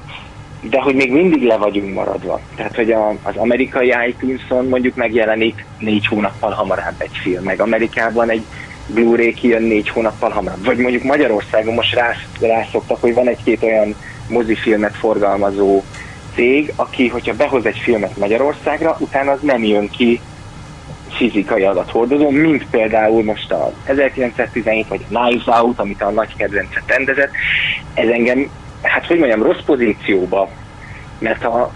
de 0.61 0.81
hogy 0.81 0.95
még 0.95 1.11
mindig 1.11 1.43
le 1.43 1.57
vagyunk 1.57 1.93
maradva. 1.93 2.39
Tehát, 2.55 2.75
hogy 2.75 2.91
a, 2.91 3.09
az 3.23 3.35
amerikai 3.35 3.93
iTunes-on 4.07 4.65
mondjuk 4.65 4.95
megjelenik 4.95 5.65
négy 5.79 6.07
hónappal 6.07 6.51
hamarabb 6.51 6.95
egy 6.97 7.17
film, 7.21 7.43
meg 7.43 7.61
Amerikában 7.61 8.29
egy 8.29 8.43
Blu-ray 8.87 9.33
kijön 9.33 9.63
négy 9.63 9.89
hónappal 9.89 10.29
hamarabb. 10.29 10.65
Vagy 10.65 10.77
mondjuk 10.77 11.03
Magyarországon 11.03 11.73
most 11.73 11.93
rász, 11.93 12.25
rászoktak, 12.39 13.01
hogy 13.01 13.13
van 13.13 13.27
egy-két 13.27 13.63
olyan 13.63 13.95
mozifilmet 14.29 14.95
forgalmazó 14.95 15.83
cég, 16.35 16.73
aki, 16.75 17.07
hogyha 17.07 17.33
behoz 17.33 17.65
egy 17.65 17.77
filmet 17.77 18.17
Magyarországra, 18.17 18.97
utána 18.99 19.31
az 19.31 19.39
nem 19.41 19.63
jön 19.63 19.89
ki 19.89 20.19
fizikai 21.09 21.63
adathordozó, 21.63 22.29
mint 22.29 22.65
például 22.69 23.23
most 23.23 23.51
a 23.51 23.71
1917 23.83 24.87
vagy 24.87 25.05
a 25.09 25.19
Knives 25.19 25.61
Out, 25.61 25.79
amit 25.79 26.01
a 26.01 26.09
nagy 26.09 26.35
kedvencet 26.35 26.83
rendezett. 26.87 27.31
Ez 27.93 28.09
engem, 28.09 28.49
hát 28.81 29.05
hogy 29.05 29.17
mondjam, 29.17 29.43
rossz 29.43 29.63
pozícióba, 29.65 30.49
mert 31.19 31.43
a, 31.43 31.71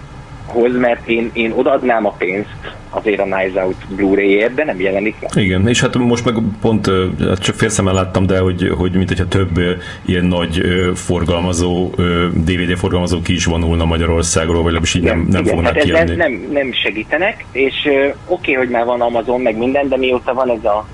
hoz, 0.51 0.77
mert 0.77 1.07
én, 1.07 1.29
én 1.33 1.51
odaadnám 1.55 2.05
a 2.05 2.11
pénzt 2.11 2.49
azért 2.89 3.19
a 3.19 3.23
Nice 3.23 3.63
Out 3.63 3.75
Blu-ray-ért, 3.95 4.53
de 4.53 4.63
nem 4.63 4.79
jelenik 4.79 5.15
meg. 5.19 5.43
Igen, 5.43 5.67
és 5.67 5.81
hát 5.81 5.95
most 5.95 6.25
meg 6.25 6.35
pont 6.61 6.89
hát 7.19 7.39
csak 7.39 7.55
félszemmel 7.55 7.93
láttam, 7.93 8.25
de 8.25 8.39
hogy, 8.39 8.73
hogy 8.77 8.91
mint 8.91 9.07
hogyha 9.07 9.27
több 9.27 9.59
ilyen 10.05 10.25
nagy 10.25 10.61
forgalmazó, 10.95 11.89
DVD 12.33 12.77
forgalmazó 12.77 13.21
ki 13.21 13.33
is 13.33 13.45
vonulna 13.45 13.85
Magyarországról, 13.85 14.55
vagy 14.55 14.63
legalábbis 14.63 14.93
így 14.93 15.03
igen, 15.03 15.17
nem, 15.17 15.27
nem 15.27 15.41
igen, 15.41 15.53
fognak 15.53 15.73
hát 15.73 15.83
kijönni. 15.83 16.15
Nem, 16.15 16.47
nem 16.51 16.73
segítenek, 16.73 17.45
és 17.51 17.75
oké, 17.85 18.13
okay, 18.25 18.53
hogy 18.53 18.69
már 18.69 18.85
van 18.85 19.01
Amazon, 19.01 19.41
meg 19.41 19.57
minden, 19.57 19.89
de 19.89 19.97
mióta 19.97 20.33
van 20.33 20.49
ez 20.49 20.65
a 20.65 20.87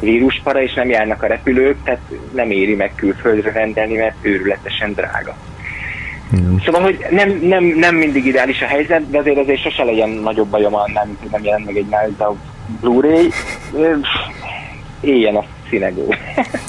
víruspara, 0.00 0.62
és 0.62 0.74
nem 0.74 0.88
járnak 0.88 1.22
a 1.22 1.26
repülők, 1.26 1.76
tehát 1.84 2.00
nem 2.34 2.50
éri 2.50 2.74
meg 2.74 2.92
külföldre 2.94 3.52
rendelni, 3.52 3.96
mert 3.96 4.16
őrületesen 4.20 4.92
drága. 4.92 5.36
Mm. 6.36 6.56
Szóval, 6.64 6.82
hogy 6.82 7.06
nem, 7.10 7.38
nem, 7.42 7.64
nem 7.64 7.94
mindig 7.94 8.26
ideális 8.26 8.62
a 8.62 8.66
helyzet, 8.66 9.10
de 9.10 9.18
azért 9.18 9.38
azért 9.38 9.62
sose 9.62 9.84
legyen 9.84 10.08
nagyobb 10.08 10.48
bajom 10.48 10.74
annál, 10.74 11.04
mint 11.06 11.18
hogy 11.20 11.30
nem 11.30 11.44
jelent 11.44 11.64
meg 11.64 11.76
egy 11.76 11.86
Out 12.18 12.36
Blu-ray. 12.80 13.28
Éljen 15.00 15.36
a 15.36 15.44
színegó. 15.70 16.14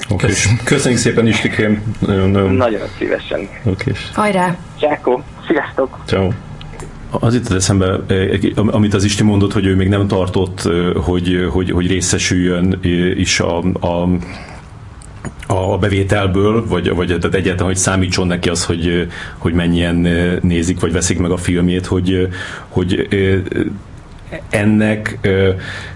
Okay. 0.09 0.32
Köszönjük 0.64 0.99
szépen 0.99 1.28
Istikém. 1.28 1.84
Nagyon, 1.99 2.30
nagyon... 2.30 2.53
nagyon 2.53 2.88
szívesen. 2.97 3.49
Okay. 3.64 3.93
Hajrá! 4.14 4.55
Csákó, 4.80 5.24
sziasztok! 5.47 5.99
Ciao. 6.05 6.30
Az 7.20 7.36
itt 7.36 7.51
eszembe, 7.51 7.99
amit 8.55 8.93
az 8.93 9.03
Isti 9.03 9.24
mondott, 9.24 9.53
hogy 9.53 9.66
ő 9.66 9.76
még 9.76 9.88
nem 9.88 10.07
tartott, 10.07 10.70
hogy, 11.03 11.47
hogy, 11.51 11.72
hogy 11.72 11.88
részesüljön 11.88 12.80
is 13.16 13.39
a, 13.39 13.57
a 13.59 14.07
a 15.48 15.78
bevételből, 15.78 16.68
vagy, 16.68 16.89
vagy 16.89 17.08
tehát 17.08 17.36
egyáltalán, 17.36 17.72
hogy 17.72 17.82
számítson 17.82 18.28
neki 18.28 18.50
az, 18.50 18.66
hogy, 18.66 19.08
hogy 19.38 19.54
mennyien 19.54 19.96
nézik, 20.41 20.80
vagy 20.80 20.91
veszik 20.91 21.20
meg 21.20 21.32
a 21.32 21.38
filmjét, 21.38 21.86
hogy, 21.86 22.28
hogy 22.68 23.08
ennek, 24.50 25.20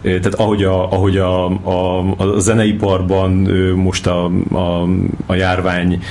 tehát 0.02 0.34
ahogy 0.34 0.64
a, 0.64 0.92
ahogy 0.92 1.18
a, 1.18 1.46
a, 1.46 2.00
a 2.18 2.40
zeneiparban 2.40 3.32
most 3.76 4.08
a, 4.08 4.32
a, 4.52 4.88
a 5.26 5.34
járvány 5.34 6.04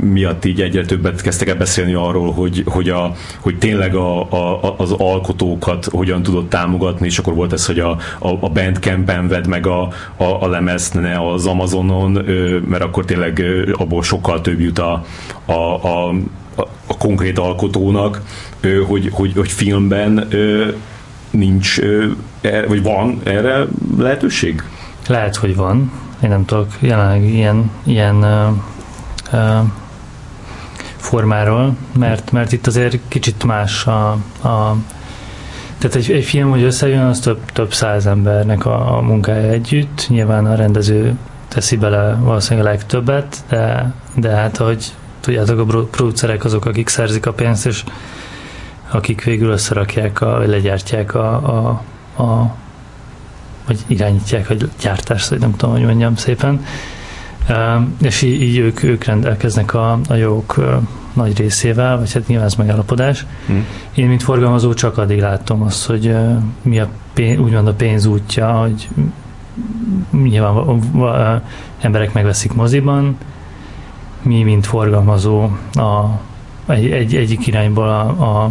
miatt 0.00 0.44
így 0.44 0.60
egyre 0.60 0.84
többet 0.84 1.20
kezdtek 1.20 1.48
el 1.48 1.56
beszélni 1.56 1.94
arról, 1.94 2.32
hogy, 2.32 2.62
hogy, 2.66 2.88
a, 2.88 3.12
hogy 3.40 3.58
tényleg 3.58 3.94
a, 3.94 4.20
a, 4.20 4.74
az 4.76 4.92
alkotókat 4.92 5.84
hogyan 5.84 6.22
tudott 6.22 6.48
támogatni, 6.48 7.06
és 7.06 7.18
akkor 7.18 7.34
volt 7.34 7.52
ez, 7.52 7.66
hogy 7.66 7.78
a, 7.78 7.90
a, 8.18 8.28
a 8.40 8.48
Bandcampen 8.48 9.28
vedd 9.28 9.48
meg 9.48 9.66
a, 9.66 9.82
a, 10.16 10.24
a 10.40 10.48
lemezt, 10.48 10.94
ne 10.94 11.30
az 11.30 11.46
Amazonon, 11.46 12.10
mert 12.68 12.82
akkor 12.82 13.04
tényleg 13.04 13.44
abból 13.72 14.02
sokkal 14.02 14.40
több 14.40 14.60
jut 14.60 14.78
a, 14.78 15.04
a, 15.44 15.52
a, 15.52 16.14
a 16.86 16.96
konkrét 16.98 17.38
alkotónak, 17.38 18.22
hogy, 18.86 19.08
hogy, 19.12 19.32
hogy 19.36 19.50
filmben 19.50 20.28
nincs, 21.30 21.78
e, 22.40 22.66
vagy 22.66 22.82
van 22.82 23.20
erre 23.22 23.66
lehetőség? 23.98 24.62
Lehet, 25.08 25.36
hogy 25.36 25.56
van. 25.56 25.92
Én 26.22 26.28
nem 26.28 26.44
tudok 26.44 26.68
jelenleg 26.78 27.24
ilyen, 27.24 27.70
ilyen 27.84 28.16
uh, 28.16 28.48
uh, 29.32 29.66
formáról, 30.96 31.76
mert, 31.98 32.32
mert 32.32 32.52
itt 32.52 32.66
azért 32.66 32.98
kicsit 33.08 33.44
más 33.44 33.86
a, 33.86 34.10
a 34.42 34.76
tehát 35.78 35.96
egy, 35.96 36.10
egy 36.10 36.24
film, 36.24 36.50
hogy 36.50 36.62
összejön, 36.62 37.04
az 37.04 37.20
több, 37.20 37.40
több 37.52 37.72
száz 37.72 38.06
embernek 38.06 38.66
a, 38.66 38.96
a 38.96 39.00
munkája 39.00 39.50
együtt. 39.50 40.06
Nyilván 40.08 40.46
a 40.46 40.54
rendező 40.54 41.14
teszi 41.48 41.76
bele 41.76 42.14
valószínűleg 42.14 42.66
a 42.66 42.70
legtöbbet, 42.70 43.36
de, 43.48 43.92
de 44.14 44.30
hát, 44.30 44.56
hogy 44.56 44.84
tudjátok, 45.20 45.58
a 45.58 45.84
producerek 45.84 46.44
azok, 46.44 46.64
akik 46.64 46.88
szerzik 46.88 47.26
a 47.26 47.32
pénzt, 47.32 47.66
és 47.66 47.84
akik 48.90 49.24
végül 49.24 49.50
összerakják, 49.50 50.20
a, 50.20 50.36
vagy 50.38 50.48
legyártják 50.48 51.14
a, 51.14 51.34
a, 51.34 51.82
a 52.22 52.54
vagy 53.66 53.78
irányítják 53.86 54.50
a 54.50 54.54
gyártást, 54.80 55.28
vagy 55.28 55.38
nem 55.40 55.56
tudom, 55.56 55.74
hogy 55.74 55.84
mondjam 55.84 56.16
szépen. 56.16 56.64
És 58.02 58.22
így, 58.22 58.42
így 58.42 58.56
ők, 58.56 58.82
ők 58.82 59.04
rendelkeznek 59.04 59.74
a, 59.74 59.98
a 60.08 60.14
jogok 60.14 60.60
nagy 61.12 61.38
részével, 61.38 61.98
vagy 61.98 62.12
hát 62.12 62.26
nyilván 62.26 62.46
ez 62.46 62.54
megállapodás. 62.54 63.26
Hmm. 63.46 63.66
Én, 63.94 64.06
mint 64.06 64.22
forgalmazó, 64.22 64.74
csak 64.74 64.98
addig 64.98 65.20
látom 65.20 65.62
azt, 65.62 65.86
hogy 65.86 66.14
mi 66.62 66.78
a 66.78 66.88
pénz, 67.12 67.38
úgymond 67.38 67.66
a 67.66 67.72
pénz 67.72 68.06
útja, 68.06 68.50
hogy 68.50 68.88
nyilván 70.10 71.42
emberek 71.80 72.12
megveszik 72.12 72.52
moziban, 72.52 73.16
mi, 74.22 74.42
mint 74.42 74.66
forgalmazó, 74.66 75.42
a, 75.72 76.20
egy, 76.66 76.90
egy, 76.90 77.14
egyik 77.14 77.46
irányból 77.46 77.88
a, 77.88 78.00
a 78.44 78.50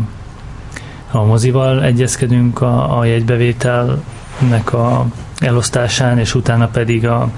a 1.11 1.23
mozival 1.23 1.83
egyezkedünk 1.83 2.61
a, 2.61 2.97
a 2.99 3.05
jegybevételnek 3.05 4.73
a 4.73 5.05
elosztásán, 5.39 6.19
és 6.19 6.35
utána 6.35 6.67
pedig 6.67 7.07
a 7.07 7.29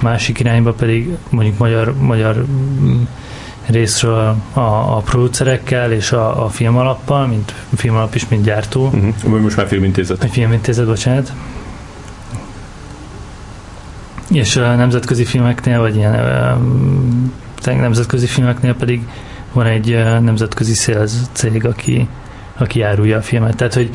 másik 0.00 0.40
irányba 0.40 0.72
pedig 0.72 1.16
mondjuk 1.28 1.58
magyar, 1.58 1.94
magyar 2.00 2.44
részről 3.66 4.36
a, 4.52 4.60
a 4.96 5.02
producerekkel 5.04 5.92
és 5.92 6.12
a, 6.12 6.44
a 6.44 6.48
filmalappal, 6.48 7.26
mint 7.26 7.54
filmalap 7.76 8.14
is, 8.14 8.28
mint 8.28 8.44
gyártó. 8.44 8.84
Uh-huh. 8.84 9.40
Most 9.40 9.56
már 9.56 9.66
filmintézet. 9.66 10.24
Egy 10.24 10.30
filmintézet, 10.30 10.86
bocsánat. 10.86 11.32
És 14.30 14.56
a 14.56 14.74
nemzetközi 14.74 15.24
filmeknél, 15.24 15.80
vagy 15.80 15.96
ilyen 15.96 16.18
nemzetközi 17.64 18.26
filmeknél 18.26 18.74
pedig 18.74 19.06
van 19.52 19.66
egy 19.66 20.04
nemzetközi 20.20 20.74
sales 20.74 21.12
cég, 21.32 21.66
aki 21.66 22.08
aki 22.56 22.82
árulja 22.82 23.16
a 23.16 23.22
filmet. 23.22 23.56
Tehát, 23.56 23.74
hogy, 23.74 23.90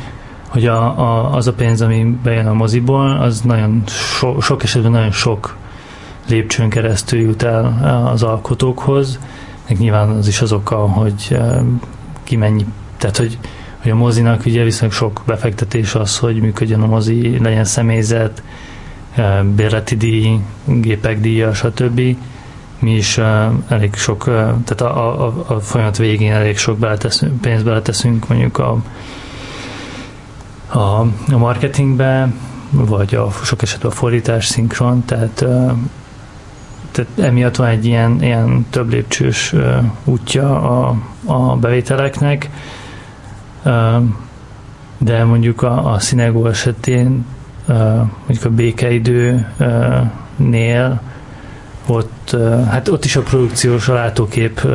hogy 0.48 0.66
a, 0.66 1.00
a, 1.00 1.34
az 1.34 1.48
a 1.48 1.54
pénz, 1.54 1.82
ami 1.82 2.18
bejön 2.24 2.48
a 2.48 2.54
moziból, 2.54 3.18
az 3.18 3.42
nagyon 3.42 3.84
so, 3.88 4.40
sok 4.42 4.64
esetben 4.64 4.92
nagyon 4.92 5.12
sok 5.12 5.56
lépcsőn 6.28 6.70
keresztül 6.70 7.20
jut 7.20 7.44
el 7.44 8.10
az 8.14 8.24
alkotókhoz. 8.24 9.20
Meg 9.68 9.78
nyilván 9.78 10.10
az 10.10 10.28
is 10.28 10.42
az 10.42 10.52
oka, 10.52 10.78
hogy 10.78 11.38
ki 12.24 12.36
mennyi, 12.36 12.66
tehát 12.98 13.18
hogy, 13.18 13.38
hogy 13.82 13.92
a 13.92 13.96
mozinak 13.96 14.46
ugye 14.46 14.64
viszonylag 14.64 14.98
sok 14.98 15.22
befektetés 15.26 15.96
az, 15.96 16.18
hogy 16.18 16.42
működjön 16.42 16.82
a 16.82 16.86
mozi, 16.86 17.40
legyen 17.40 17.66
személyzet, 17.66 18.44
bérleti 19.56 19.96
díj, 19.96 20.40
gépek 20.66 21.20
díja, 21.20 21.54
stb 21.54 22.02
mi 22.80 22.96
is 22.96 23.18
uh, 23.18 23.46
elég 23.68 23.96
sok, 23.96 24.28
uh, 24.28 24.34
tehát 24.36 24.82
a, 24.82 25.26
a, 25.26 25.34
a 25.48 25.60
folyamat 25.60 25.98
végén 25.98 26.34
elég 26.34 26.58
sok 26.58 26.78
beleteszünk, 26.78 27.42
pénzt 27.42 27.64
beleteszünk 27.64 28.28
mondjuk 28.28 28.58
a, 28.58 28.78
a, 30.68 31.00
a 31.32 31.38
marketingbe, 31.38 32.34
vagy 32.70 33.16
a 33.16 33.32
sok 33.44 33.62
esetben 33.62 33.92
a 33.92 33.94
fordítás, 33.94 34.46
szinkron, 34.46 35.06
tehát, 35.06 35.42
uh, 35.42 35.72
tehát 36.92 37.12
emiatt 37.20 37.56
van 37.56 37.68
egy 37.68 37.86
ilyen, 37.86 38.24
ilyen 38.24 38.66
több 38.70 38.90
lépcsős 38.90 39.54
uh, 39.54 39.84
útja 40.04 40.62
a, 40.62 40.96
a 41.26 41.56
bevételeknek, 41.56 42.50
uh, 43.66 44.04
de 44.98 45.24
mondjuk 45.24 45.62
a, 45.62 45.92
a 45.92 46.00
Színegó 46.00 46.48
esetén 46.48 47.26
uh, 47.68 47.98
mondjuk 47.98 48.46
a 48.46 48.50
békeidőnél 48.50 51.02
ott, 51.90 52.36
hát 52.70 52.88
ott 52.88 53.06
is 53.06 53.16
a 53.16 53.22
produkciós, 53.22 53.88
a 53.88 53.94
látókép 53.94 54.68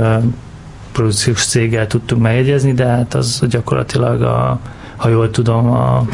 produkciós 0.92 1.44
céggel 1.44 1.86
tudtunk 1.86 2.22
megegyezni, 2.22 2.72
de 2.72 2.86
hát 2.86 3.14
az 3.14 3.42
gyakorlatilag 3.48 4.22
a, 4.22 4.60
ha 4.96 5.08
jól 5.08 5.30
tudom, 5.30 5.70
a 5.70 6.06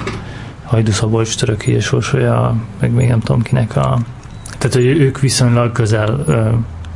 Hajdu 0.64 0.90
Szabolcs 0.90 1.36
töröki 1.36 1.70
és 1.70 1.92
Orsolya, 1.92 2.54
meg 2.80 2.92
még 2.92 3.08
nem 3.08 3.20
tudom 3.20 3.42
kinek 3.42 3.76
a 3.76 3.98
tehát, 4.58 4.74
hogy 4.74 4.86
ők 4.86 5.20
viszonylag 5.20 5.72
közel 5.72 6.24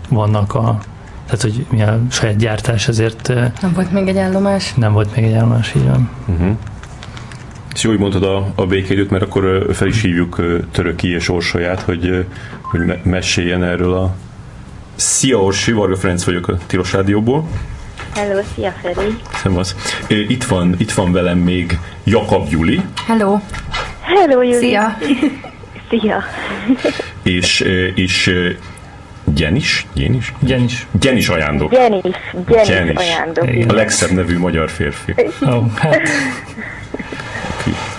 vannak 0.09 0.55
a 0.55 0.79
tehát, 1.25 1.43
hogy 1.43 1.67
mi 1.71 1.83
a 1.83 1.99
saját 2.11 2.37
gyártás, 2.37 2.89
ezért... 2.89 3.29
Nem 3.61 3.73
volt 3.75 3.93
még 3.93 4.09
egy 4.09 4.19
állomás? 4.19 4.75
Nem 4.75 4.93
volt 4.93 5.17
még 5.17 5.25
egy 5.25 5.33
állomás, 5.33 5.75
így 5.75 5.85
van. 5.85 6.11
Uh-huh. 6.27 6.57
És 7.75 7.85
hogy 7.85 7.99
mondtad 7.99 8.23
a, 8.23 8.53
a 8.55 8.67
békédőt, 8.67 9.11
mert 9.11 9.23
akkor 9.23 9.67
fel 9.73 9.89
is 9.89 10.03
hívjuk 10.03 10.43
Töröki 10.73 11.09
és 11.13 11.29
Orsolyát, 11.29 11.81
hogy, 11.81 12.27
hogy 12.63 12.81
meséljen 13.03 13.65
erről 13.65 13.95
a... 13.95 14.15
Szia 14.97 15.39
Orsi, 15.39 15.73
Varga 15.73 15.97
Ferenc 15.97 16.25
vagyok 16.25 16.49
a 16.49 16.57
Tilos 16.67 16.93
Rádióból. 16.93 17.49
Hello, 18.15 18.41
szia 18.55 18.75
Feri. 18.83 19.17
Szevasz. 19.43 19.75
Itt 20.09 20.45
van, 20.45 20.75
itt 20.79 20.93
van 20.93 21.13
velem 21.13 21.39
még 21.39 21.79
Jakab 22.05 22.47
Juli. 22.51 22.81
Hello. 23.07 23.41
Hello, 24.01 24.43
Juli. 24.43 24.59
Szia. 24.59 24.97
szia. 25.91 26.23
és, 27.23 27.61
és 27.95 28.35
Gyenis? 29.25 29.87
Gyenis? 29.95 30.33
Gyenis. 30.41 30.87
Gyenis 31.01 31.29
ajándok. 31.29 31.71
Gyenis, 31.71 32.03
Gyenis, 32.49 32.69
Gyenis. 32.69 32.97
ajándok. 32.97 33.49
A 33.69 33.73
legszebb 33.73 34.11
nevű 34.11 34.39
magyar 34.39 34.71
férfi. 34.71 35.15
Oh, 35.41 35.71
hát. 35.77 36.01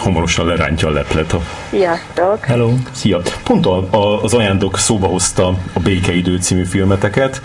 hamarosan 0.06 0.46
lerántja 0.46 0.88
a 0.88 0.92
leplet. 0.92 1.34
A... 1.34 1.42
Sziasztok! 1.70 2.46
Hello! 2.46 2.70
Szia! 2.92 3.22
Pont 3.44 3.66
a, 3.66 3.88
a, 3.90 4.24
az 4.24 4.34
ajándok 4.34 4.78
szóba 4.78 5.08
hozta 5.08 5.48
a 5.74 5.80
Békeidő 5.80 6.38
című 6.38 6.64
filmeteket, 6.64 7.42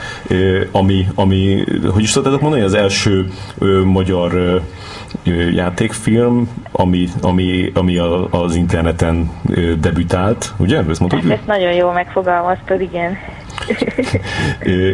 ami, 0.71 1.07
ami 1.15 1.65
hogy 1.93 2.03
is 2.03 2.13
tudtátok 2.13 2.41
mondani, 2.41 2.63
az 2.63 2.75
első 2.75 3.31
ö, 3.59 3.83
magyar 3.85 4.35
ö, 4.35 4.61
játékfilm, 5.51 6.49
ami, 6.73 7.09
ami, 7.21 7.71
ami 7.75 7.99
a, 7.99 8.29
az 8.31 8.55
interneten 8.55 9.31
debütált, 9.81 10.53
ugye? 10.57 10.83
Ezt 10.89 11.01
mondtad? 11.01 11.31
Ezt 11.31 11.47
nagyon 11.47 11.73
jól 11.73 11.93
megfogalmaztad, 11.93 12.81
igen. 12.81 13.17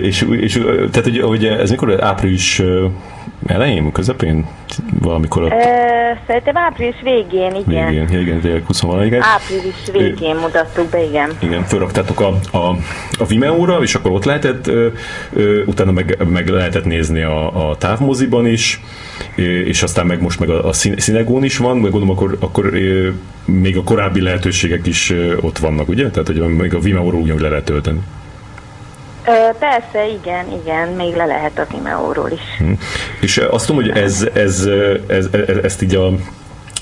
és, 0.02 0.26
és 0.30 0.52
tehát, 0.90 1.02
hogy, 1.02 1.20
hogy 1.20 1.44
ez 1.44 1.70
mikor 1.70 2.04
április 2.04 2.62
elején, 3.46 3.92
közepén? 3.92 4.46
Valamikor 5.00 5.42
ott... 5.42 5.52
Szerintem 6.26 6.56
április 6.56 6.96
végén, 7.02 7.54
igen. 7.54 7.88
Végén, 7.88 8.20
igen, 8.20 8.40
tényleg 8.40 8.64
20 8.66 8.82
Április 9.20 9.90
végén 9.92 10.36
mutattuk 10.36 10.90
be, 10.90 11.04
igen. 11.04 11.30
Igen, 11.38 11.64
fölraktátok 11.64 12.20
a, 12.20 12.56
a, 12.58 12.76
a 13.18 13.26
Vimeo-ra, 13.26 13.82
és 13.82 13.94
akkor 13.94 14.10
ott 14.10 14.24
lehetett, 14.24 14.66
ö, 14.66 14.88
ö, 15.32 15.62
utána 15.64 15.92
meg, 15.92 16.16
meg 16.28 16.48
lehetett 16.48 16.84
nézni 16.84 17.22
a, 17.22 17.68
a 17.70 17.76
távmoziban 17.76 18.46
is, 18.46 18.80
és 19.64 19.82
aztán 19.82 20.06
meg 20.06 20.22
most 20.22 20.40
meg 20.40 20.48
a, 20.48 20.68
a 20.68 20.72
színegón 20.72 21.44
is 21.44 21.56
van, 21.58 21.76
meg 21.76 21.90
gondolom 21.90 22.16
akkor, 22.16 22.36
akkor 22.40 22.70
még 23.44 23.76
a 23.76 23.82
korábbi 23.82 24.20
lehetőségek 24.20 24.86
is 24.86 25.12
ott 25.40 25.58
vannak, 25.58 25.88
ugye? 25.88 26.10
Tehát, 26.10 26.26
hogy 26.26 26.40
még 26.40 26.74
a 26.74 26.78
Vimeo-ról 26.78 27.20
ugyanúgy 27.20 27.40
le 27.40 27.48
lehet 27.48 27.64
tölteni. 27.64 28.00
Persze, 29.58 30.08
igen, 30.20 30.46
igen, 30.62 30.88
még 30.88 31.14
le 31.14 31.24
lehet 31.24 31.58
a 31.58 31.66
Vimeo-ról 31.70 32.30
is. 32.30 32.40
Hm. 32.58 32.72
És 33.20 33.38
azt 33.38 33.66
tudom, 33.66 33.82
hogy 33.82 33.98
ez, 33.98 34.28
ez, 34.34 34.68
ez, 35.06 35.28
ez, 35.46 35.56
ezt 35.62 35.82
így 35.82 35.94
a 35.94 36.10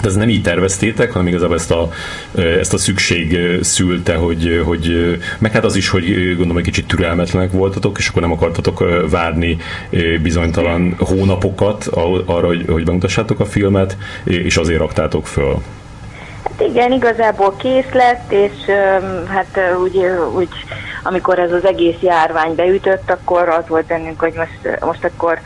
de 0.03 0.11
ez 0.11 0.17
nem 0.17 0.29
így 0.29 0.43
terveztétek, 0.43 1.13
hanem 1.13 1.27
igazából 1.27 1.57
ezt 1.57 1.71
a, 1.71 1.89
ezt 2.35 2.73
a 2.73 2.79
szükség 2.79 3.39
szülte, 3.61 4.15
hogy, 4.15 4.63
hogy 4.65 5.17
meg 5.39 5.53
hát 5.53 5.65
az 5.65 5.77
is, 5.77 5.89
hogy 5.89 6.27
gondolom 6.27 6.57
egy 6.57 6.65
kicsit 6.65 6.87
türelmetlenek 6.87 7.53
voltatok, 7.53 7.99
és 7.99 8.09
akkor 8.09 8.23
nem 8.23 8.33
akartatok 8.33 8.85
várni 9.11 9.57
bizonytalan 10.23 10.95
hónapokat 10.99 11.87
arra, 12.27 12.47
hogy, 12.47 12.65
hogy 12.69 12.85
bemutassátok 12.85 13.41
a 13.41 13.45
filmet, 13.45 13.97
és 14.25 14.57
azért 14.57 14.79
raktátok 14.79 15.27
föl. 15.27 15.63
Hát 16.45 16.69
igen, 16.69 16.93
igazából 16.93 17.57
kész 17.59 17.93
lett, 17.93 18.33
és 18.33 18.71
hát 19.29 19.61
úgy, 19.83 19.97
úgy 20.37 20.49
amikor 21.05 21.39
ez 21.39 21.53
az 21.53 21.65
egész 21.65 22.01
járvány 22.01 22.55
beütött, 22.55 23.11
akkor 23.11 23.49
az 23.49 23.69
volt 23.69 23.87
bennünk, 23.87 24.21
hogy 24.21 24.35
most, 24.37 24.81
most 24.81 25.05
akkor 25.05 25.39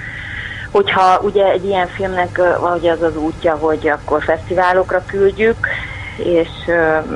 hogyha 0.71 1.19
ugye 1.23 1.45
egy 1.45 1.65
ilyen 1.65 1.87
filmnek 1.87 2.41
vagy 2.61 2.87
az 2.89 3.03
az 3.03 3.17
útja, 3.17 3.55
hogy 3.55 3.89
akkor 3.89 4.23
fesztiválokra 4.23 5.03
küldjük, 5.07 5.67
és, 6.17 6.49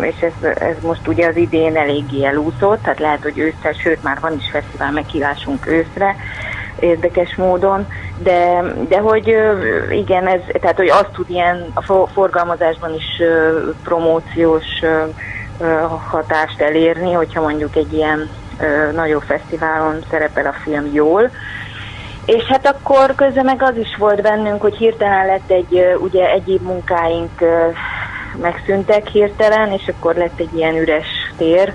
és 0.01 0.21
ez, 0.21 0.57
ez 0.59 0.77
most 0.81 1.09
ugye 1.09 1.27
az 1.27 1.37
idén 1.37 1.77
eléggé 1.77 2.25
elúszott, 2.25 2.83
tehát 2.83 2.99
lehet, 2.99 3.23
hogy 3.23 3.39
ősszel, 3.39 3.73
sőt 3.73 4.03
már 4.03 4.19
van 4.21 4.37
is 4.39 4.51
fesztivál 4.51 4.93
meghívásunk 4.93 5.67
őszre, 5.67 6.17
érdekes 6.81 7.35
módon, 7.35 7.87
de, 8.23 8.63
de 8.89 8.99
hogy 8.99 9.37
igen, 9.91 10.27
ez, 10.27 10.41
tehát 10.61 10.77
hogy 10.77 10.89
azt 10.89 11.11
tud 11.13 11.31
ilyen 11.31 11.67
a 11.75 12.07
forgalmazásban 12.07 12.95
is 12.95 13.23
promóciós 13.85 14.83
hatást 16.11 16.61
elérni, 16.61 17.13
hogyha 17.13 17.41
mondjuk 17.41 17.77
egy 17.77 17.93
ilyen 17.93 18.31
nagyobb 18.95 19.23
fesztiválon 19.23 20.05
szerepel 20.11 20.47
a 20.47 20.55
film 20.63 20.89
jól. 20.93 21.31
És 22.25 22.43
hát 22.43 22.67
akkor 22.67 23.15
közben 23.15 23.45
meg 23.45 23.63
az 23.63 23.77
is 23.77 23.97
volt 23.99 24.23
bennünk, 24.23 24.61
hogy 24.61 24.77
hirtelen 24.77 25.27
lett 25.27 25.51
egy, 25.51 25.97
ugye 25.99 26.31
egyéb 26.31 26.63
munkáink 26.63 27.31
megszűntek 28.41 29.07
hirtelen, 29.07 29.73
és 29.73 29.93
akkor 29.97 30.15
lett 30.15 30.41
egy 30.41 30.57
ilyen 30.57 30.77
üres 30.77 31.07
tér, 31.37 31.75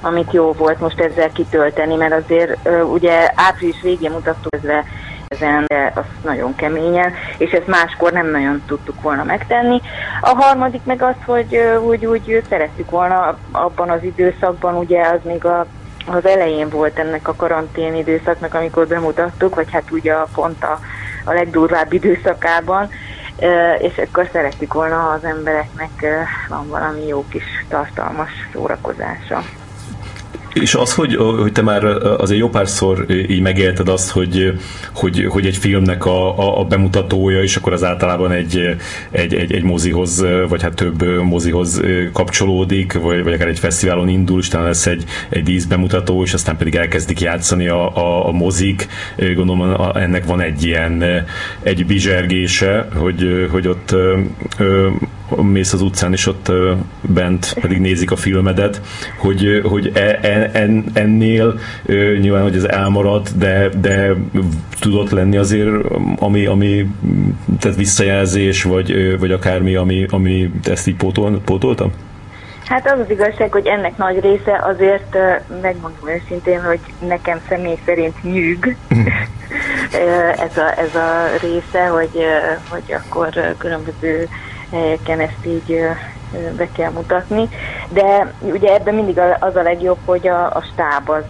amit 0.00 0.32
jó 0.32 0.52
volt 0.52 0.80
most 0.80 1.00
ezzel 1.00 1.32
kitölteni, 1.32 1.94
mert 1.94 2.12
azért 2.24 2.68
ugye 2.92 3.30
április 3.34 3.80
végén 3.82 4.10
mutattuk 4.10 4.54
ezzel 4.54 4.84
ezen, 5.28 5.64
de 5.66 5.92
az 5.94 6.04
nagyon 6.24 6.54
keményen, 6.54 7.12
és 7.38 7.50
ezt 7.50 7.66
máskor 7.66 8.12
nem 8.12 8.30
nagyon 8.30 8.62
tudtuk 8.66 9.02
volna 9.02 9.24
megtenni. 9.24 9.80
A 10.20 10.34
harmadik 10.34 10.84
meg 10.84 11.02
az, 11.02 11.14
hogy 11.24 11.56
úgy, 11.86 12.06
úgy 12.06 12.42
szerettük 12.48 12.90
volna 12.90 13.38
abban 13.52 13.90
az 13.90 14.02
időszakban, 14.02 14.74
ugye 14.74 15.02
az 15.02 15.20
még 15.22 15.44
a 15.44 15.66
az 16.08 16.26
elején 16.26 16.68
volt 16.68 16.98
ennek 16.98 17.28
a 17.28 17.34
karantén 17.34 17.94
időszaknak, 17.94 18.54
amikor 18.54 18.86
bemutattuk, 18.86 19.54
vagy 19.54 19.72
hát 19.72 19.90
ugye 19.90 20.14
pont 20.34 20.64
a, 20.64 20.78
a 21.24 21.32
legdurvább 21.32 21.92
időszakában, 21.92 22.88
és 23.78 23.98
akkor 23.98 24.28
szerettük 24.32 24.74
volna, 24.74 25.10
az 25.10 25.24
embereknek 25.24 26.06
van 26.48 26.68
valami 26.68 27.06
jó 27.06 27.24
kis 27.28 27.44
tartalmas 27.68 28.30
szórakozása. 28.52 29.42
És 30.60 30.74
az, 30.74 30.94
hogy, 30.94 31.16
hogy 31.16 31.52
te 31.52 31.62
már 31.62 31.84
azért 32.18 32.40
jó 32.40 32.48
párszor 32.48 33.04
így 33.08 33.40
megélted 33.40 33.88
azt, 33.88 34.10
hogy, 34.10 34.52
hogy, 34.94 35.26
hogy 35.28 35.46
egy 35.46 35.56
filmnek 35.56 36.04
a, 36.04 36.58
a, 36.60 36.64
bemutatója, 36.64 37.42
és 37.42 37.56
akkor 37.56 37.72
az 37.72 37.84
általában 37.84 38.32
egy, 38.32 38.76
egy, 39.10 39.34
egy, 39.34 39.52
egy 39.52 39.62
mozihoz, 39.62 40.24
vagy 40.48 40.62
hát 40.62 40.74
több 40.74 41.22
mozihoz 41.22 41.80
kapcsolódik, 42.12 42.92
vagy, 42.92 43.22
vagy 43.22 43.32
akár 43.32 43.48
egy 43.48 43.58
fesztiválon 43.58 44.08
indul, 44.08 44.38
és 44.38 44.50
lesz 44.52 44.86
egy, 44.86 45.04
egy 45.28 45.42
díszbemutató, 45.42 46.22
és 46.22 46.34
aztán 46.34 46.56
pedig 46.56 46.74
elkezdik 46.74 47.20
játszani 47.20 47.68
a, 47.68 47.96
a, 47.96 48.28
a 48.28 48.32
mozik. 48.32 48.86
Gondolom 49.16 49.80
ennek 49.94 50.24
van 50.24 50.40
egy 50.40 50.64
ilyen 50.64 51.04
egy 51.62 51.86
bizsergése, 51.86 52.88
hogy, 52.94 53.48
hogy 53.50 53.68
ott 53.68 53.94
mész 55.28 55.72
az 55.72 55.82
utcán, 55.82 56.12
és 56.12 56.26
ott 56.26 56.52
bent 57.00 57.56
pedig 57.60 57.78
nézik 57.78 58.10
a 58.10 58.16
filmedet, 58.16 58.80
hogy, 59.18 59.60
hogy 59.64 59.90
e, 59.94 60.18
e, 60.22 60.50
en, 60.52 60.84
ennél 60.92 61.58
nyilván, 62.20 62.42
hogy 62.42 62.56
ez 62.56 62.64
elmarad, 62.64 63.28
de, 63.36 63.68
de 63.68 64.14
tudott 64.80 65.10
lenni 65.10 65.36
azért, 65.36 65.70
ami, 66.18 66.46
ami 66.46 66.90
tehát 67.60 67.76
visszajelzés, 67.76 68.62
vagy, 68.62 69.18
vagy 69.18 69.32
akármi, 69.32 69.74
ami, 69.74 70.06
ami 70.10 70.50
ezt 70.64 70.86
így 70.86 70.96
pótol, 70.96 71.40
pótolta? 71.44 71.90
Hát 72.66 72.90
az 72.92 73.00
az 73.00 73.10
igazság, 73.10 73.52
hogy 73.52 73.66
ennek 73.66 73.96
nagy 73.96 74.20
része 74.20 74.60
azért, 74.62 75.16
megmondom 75.62 76.08
őszintén, 76.08 76.62
hogy 76.62 76.80
nekem 77.08 77.40
személy 77.48 77.78
szerint 77.84 78.22
nyűg 78.22 78.76
ez, 80.46 80.56
a, 80.56 80.78
ez 80.78 80.94
a 80.94 81.24
része, 81.40 81.86
hogy, 81.86 82.24
hogy 82.68 82.92
akkor 82.92 83.54
különböző 83.58 84.28
helyeken 84.76 85.20
ezt 85.20 85.46
így 85.46 85.80
be 86.56 86.68
kell 86.72 86.90
mutatni. 86.90 87.48
De 87.88 88.32
ugye 88.40 88.74
ebben 88.74 88.94
mindig 88.94 89.18
az 89.38 89.56
a 89.56 89.62
legjobb, 89.62 89.98
hogy 90.04 90.28
a, 90.28 90.44
a 90.44 90.62
stáb 90.72 91.10
az, 91.10 91.24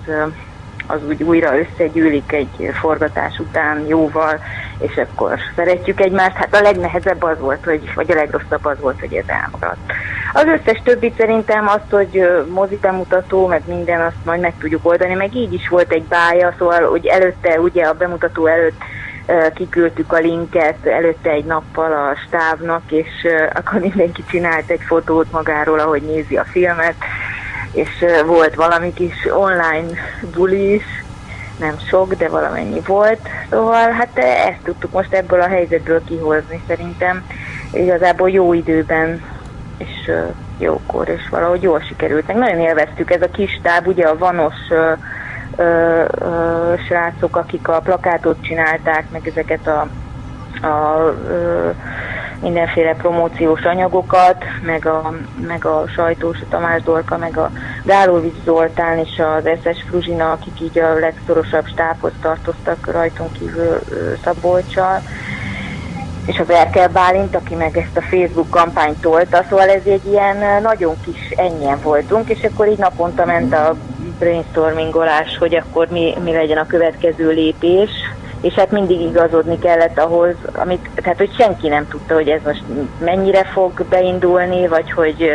az 0.87 1.01
úgy 1.09 1.23
újra 1.23 1.59
összegyűlik 1.59 2.33
egy 2.33 2.71
forgatás 2.81 3.39
után 3.39 3.87
jóval, 3.87 4.41
és 4.79 4.97
akkor 4.97 5.39
szeretjük 5.57 6.01
egymást. 6.01 6.37
Hát 6.37 6.55
a 6.55 6.61
legnehezebb 6.61 7.23
az 7.23 7.39
volt, 7.41 7.65
hogy, 7.65 7.93
vagy 7.95 8.11
a 8.11 8.15
legrosszabb 8.15 8.65
az 8.65 8.81
volt, 8.81 9.01
hogy 9.01 9.15
ez 9.15 9.25
elmaradt. 9.27 9.93
Az 10.33 10.45
összes 10.45 10.81
többi 10.85 11.13
szerintem 11.17 11.69
azt, 11.69 11.91
hogy 11.91 12.29
mozi 12.49 12.79
bemutató, 12.81 13.47
meg 13.47 13.63
minden, 13.67 14.01
azt 14.01 14.25
majd 14.25 14.41
meg 14.41 14.53
tudjuk 14.59 14.87
oldani, 14.87 15.15
meg 15.15 15.35
így 15.35 15.53
is 15.53 15.69
volt 15.69 15.93
egy 15.93 16.05
bája, 16.05 16.55
szóval 16.59 16.89
hogy 16.89 17.07
előtte, 17.07 17.61
ugye 17.61 17.85
a 17.85 17.93
bemutató 17.93 18.47
előtt 18.47 18.83
kiküldtük 19.55 20.13
a 20.13 20.19
linket 20.19 20.87
előtte 20.87 21.31
egy 21.31 21.45
nappal 21.45 21.93
a 21.93 22.17
stávnak, 22.27 22.83
és 22.91 23.27
akkor 23.53 23.81
mindenki 23.81 24.25
csinált 24.29 24.71
egy 24.71 24.83
fotót 24.87 25.33
magáról, 25.33 25.79
ahogy 25.79 26.03
nézi 26.03 26.37
a 26.37 26.45
filmet, 26.45 26.95
és 27.73 28.05
volt 28.27 28.55
valami 28.55 28.93
kis 28.93 29.27
online 29.31 29.89
buli 30.35 30.75
is, 30.75 30.85
nem 31.59 31.79
sok, 31.89 32.15
de 32.15 32.29
valamennyi 32.29 32.81
volt. 32.87 33.29
Szóval 33.51 33.91
hát 33.91 34.19
ezt 34.19 34.63
tudtuk 34.63 34.93
most 34.93 35.13
ebből 35.13 35.41
a 35.41 35.49
helyzetből 35.49 36.05
kihozni 36.05 36.63
szerintem. 36.67 37.25
Igazából 37.73 38.31
jó 38.31 38.53
időben 38.53 39.23
és 39.79 40.11
jókor, 40.59 41.09
és 41.09 41.29
valahogy 41.31 41.63
jól 41.63 41.81
sikerült. 41.81 42.27
Meg 42.27 42.37
nagyon 42.37 42.59
élveztük 42.59 43.11
ez 43.11 43.23
a 43.23 43.31
kis 43.31 43.61
táb, 43.63 43.87
ugye 43.87 44.07
a 44.07 44.19
vanos 44.19 44.55
ö, 45.57 46.05
ö, 46.19 46.75
srácok, 46.87 47.37
akik 47.37 47.69
a 47.69 47.81
plakátot 47.81 48.43
csinálták, 48.43 49.11
meg 49.11 49.29
ezeket 49.29 49.67
a, 49.67 49.81
a 50.67 51.01
ö, 51.29 51.71
mindenféle 52.41 52.95
promóciós 52.95 53.63
anyagokat, 53.63 54.45
meg 54.63 54.87
a, 54.87 55.15
meg 55.47 55.65
a 55.65 55.85
sajtós, 55.95 56.39
a 56.41 56.49
Tamás 56.49 56.83
Dorka, 56.83 57.17
meg 57.17 57.37
a 57.37 57.51
Gálovics 57.85 58.43
Zoltán 58.45 58.99
és 58.99 59.23
az 59.37 59.49
SS 59.63 59.83
Fruzsina, 59.89 60.31
akik 60.31 60.61
így 60.61 60.79
a 60.79 60.95
legszorosabb 60.95 61.67
stábhoz 61.67 62.13
tartoztak 62.21 62.93
rajtunk 62.93 63.33
kívül 63.33 63.79
Szabolcsal 64.25 65.01
és 66.27 66.39
az 66.39 66.51
Erkel 66.51 66.89
Bálint, 66.89 67.35
aki 67.37 67.55
meg 67.55 67.77
ezt 67.77 67.97
a 67.97 68.01
Facebook 68.01 68.51
kampányt 68.51 69.01
tolta, 69.01 69.45
szóval 69.49 69.69
ez 69.69 69.83
egy 69.85 70.07
ilyen 70.07 70.63
nagyon 70.63 70.97
kis 71.05 71.31
ennyien 71.37 71.79
voltunk, 71.83 72.29
és 72.29 72.43
akkor 72.43 72.69
így 72.69 72.79
naponta 72.79 73.25
ment 73.25 73.55
a 73.55 73.77
brainstormingolás, 74.19 75.39
hogy 75.39 75.55
akkor 75.55 75.87
mi, 75.91 76.15
mi 76.25 76.33
legyen 76.33 76.59
a 76.59 76.67
következő 76.67 77.29
lépés, 77.31 77.91
és 78.41 78.55
hát 78.55 78.71
mindig 78.71 79.01
igazodni 79.01 79.59
kellett 79.59 79.99
ahhoz, 79.99 80.35
amit, 80.53 80.89
tehát 80.95 81.19
hogy 81.19 81.35
senki 81.39 81.69
nem 81.69 81.89
tudta, 81.89 82.15
hogy 82.15 82.29
ez 82.29 82.41
most 82.45 82.63
mennyire 82.99 83.45
fog 83.45 83.85
beindulni, 83.89 84.67
vagy 84.67 84.93
hogy 84.93 85.31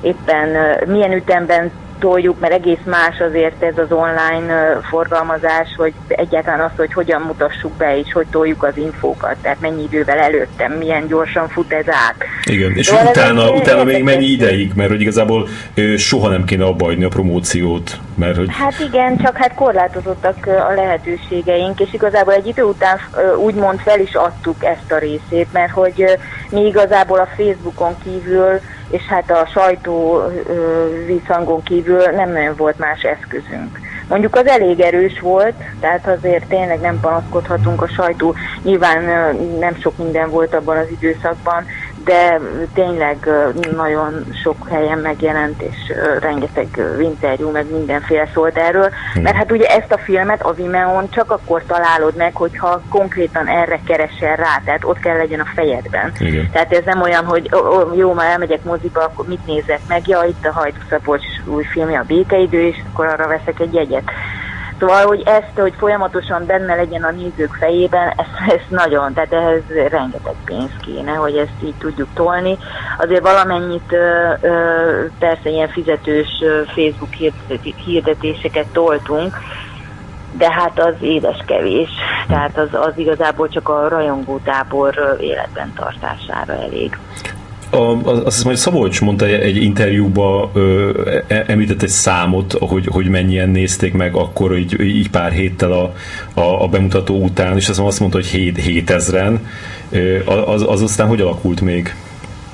éppen 0.00 0.76
milyen 0.86 1.12
ütemben 1.12 1.70
toljuk, 2.00 2.40
mert 2.40 2.52
egész 2.52 2.84
más 2.84 3.20
azért 3.28 3.62
ez 3.62 3.78
az 3.78 3.92
online 3.92 4.80
forgalmazás, 4.90 5.68
hogy 5.76 5.92
egyáltalán 6.08 6.60
az, 6.60 6.70
hogy 6.76 6.92
hogyan 6.92 7.20
mutassuk 7.20 7.72
be, 7.72 7.98
és 7.98 8.12
hogy 8.12 8.26
toljuk 8.30 8.62
az 8.62 8.76
infókat, 8.76 9.36
tehát 9.42 9.60
mennyi 9.60 9.82
idővel 9.82 10.18
előttem, 10.18 10.72
milyen 10.72 11.06
gyorsan 11.06 11.48
fut 11.48 11.72
ez 11.72 11.88
át. 11.88 12.16
Igen, 12.44 12.72
és 12.74 12.86
szóval 12.86 13.06
utána, 13.06 13.50
utána 13.50 13.84
még 13.84 14.02
mennyi 14.02 14.26
ideig, 14.26 14.72
mert 14.74 14.90
hogy 14.90 15.00
igazából 15.00 15.48
soha 15.96 16.28
nem 16.28 16.44
kéne 16.44 16.64
abba 16.64 16.86
a 16.86 17.08
promóciót, 17.08 17.98
mert 18.14 18.36
hogy... 18.36 18.48
Hát 18.50 18.80
igen, 18.80 19.16
csak 19.22 19.36
hát 19.36 19.54
korlátozottak 19.54 20.46
a 20.46 20.72
lehetőségeink, 20.74 21.80
és 21.80 21.92
igazából 21.92 22.32
egy 22.32 22.46
idő 22.46 22.62
után 22.62 22.98
úgymond 23.36 23.78
fel 23.78 24.00
is 24.00 24.14
adtuk 24.14 24.64
ezt 24.64 24.92
a 24.92 24.98
részét, 24.98 25.52
mert 25.52 25.72
hogy 25.72 26.04
mi 26.50 26.66
igazából 26.66 27.18
a 27.18 27.28
Facebookon 27.36 27.96
kívül 28.04 28.60
és 28.90 29.02
hát 29.02 29.30
a 29.30 29.48
sajtó 29.52 30.22
visszhangon 31.06 31.62
kívül 31.62 32.02
nem 32.02 32.32
nagyon 32.32 32.56
volt 32.56 32.78
más 32.78 33.02
eszközünk. 33.02 33.78
Mondjuk 34.08 34.36
az 34.36 34.46
elég 34.46 34.80
erős 34.80 35.20
volt, 35.20 35.54
tehát 35.80 36.06
azért 36.06 36.46
tényleg 36.46 36.80
nem 36.80 37.00
panaszkodhatunk 37.00 37.82
a 37.82 37.88
sajtó. 37.88 38.34
Nyilván 38.62 39.02
nem 39.58 39.74
sok 39.80 39.96
minden 39.98 40.30
volt 40.30 40.54
abban 40.54 40.76
az 40.76 40.90
időszakban, 40.90 41.66
de 42.10 42.40
tényleg 42.74 43.28
nagyon 43.76 44.26
sok 44.42 44.68
helyen 44.68 44.98
megjelent, 44.98 45.62
és 45.62 45.76
rengeteg 46.20 46.66
interjú, 47.00 47.50
meg 47.50 47.70
mindenféle 47.70 48.28
szólt 48.34 48.56
erről, 48.56 48.88
hmm. 49.12 49.22
mert 49.22 49.36
hát 49.36 49.52
ugye 49.52 49.66
ezt 49.66 49.92
a 49.92 49.98
filmet 49.98 50.42
a 50.42 50.52
Vimeon 50.52 51.10
csak 51.10 51.30
akkor 51.30 51.62
találod 51.66 52.16
meg, 52.16 52.34
hogyha 52.34 52.82
konkrétan 52.88 53.46
erre 53.46 53.80
keresel 53.86 54.36
rá, 54.36 54.60
tehát 54.64 54.84
ott 54.84 54.98
kell 54.98 55.16
legyen 55.16 55.40
a 55.40 55.50
fejedben. 55.54 56.12
Igen. 56.18 56.50
Tehát 56.52 56.72
ez 56.72 56.84
nem 56.84 57.02
olyan, 57.02 57.24
hogy 57.24 57.50
jó, 57.96 58.12
már 58.12 58.30
elmegyek 58.30 58.64
moziba, 58.64 59.00
akkor 59.00 59.26
mit 59.26 59.46
nézek 59.46 59.80
meg? 59.88 60.08
Ja, 60.08 60.22
itt 60.28 60.46
a 60.46 60.68
Szabolcs 60.88 61.24
új 61.44 61.64
filmje, 61.64 61.98
a 61.98 62.04
Békeidő, 62.06 62.66
és 62.66 62.76
akkor 62.92 63.06
arra 63.06 63.26
veszek 63.26 63.60
egy 63.60 63.74
jegyet. 63.74 64.10
Szóval, 64.80 65.06
hogy 65.06 65.22
ezt, 65.24 65.52
hogy 65.54 65.74
folyamatosan 65.78 66.46
benne 66.46 66.74
legyen 66.74 67.02
a 67.02 67.10
nézők 67.10 67.54
fejében, 67.54 68.08
ez, 68.08 68.26
ez 68.48 68.60
nagyon, 68.68 69.12
tehát 69.12 69.32
ehhez 69.32 69.62
rengeteg 69.88 70.34
pénz 70.44 70.70
kéne, 70.82 71.12
hogy 71.12 71.36
ezt 71.36 71.62
így 71.64 71.74
tudjuk 71.78 72.08
tolni. 72.14 72.58
Azért 72.98 73.22
valamennyit 73.22 73.92
ö, 73.92 74.32
ö, 74.40 75.04
persze 75.18 75.48
ilyen 75.48 75.68
fizetős 75.68 76.28
Facebook 76.66 77.14
hirdetéseket 77.84 78.66
toltunk, 78.66 79.36
de 80.32 80.52
hát 80.52 80.78
az 80.78 80.94
édes 81.00 81.38
kevés, 81.46 81.90
tehát 82.28 82.58
az, 82.58 82.68
az 82.72 82.92
igazából 82.96 83.48
csak 83.48 83.68
a 83.68 83.88
rajongótábor 83.88 85.16
életben 85.20 85.72
tartására 85.76 86.52
elég 86.52 86.98
a, 87.70 88.04
azt 88.04 88.34
hiszem, 88.34 88.48
hogy 88.48 88.56
Szabolcs 88.56 89.00
mondta 89.00 89.26
egy 89.26 89.56
interjúba, 89.56 90.50
ö, 90.52 90.90
e, 91.26 91.44
említett 91.46 91.82
egy 91.82 91.88
számot, 91.88 92.52
hogy, 92.52 92.86
hogy 92.90 93.08
mennyien 93.08 93.48
nézték 93.48 93.92
meg 93.92 94.14
akkor, 94.14 94.58
így, 94.58 94.80
így 94.80 95.10
pár 95.10 95.32
héttel 95.32 95.72
a, 95.72 95.94
a, 96.40 96.62
a 96.62 96.68
bemutató 96.68 97.22
után, 97.22 97.56
és 97.56 97.68
azt 97.68 98.00
mondta, 98.00 98.18
hogy 98.18 98.26
7, 98.26 98.58
7000-en. 98.66 99.38
Az, 100.46 100.64
az 100.68 100.82
aztán 100.82 101.08
hogy 101.08 101.20
alakult 101.20 101.60
még? 101.60 101.94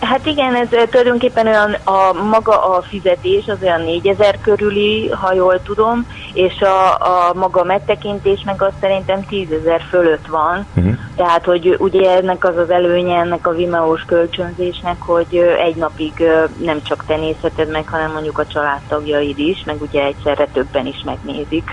Hát 0.01 0.27
igen, 0.27 0.55
ez 0.55 0.69
tulajdonképpen 0.91 1.47
olyan 1.47 1.73
a 1.85 2.13
maga 2.13 2.75
a 2.75 2.83
fizetés 2.83 3.47
az 3.47 3.59
olyan 3.63 3.81
4000 3.81 4.41
körüli, 4.41 5.09
ha 5.09 5.33
jól 5.33 5.63
tudom, 5.63 6.07
és 6.33 6.61
a, 6.61 6.95
a 6.95 7.35
maga 7.35 7.65
megtekintés 7.65 8.43
meg 8.45 8.63
az 8.63 8.73
szerintem 8.81 9.25
10 9.27 9.51
ezer 9.51 9.81
fölött 9.89 10.27
van. 10.27 10.67
Uh-huh. 10.75 10.95
Tehát, 11.17 11.45
hogy 11.45 11.77
ugye 11.79 12.11
ennek 12.11 12.45
az 12.45 12.57
az 12.57 12.71
előnye 12.71 13.19
ennek 13.19 13.47
a 13.47 13.55
Vimeo-s 13.55 14.05
kölcsönzésnek, 14.07 15.03
hogy 15.03 15.37
egy 15.59 15.77
napig 15.77 16.13
nem 16.59 16.83
csak 16.83 17.05
te 17.07 17.17
nézheted 17.17 17.71
meg, 17.71 17.89
hanem 17.89 18.13
mondjuk 18.13 18.39
a 18.39 18.47
családtagjaid 18.47 19.39
is, 19.39 19.63
meg 19.67 19.83
ugye 19.83 20.03
egyszerre 20.03 20.47
többen 20.53 20.87
is 20.87 21.03
megnézik. 21.05 21.71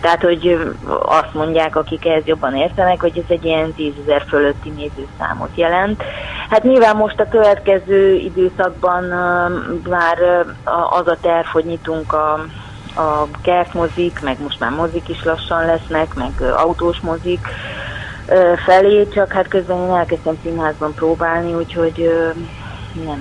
Tehát, 0.00 0.22
hogy 0.22 0.72
azt 1.02 1.34
mondják, 1.34 1.76
akik 1.76 2.06
ehhez 2.06 2.26
jobban 2.26 2.54
értenek, 2.56 3.00
hogy 3.00 3.18
ez 3.18 3.24
egy 3.28 3.44
ilyen 3.44 3.72
10 3.74 3.92
ezer 4.02 4.24
fölötti 4.28 4.68
nézőszámot 4.68 5.50
jelent. 5.54 6.02
Hát 6.50 6.62
nyilván 6.62 6.96
most 6.96 7.20
a 7.20 7.28
következő 7.28 8.14
időszakban 8.14 9.04
már 9.88 10.18
az 10.90 11.06
a 11.06 11.16
terv, 11.20 11.46
hogy 11.46 11.64
nyitunk 11.64 12.12
a, 12.12 12.32
a 12.94 13.26
kertmozik, 13.42 14.20
meg 14.22 14.40
most 14.42 14.60
már 14.60 14.70
mozik 14.70 15.08
is 15.08 15.24
lassan 15.24 15.66
lesznek, 15.66 16.14
meg 16.14 16.32
autós 16.56 17.00
mozik 17.00 17.46
felé, 18.64 19.08
csak 19.08 19.32
hát 19.32 19.48
közben 19.48 19.76
én 19.76 19.94
elkezdtem 19.94 20.38
színházban 20.42 20.94
próbálni, 20.94 21.54
úgyhogy 21.54 22.10
nem, 23.04 23.20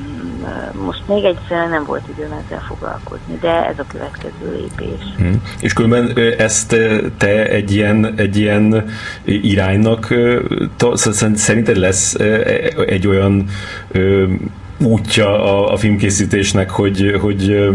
most 0.85 1.03
még 1.07 1.23
egyszerűen 1.23 1.69
nem 1.69 1.83
volt 1.85 2.03
időm 2.09 2.31
ezzel 2.31 2.63
foglalkozni, 2.67 3.37
de 3.41 3.65
ez 3.65 3.79
a 3.79 3.85
következő 3.87 4.51
lépés. 4.51 5.03
Hmm. 5.17 5.41
És 5.61 5.73
különben 5.73 6.33
ezt 6.37 6.75
te 7.17 7.45
egy 7.45 7.71
ilyen, 7.75 8.13
egy 8.17 8.37
ilyen 8.37 8.85
iránynak, 9.25 10.13
szerinted 11.33 11.77
lesz 11.77 12.13
egy 12.87 13.07
olyan 13.07 13.45
útja 14.79 15.43
a, 15.43 15.71
a 15.71 15.77
filmkészítésnek, 15.77 16.69
hogy, 16.69 17.17
hogy 17.21 17.69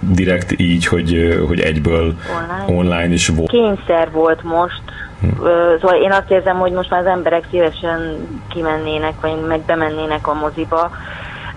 direkt 0.00 0.60
így, 0.60 0.86
hogy, 0.86 1.38
hogy 1.46 1.60
egyből 1.60 2.14
online, 2.66 2.80
online 2.80 3.12
is 3.12 3.28
volt. 3.28 3.50
Kényszer 3.50 4.10
volt 4.10 4.42
most. 4.42 4.82
Szóval 5.80 6.02
én 6.02 6.12
azt 6.12 6.30
érzem, 6.30 6.58
hogy 6.58 6.72
most 6.72 6.90
már 6.90 7.00
az 7.00 7.06
emberek 7.06 7.46
szívesen 7.50 8.28
kimennének, 8.48 9.20
vagy 9.20 9.40
meg 9.46 9.60
bemennének 9.60 10.26
a 10.26 10.34
moziba, 10.34 10.90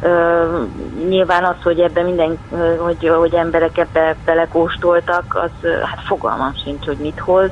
Uh, 0.01 0.67
nyilván 1.07 1.43
az, 1.43 1.55
hogy 1.63 1.79
ebbe 1.79 2.03
minden, 2.03 2.39
hogy, 2.77 3.07
hogy 3.07 3.33
emberek 3.33 3.77
ebbe 3.77 4.15
belekóstoltak, 4.25 5.23
az 5.35 5.69
hát 5.83 6.01
fogalmam 6.05 6.53
sincs, 6.63 6.85
hogy 6.85 6.97
mit 6.97 7.19
hoz. 7.19 7.49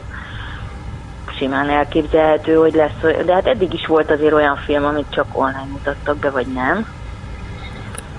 Simán 1.38 1.70
elképzelhető, 1.70 2.56
hogy 2.56 2.74
lesz, 2.74 3.26
de 3.26 3.34
hát 3.34 3.48
eddig 3.48 3.74
is 3.74 3.86
volt 3.86 4.12
azért 4.12 4.34
olyan 4.34 4.56
film, 4.56 4.86
amit 4.86 5.06
csak 5.10 5.26
online 5.32 5.68
mutattak 5.72 6.18
be, 6.18 6.30
vagy 6.30 6.48
nem. 6.48 6.88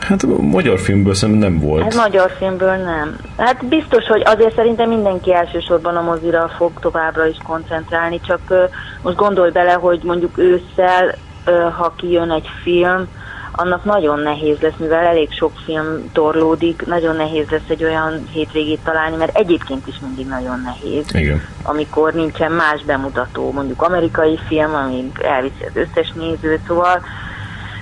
Hát 0.09 0.27
magyar 0.41 0.79
filmből 0.79 1.15
szerintem 1.15 1.51
nem 1.51 1.61
volt. 1.61 1.83
Hát 1.83 1.95
magyar 1.95 2.31
filmből 2.39 2.77
nem. 2.77 3.17
Hát 3.37 3.67
biztos, 3.67 4.05
hogy 4.05 4.23
azért 4.25 4.55
szerintem 4.55 4.89
mindenki 4.89 5.35
elsősorban 5.35 5.97
a 5.97 6.01
mozira 6.01 6.49
fog 6.57 6.73
továbbra 6.81 7.27
is 7.27 7.37
koncentrálni, 7.43 8.21
csak 8.27 8.41
uh, 8.49 8.59
most 9.03 9.17
gondolj 9.17 9.51
bele, 9.51 9.73
hogy 9.73 10.01
mondjuk 10.03 10.39
ősszel, 10.39 11.15
uh, 11.47 11.73
ha 11.73 11.93
kijön 11.97 12.31
egy 12.31 12.49
film, 12.63 13.09
annak 13.53 13.85
nagyon 13.85 14.19
nehéz 14.19 14.59
lesz, 14.61 14.77
mivel 14.77 15.05
elég 15.05 15.33
sok 15.33 15.53
film 15.65 16.11
torlódik, 16.13 16.87
nagyon 16.87 17.17
nehéz 17.17 17.49
lesz 17.49 17.69
egy 17.69 17.85
olyan 17.85 18.29
hétvégét 18.31 18.81
találni, 18.85 19.17
mert 19.17 19.39
egyébként 19.39 19.87
is 19.87 19.95
mindig 20.03 20.27
nagyon 20.27 20.61
nehéz. 20.61 21.05
Igen. 21.15 21.43
Amikor 21.63 22.13
nincsen 22.13 22.53
más 22.53 22.83
bemutató, 22.85 23.53
mondjuk 23.53 23.83
amerikai 23.83 24.39
film, 24.49 24.75
ami 24.75 25.11
elviszi 25.23 25.65
az 25.69 25.77
összes 25.77 26.13
nézőt, 26.13 26.61
szóval 26.67 27.01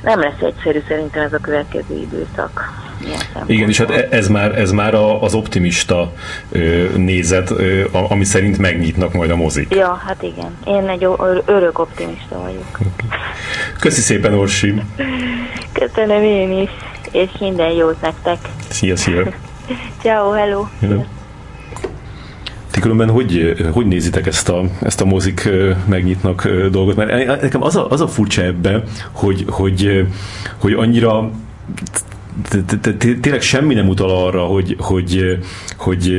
nem 0.06 0.20
lesz 0.20 0.40
egyszerű 0.40 0.82
szerintem 0.88 1.22
ez 1.22 1.32
a 1.32 1.38
következő 1.38 1.94
időszak. 1.94 2.84
Igen, 3.46 3.68
és 3.68 3.78
hát 3.78 3.90
e- 3.90 4.08
ez 4.10 4.28
már, 4.28 4.58
ez 4.58 4.70
már 4.70 4.94
az 5.20 5.34
optimista 5.34 6.12
nézet, 6.96 7.52
ami 8.08 8.24
szerint 8.24 8.58
megnyitnak 8.58 9.12
majd 9.12 9.30
a 9.30 9.36
mozik. 9.36 9.74
Ja, 9.74 10.02
hát 10.06 10.22
igen. 10.22 10.58
Én 10.64 10.88
egy 10.88 11.08
örök 11.44 11.78
optimista 11.78 12.40
vagyok. 12.40 12.78
Köszi 13.80 14.00
szépen, 14.00 14.34
Orsi! 14.34 14.82
Köszönöm 15.72 16.22
én 16.22 16.60
is, 16.60 16.70
és 17.10 17.30
minden 17.40 17.70
jót 17.70 18.00
nektek! 18.00 18.38
Szia, 18.68 18.96
szia! 18.96 19.22
Ciao, 20.02 20.30
hello! 20.30 20.66
hello. 20.80 21.04
Különben 22.86 23.10
hogy, 23.10 23.54
hogy 23.72 23.86
nézitek 23.86 24.26
ezt 24.26 24.48
a, 24.48 24.62
ezt 24.82 25.00
a 25.00 25.04
mozik 25.04 25.48
megnyitnak 25.86 26.48
dolgot? 26.70 26.96
Mert 26.96 27.42
nekem 27.42 27.62
az 27.62 27.76
a, 27.76 27.90
az 27.90 28.00
a 28.00 28.08
furcsa 28.08 28.42
ebbe, 28.42 28.82
hogy, 29.12 29.44
hogy, 29.48 30.06
hogy 30.56 30.72
annyira 30.72 31.30
tényleg 33.20 33.40
semmi 33.40 33.74
nem 33.74 33.88
utal 33.88 34.26
arra, 34.26 34.42
hogy, 34.42 34.76
hogy, 34.78 35.38
hogy 35.76 36.12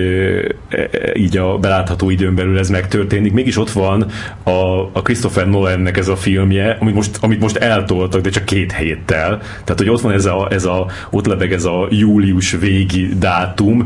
e, 0.69 0.87
így 1.13 1.37
a 1.37 1.57
belátható 1.57 2.09
időn 2.09 2.35
belül 2.35 2.57
ez 2.57 2.69
megtörténik. 2.69 3.33
Mégis 3.33 3.57
ott 3.57 3.71
van 3.71 4.05
a, 4.43 4.79
a 4.93 5.01
Christopher 5.03 5.47
Nolannek 5.47 5.97
ez 5.97 6.07
a 6.07 6.15
filmje, 6.15 6.77
amit 6.79 6.95
most, 6.95 7.17
amit 7.21 7.39
most 7.39 7.55
eltoltak, 7.55 8.21
de 8.21 8.29
csak 8.29 8.45
két 8.45 8.73
héttel. 8.73 9.41
Tehát, 9.63 9.77
hogy 9.77 9.89
ott 9.89 10.01
van 10.01 10.11
ez 10.11 10.25
a, 10.25 10.47
ez 10.51 10.65
a 10.65 10.87
ott 11.09 11.25
lebeg 11.25 11.53
ez 11.53 11.65
a 11.65 11.87
július 11.89 12.51
végi 12.51 13.09
dátum, 13.17 13.85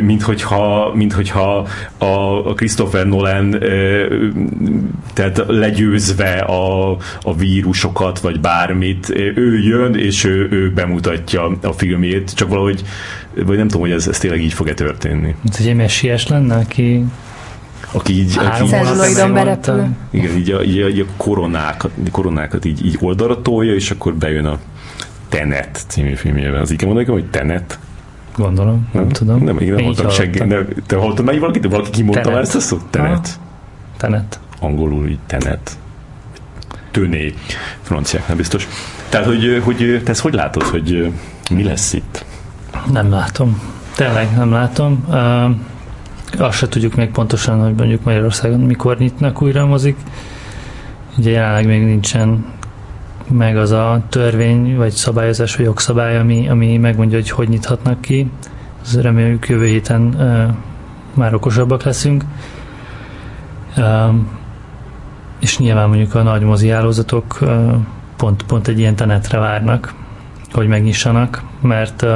mint 0.00 0.22
hogyha, 0.22 0.92
mint 0.94 1.12
hogyha 1.12 1.66
a 1.98 2.54
Christopher 2.54 3.06
Nolan 3.06 3.50
tehát 5.12 5.44
legyőzve 5.46 6.32
a, 6.38 6.96
a 7.22 7.34
vírusokat, 7.36 8.18
vagy 8.18 8.40
bármit, 8.40 9.10
ő 9.34 9.58
jön, 9.58 9.94
és 9.94 10.24
ő, 10.24 10.48
ő 10.50 10.72
bemutatja 10.72 11.56
a 11.66 11.72
filmét, 11.72 12.34
csak 12.34 12.48
valahogy, 12.48 12.82
vagy 13.34 13.56
nem 13.56 13.68
tudom, 13.68 13.80
hogy 13.80 13.90
ez, 13.90 14.08
ez 14.08 14.18
tényleg 14.18 14.42
így 14.42 14.52
fog-e 14.52 14.74
történni. 14.74 15.34
Ez 15.48 15.66
egy 15.66 15.74
messiás 15.74 16.26
lenne, 16.26 16.56
aki 16.56 17.04
aki 17.90 18.12
így, 18.12 18.38
aki 18.38 18.70
berepül. 19.32 19.86
Igen, 20.10 20.36
így 20.36 20.50
a, 20.50 20.62
így 20.62 20.80
a, 20.80 20.88
így 20.88 21.00
a 21.00 21.04
koronákat, 21.16 21.90
koronákat 22.10 22.64
így, 22.64 22.86
így 22.86 22.98
oldalra 23.00 23.42
tolja, 23.42 23.74
és 23.74 23.90
akkor 23.90 24.14
bejön 24.14 24.44
a 24.44 24.58
Tenet 25.28 25.84
című 25.86 26.14
filmjében. 26.14 26.60
Az 26.60 26.70
így 26.70 26.76
kell 26.76 26.88
mondani, 26.88 27.08
hogy 27.08 27.30
Tenet? 27.30 27.78
Gondolom, 28.36 28.88
nem, 28.92 29.02
nem 29.02 29.12
tudom. 29.12 29.44
Nem, 29.44 29.58
én 29.58 29.72
nem 29.72 29.82
hallottam 29.82 30.10
segg, 30.10 30.36
de 30.36 30.66
te 30.86 30.96
hallottad 30.96 31.24
már 31.24 31.38
valakit? 31.38 31.66
Valaki 31.66 31.90
kimondta 31.90 32.30
már 32.30 32.40
ezt 32.40 32.54
a 32.54 32.60
szót? 32.60 32.84
Tenet. 32.90 33.26
Ha? 33.26 33.44
Tenet. 33.96 34.40
Angolul 34.60 35.08
így 35.08 35.18
Tenet. 35.26 35.78
Tőné. 36.96 37.34
Franciáknál 37.82 38.36
biztos. 38.36 38.68
Tehát, 39.08 39.26
hogy, 39.26 39.60
hogy 39.64 40.00
te 40.04 40.10
ezt 40.10 40.20
hogy 40.20 40.34
látod, 40.34 40.62
hogy 40.62 41.12
mi 41.50 41.62
lesz 41.62 41.92
itt? 41.92 42.24
Nem 42.92 43.10
látom. 43.10 43.62
Tényleg 43.96 44.36
nem 44.36 44.50
látom. 44.50 45.04
Uh, 45.08 46.40
azt 46.40 46.56
se 46.56 46.68
tudjuk 46.68 46.94
még 46.94 47.10
pontosan, 47.10 47.60
hogy 47.62 47.74
mondjuk 47.74 48.04
Magyarországon 48.04 48.60
mikor 48.60 48.98
nyitnak 48.98 49.42
újra 49.42 49.62
a 49.62 49.66
mozik. 49.66 49.96
Ugye 51.18 51.30
jelenleg 51.30 51.66
még 51.66 51.84
nincsen 51.84 52.44
meg 53.28 53.56
az 53.56 53.70
a 53.70 54.02
törvény, 54.08 54.76
vagy 54.76 54.92
szabályozás, 54.92 55.56
vagy 55.56 55.64
jogszabály, 55.64 56.18
ami, 56.18 56.48
ami 56.48 56.76
megmondja, 56.76 57.18
hogy 57.18 57.30
hogy 57.30 57.48
nyithatnak 57.48 58.00
ki. 58.00 58.30
Az 58.82 59.00
reméljük 59.00 59.48
jövő 59.48 59.66
héten 59.66 60.02
uh, 60.02 60.54
már 61.14 61.34
okosabbak 61.34 61.82
leszünk. 61.82 62.24
Uh, 63.76 64.14
és 65.38 65.58
nyilván 65.58 65.88
mondjuk 65.88 66.14
a 66.14 66.22
nagy 66.22 66.42
mozi 66.42 66.68
hálózatok 66.68 67.38
pont, 68.16 68.42
pont 68.42 68.68
egy 68.68 68.78
ilyen 68.78 68.96
tenetre 68.96 69.38
várnak, 69.38 69.94
hogy 70.52 70.66
megnyissanak, 70.66 71.42
mert 71.60 72.06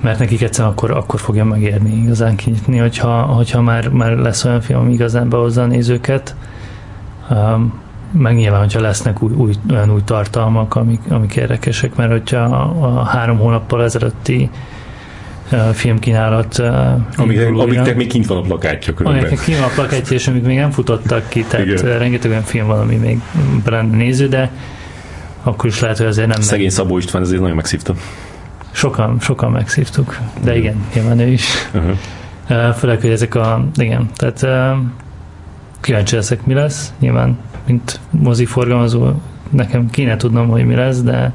mert 0.00 0.18
nekik 0.18 0.42
egyszerűen 0.42 0.72
akkor, 0.72 0.90
akkor 0.90 1.20
fogja 1.20 1.44
megérni 1.44 1.96
igazán 1.96 2.36
kinyitni, 2.36 2.78
hogyha, 2.78 3.22
hogyha 3.22 3.60
már, 3.60 3.88
már 3.88 4.12
lesz 4.12 4.44
olyan 4.44 4.60
film, 4.60 4.80
ami 4.80 4.92
igazán 4.92 5.28
behozza 5.28 5.62
a 5.62 5.66
nézőket. 5.66 6.34
Meg 8.12 8.34
nyilván, 8.34 8.60
hogyha 8.60 8.80
lesznek 8.80 9.22
új, 9.22 9.32
új, 9.32 9.54
olyan 9.70 9.92
új 9.92 10.00
tartalmak, 10.04 10.74
amik, 10.74 11.00
amik 11.08 11.36
érdekesek, 11.36 11.96
mert 11.96 12.10
hogyha 12.10 12.38
a, 12.38 12.98
a 12.98 13.04
három 13.04 13.38
hónappal 13.38 13.82
ezelőtti 13.82 14.50
filmkínálat 15.72 16.58
Amik, 17.16 17.40
amiknek 17.46 17.96
még 17.96 18.06
kint 18.06 18.26
van 18.26 18.38
a 18.38 18.40
plakátja 18.40 18.94
körülbelül. 18.94 19.26
Amiknek 19.26 19.46
kint 19.46 19.58
van 19.58 19.68
a 19.68 19.72
plakátja, 19.72 20.16
és 20.16 20.28
amik 20.28 20.42
még 20.42 20.56
nem 20.58 20.70
futottak 20.70 21.28
ki, 21.28 21.44
tehát 21.48 21.66
Igen. 21.66 21.98
rengeteg 21.98 22.30
olyan 22.30 22.42
film 22.42 22.66
van, 22.66 22.80
ami 22.80 22.94
még 22.94 23.20
lenne 23.64 23.96
néző, 23.96 24.28
de 24.28 24.50
akkor 25.42 25.68
is 25.68 25.80
lehet, 25.80 25.96
hogy 25.96 26.06
azért 26.06 26.28
nem... 26.28 26.40
Szegény 26.40 26.70
Szabó 26.70 26.98
István 26.98 27.22
ezért 27.22 27.40
nagyon 27.40 27.56
megszívta. 27.56 27.94
Sokan, 28.70 29.20
sokan 29.20 29.50
megszívtuk, 29.50 30.18
de 30.34 30.40
uh-huh. 30.40 30.56
igen, 30.56 30.84
nyilván 30.94 31.18
ő 31.18 31.28
is. 31.28 31.46
Uh-huh. 31.74 32.74
Főleg, 32.74 33.00
hogy 33.00 33.10
ezek 33.10 33.34
a, 33.34 33.64
igen, 33.74 34.10
tehát 34.14 34.46
kíváncsi 35.80 36.14
leszek, 36.14 36.46
mi 36.46 36.54
lesz, 36.54 36.92
nyilván, 36.98 37.38
mint 37.66 38.00
moziforgalmazó, 38.10 39.12
nekem 39.50 39.90
kéne 39.90 40.16
tudnom, 40.16 40.48
hogy 40.48 40.66
mi 40.66 40.74
lesz, 40.74 41.02
de, 41.02 41.32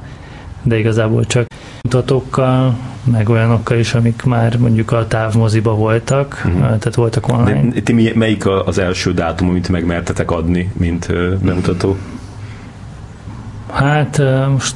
de 0.64 0.78
igazából 0.78 1.26
csak 1.26 1.46
mutatókkal, 1.82 2.78
meg 3.04 3.30
olyanokkal 3.30 3.78
is, 3.78 3.94
amik 3.94 4.24
már 4.24 4.58
mondjuk 4.58 4.92
a 4.92 5.08
távmoziba 5.08 5.76
voltak, 5.76 6.42
uh-huh. 6.46 6.62
tehát 6.62 6.96
voltak 6.96 7.28
online. 7.28 7.74
De 7.74 7.82
ti 7.82 8.12
melyik 8.16 8.48
az 8.48 8.78
első 8.78 9.14
dátum, 9.14 9.50
amit 9.50 9.70
megmertetek 9.70 10.32
adni, 10.32 10.72
mint 10.78 11.14
bemutató? 11.44 11.98
Hát 13.72 14.22
most 14.52 14.76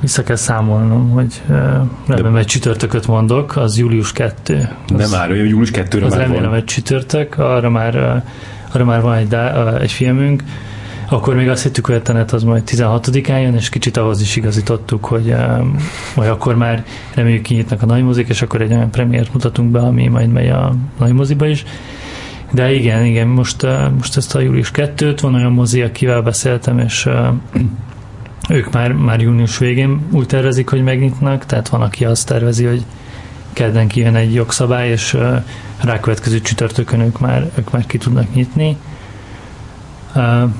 vissza 0.00 0.22
kell 0.22 0.36
számolnom, 0.36 1.10
hogy 1.10 1.42
remélem 2.06 2.36
egy 2.36 2.46
csütörtököt 2.46 3.06
mondok, 3.06 3.56
az 3.56 3.78
július 3.78 4.12
2. 4.12 4.68
Az, 4.92 4.96
nem 4.96 5.10
már, 5.10 5.30
július 5.30 5.70
2-re 5.72 6.04
az 6.04 6.12
már 6.12 6.20
remélem 6.20 6.50
van. 6.50 6.58
egy 6.58 6.64
csütörtök, 6.64 7.38
arra 7.38 7.70
már, 7.70 8.22
arra 8.72 8.84
már 8.84 9.00
van 9.00 9.16
egy, 9.16 9.34
egy 9.80 9.92
filmünk, 9.92 10.42
akkor 11.10 11.34
még 11.34 11.48
azt 11.48 11.62
hittük, 11.62 11.86
hogy 11.86 11.94
a 11.94 12.02
Tenet 12.02 12.32
az 12.32 12.42
majd 12.42 12.62
16-án 12.66 13.42
jön, 13.42 13.54
és 13.54 13.68
kicsit 13.68 13.96
ahhoz 13.96 14.20
is 14.20 14.36
igazítottuk, 14.36 15.04
hogy 15.04 15.34
vagy 16.14 16.28
akkor 16.28 16.56
már 16.56 16.84
reméljük 17.14 17.42
kinyitnak 17.42 17.82
a 17.82 17.86
nagymozik, 17.86 18.28
és 18.28 18.42
akkor 18.42 18.60
egy 18.60 18.72
olyan 18.72 18.90
premiért 18.90 19.32
mutatunk 19.32 19.70
be, 19.70 19.78
ami 19.78 20.08
majd 20.08 20.32
megy 20.32 20.48
a 20.48 20.74
nagymoziba 20.98 21.46
is. 21.46 21.64
De 22.52 22.72
igen, 22.72 23.04
igen, 23.04 23.26
most, 23.26 23.66
most 23.96 24.16
ezt 24.16 24.34
a 24.34 24.40
július 24.40 24.70
2-t 24.74 25.18
van 25.20 25.34
olyan 25.34 25.52
mozi, 25.52 25.82
akivel 25.82 26.22
beszéltem, 26.22 26.78
és 26.78 27.08
ők 28.48 28.72
már, 28.72 28.92
már 28.92 29.20
június 29.20 29.58
végén 29.58 30.00
úgy 30.10 30.26
tervezik, 30.26 30.68
hogy 30.68 30.82
megnyitnak, 30.82 31.46
tehát 31.46 31.68
van, 31.68 31.82
aki 31.82 32.04
azt 32.04 32.26
tervezi, 32.26 32.64
hogy 32.64 32.84
kedden 33.52 33.88
kijön 33.88 34.14
egy 34.14 34.34
jogszabály, 34.34 34.90
és 34.90 35.16
rákövetkező 35.80 36.40
csütörtökön 36.40 37.00
ők 37.00 37.18
már, 37.18 37.50
ők 37.58 37.70
már 37.70 37.86
ki 37.86 37.98
tudnak 37.98 38.34
nyitni. 38.34 38.76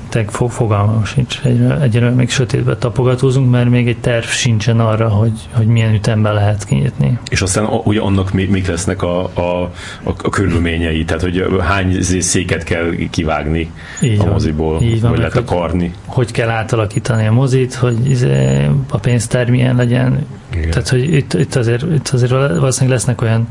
Tehát 0.09 0.31
fogalmam 0.49 1.05
sincs. 1.05 1.39
Egyre, 1.43 1.79
egyre 1.81 2.09
még 2.09 2.29
sötétbe 2.29 2.75
tapogatózunk, 2.77 3.51
mert 3.51 3.69
még 3.69 3.87
egy 3.87 3.97
terv 3.97 4.25
sincsen 4.25 4.79
arra, 4.79 5.09
hogy, 5.09 5.49
hogy 5.51 5.65
milyen 5.65 5.93
ütemben 5.93 6.33
lehet 6.33 6.65
kinyitni. 6.65 7.19
És 7.29 7.41
aztán 7.41 7.65
ugye 7.83 7.99
annak 7.99 8.31
még 8.31 8.67
lesznek 8.67 9.01
a, 9.01 9.23
a, 9.23 9.61
a, 10.03 10.09
a 10.23 10.29
körülményei, 10.29 11.05
tehát 11.05 11.21
hogy 11.23 11.45
hány 11.59 12.01
széket 12.01 12.63
kell 12.63 12.91
kivágni 13.09 13.71
így 14.01 14.19
a 14.19 14.31
moziból, 14.31 14.81
így 14.81 15.01
van, 15.01 15.09
vagy 15.09 15.19
lehet 15.19 15.35
akarni. 15.35 15.93
Hogy, 16.05 16.15
hogy 16.15 16.31
kell 16.31 16.49
átalakítani 16.49 17.27
a 17.27 17.31
mozit, 17.31 17.73
hogy 17.73 18.09
izé 18.09 18.69
a 18.89 18.97
pénztár 18.97 19.49
milyen 19.49 19.75
legyen. 19.75 20.25
Igen. 20.53 20.69
Tehát, 20.69 20.89
hogy 20.89 21.13
itt, 21.13 21.33
itt, 21.33 21.55
azért, 21.55 21.83
itt 21.93 22.07
azért 22.07 22.31
valószínűleg 22.31 22.97
lesznek 22.97 23.21
olyan 23.21 23.47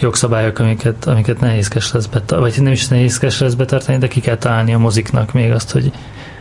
jogszabályok, 0.00 0.58
amiket, 0.58 1.06
amiket 1.06 1.40
nehézkes 1.40 1.92
lesz 1.92 2.06
betartani, 2.06 2.40
vagy 2.40 2.62
nem 2.62 2.72
is 2.72 2.88
nehézkes 2.88 3.40
lesz 3.40 3.54
betartani, 3.54 3.98
de 3.98 4.08
ki 4.08 4.20
kell 4.20 4.36
találni 4.36 4.74
a 4.74 4.78
moziknak 4.78 5.32
még 5.32 5.50
azt, 5.50 5.70
hogy 5.70 5.92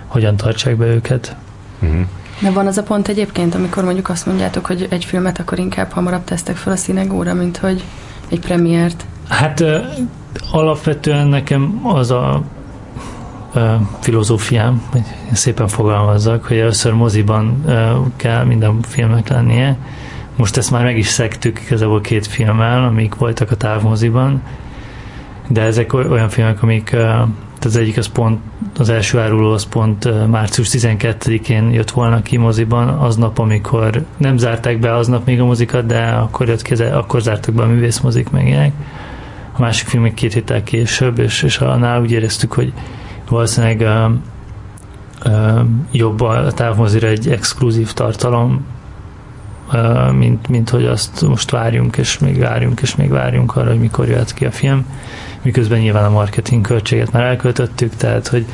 hogyan 0.07 0.35
tartsák 0.35 0.75
be 0.75 0.85
őket. 0.85 1.35
Uh-huh. 1.81 2.01
De 2.39 2.51
van 2.51 2.67
az 2.67 2.77
a 2.77 2.83
pont 2.83 3.07
egyébként, 3.07 3.55
amikor 3.55 3.83
mondjuk 3.83 4.09
azt 4.09 4.25
mondjátok, 4.25 4.65
hogy 4.65 4.87
egy 4.89 5.05
filmet 5.05 5.39
akkor 5.39 5.59
inkább 5.59 5.91
hamarabb 5.91 6.23
tesztek 6.23 6.55
fel 6.55 6.73
a 6.73 6.75
színegóra, 6.75 7.33
mint 7.33 7.57
hogy 7.57 7.83
egy 8.29 8.39
premiért? 8.39 9.05
Hát 9.29 9.63
alapvetően 10.51 11.27
nekem 11.27 11.81
az 11.83 12.11
a 12.11 12.43
filozófiám, 13.99 14.81
hogy 14.91 15.01
szépen 15.33 15.67
fogalmazzak, 15.67 16.45
hogy 16.45 16.57
először 16.57 16.93
moziban 16.93 17.65
kell 18.15 18.43
minden 18.43 18.81
filmnek 18.81 19.27
lennie, 19.27 19.77
most 20.37 20.57
ezt 20.57 20.71
már 20.71 20.83
meg 20.83 20.97
is 20.97 21.07
szektük 21.07 21.61
igazából 21.65 22.01
két 22.01 22.27
filmmel, 22.27 22.83
amik 22.83 23.15
voltak 23.15 23.51
a 23.51 23.55
távmoziban, 23.55 24.41
de 25.47 25.61
ezek 25.61 25.93
olyan 25.93 26.29
filmek, 26.29 26.63
amik 26.63 26.95
az 27.61 27.75
egyik 27.75 27.97
az 27.97 28.07
pont, 28.07 28.39
az 28.77 28.89
első 28.89 29.19
áruló 29.19 29.51
az 29.51 29.65
pont 29.65 30.27
március 30.27 30.69
12-én 30.71 31.69
jött 31.71 31.91
volna 31.91 32.21
ki 32.21 32.37
moziban, 32.37 32.87
aznap, 32.87 33.39
amikor 33.39 34.05
nem 34.17 34.37
zárták 34.37 34.79
be 34.79 34.93
aznap 34.93 35.25
még 35.25 35.39
a 35.39 35.45
mozikat, 35.45 35.85
de 35.85 36.03
akkor 36.03 36.47
jött 36.47 36.61
ki, 36.61 36.73
akkor 36.73 37.21
zártak 37.21 37.55
be 37.55 37.63
a 37.63 37.67
művészmozik 37.67 38.29
meg 38.29 38.47
ilyenek. 38.47 38.71
A 39.53 39.61
másik 39.61 39.87
film 39.87 40.03
még 40.03 40.13
két 40.13 40.33
héttel 40.33 40.63
később, 40.63 41.19
és, 41.19 41.43
és 41.43 41.57
annál 41.57 42.01
úgy 42.01 42.11
éreztük, 42.11 42.53
hogy 42.53 42.73
valószínűleg 43.29 43.79
uh, 43.79 45.31
uh, 45.33 45.59
jobb 45.91 46.21
a 46.21 46.51
távmozira 46.51 47.07
egy 47.07 47.29
exkluzív 47.29 47.93
tartalom, 47.93 48.65
mint, 50.17 50.47
mint 50.47 50.69
hogy 50.69 50.85
azt 50.85 51.21
most 51.21 51.51
várjunk, 51.51 51.97
és 51.97 52.19
még 52.19 52.39
várjunk, 52.39 52.81
és 52.81 52.95
még 52.95 53.09
várjunk 53.09 53.55
arra, 53.55 53.69
hogy 53.69 53.79
mikor 53.79 54.07
jöhet 54.07 54.33
ki 54.33 54.45
a 54.45 54.51
film, 54.51 54.85
miközben 55.41 55.79
nyilván 55.79 56.05
a 56.05 56.09
marketing 56.09 56.65
költséget 56.65 57.11
már 57.11 57.23
elköltöttük, 57.23 57.95
tehát 57.95 58.27
hogy, 58.27 58.45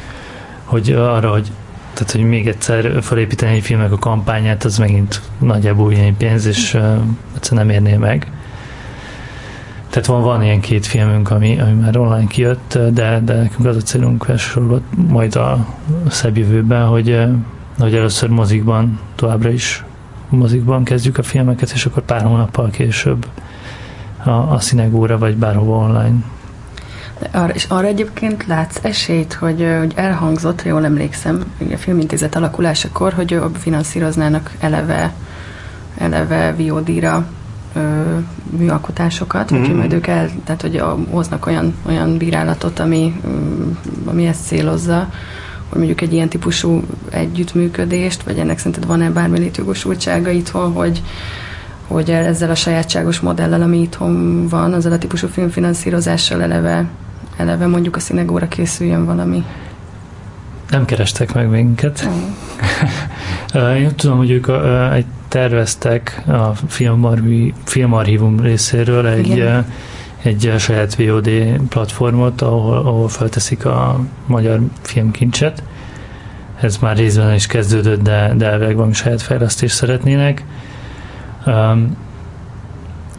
hogy 0.63 0.91
arra, 0.91 1.31
hogy 1.31 1.51
tehát, 1.93 2.11
hogy 2.11 2.23
még 2.23 2.47
egyszer 2.47 3.03
felépíteni 3.03 3.55
egy 3.55 3.63
filmnek 3.63 3.91
a 3.91 3.97
kampányát, 3.97 4.63
az 4.63 4.77
megint 4.77 5.21
nagyjából 5.39 5.91
ilyen 5.91 6.17
pénz, 6.17 6.45
és 6.45 6.73
uh, 6.73 6.81
egyszerűen 7.35 7.65
nem 7.65 7.75
érné 7.75 7.97
meg. 7.97 8.31
Tehát 9.89 10.07
van, 10.07 10.21
van 10.21 10.43
ilyen 10.43 10.59
két 10.59 10.85
filmünk, 10.85 11.29
ami, 11.29 11.59
ami 11.59 11.71
már 11.71 11.97
online 11.97 12.27
kijött, 12.27 12.77
de, 12.91 13.19
de 13.23 13.33
nekünk 13.33 13.65
az 13.65 13.75
a 13.75 13.81
célunk 13.81 14.25
elsősorban 14.29 14.81
majd 15.07 15.35
a 15.35 15.67
szebb 16.09 16.37
jövőben, 16.37 16.85
hogy, 16.85 17.19
hogy 17.79 17.95
először 17.95 18.29
mozikban 18.29 18.99
továbbra 19.15 19.49
is 19.49 19.83
mozikban 20.37 20.83
kezdjük 20.83 21.17
a 21.17 21.23
filmeket, 21.23 21.71
és 21.71 21.85
akkor 21.85 22.03
pár 22.03 22.21
hónappal 22.21 22.69
később 22.69 23.25
a, 24.23 24.29
a 24.29 24.59
színegóra, 24.59 25.17
vagy 25.17 25.35
bárhova 25.35 25.77
online. 25.77 26.15
Arra, 27.31 27.53
és 27.53 27.65
arra 27.67 27.87
egyébként 27.87 28.45
látsz 28.47 28.79
esélyt, 28.81 29.33
hogy, 29.33 29.67
hogy 29.79 29.93
elhangzott, 29.95 30.61
ha 30.61 30.69
jól 30.69 30.85
emlékszem, 30.85 31.43
a 31.73 31.77
filmintézet 31.77 32.35
alakulásakor, 32.35 33.13
hogy 33.13 33.41
finanszíroznának 33.53 34.51
eleve, 34.59 35.13
eleve 35.97 36.55
VOD-ra 36.57 37.25
műalkotásokat, 38.57 39.53
mm-hmm. 39.53 39.61
vagy 39.61 39.75
majd 39.75 39.93
ők 39.93 40.07
el, 40.07 40.29
tehát 40.43 40.61
hogy 40.61 40.83
hoznak 41.09 41.45
olyan, 41.45 41.75
olyan 41.87 42.17
bírálatot, 42.17 42.79
ami, 42.79 43.21
ami 44.05 44.25
ezt 44.25 44.45
célozza, 44.45 45.09
hogy 45.73 45.81
mondjuk 45.81 46.01
egy 46.01 46.13
ilyen 46.13 46.29
típusú 46.29 46.83
együttműködést, 47.09 48.23
vagy 48.23 48.37
ennek 48.37 48.57
szerinted 48.57 48.85
van-e 48.85 49.09
bármi 49.09 49.39
létjogosultsága 49.39 50.29
itthon, 50.29 50.71
hogy, 50.71 51.01
hogy 51.87 52.09
ezzel 52.09 52.49
a 52.49 52.55
sajátságos 52.55 53.19
modellel, 53.19 53.61
ami 53.61 53.81
itthon 53.81 54.47
van, 54.47 54.73
azzal 54.73 54.91
a 54.91 54.97
típusú 54.97 55.27
filmfinanszírozással 55.27 56.41
eleve, 56.41 56.85
eleve 57.37 57.67
mondjuk 57.67 57.95
a 57.95 57.99
színegóra 57.99 58.47
készüljön 58.47 59.05
valami. 59.05 59.43
Nem 60.69 60.85
kerestek 60.85 61.33
meg 61.33 61.49
minket. 61.49 62.07
Mm. 62.07 63.71
Én 63.75 63.95
tudom, 63.95 64.17
hogy 64.17 64.31
ők 64.31 64.47
egy 64.93 65.05
terveztek 65.27 66.23
a 66.27 66.51
filmarchívum 67.65 68.39
részéről 68.39 69.07
egy, 69.07 69.27
Igen. 69.27 69.65
Egy 70.23 70.53
saját 70.57 70.95
VOD 70.95 71.29
platformot, 71.69 72.41
ahol, 72.41 72.77
ahol 72.77 73.07
felteszik 73.07 73.65
a 73.65 73.99
magyar 74.25 74.59
filmkincset. 74.81 75.63
Ez 76.59 76.77
már 76.77 76.97
részben 76.97 77.33
is 77.33 77.47
kezdődött, 77.47 78.01
de, 78.01 78.33
de 78.37 78.45
elvileg 78.45 78.75
valami 78.75 78.93
saját 78.93 79.21
fejlesztést 79.21 79.75
szeretnének. 79.75 80.43
Um, 81.45 81.97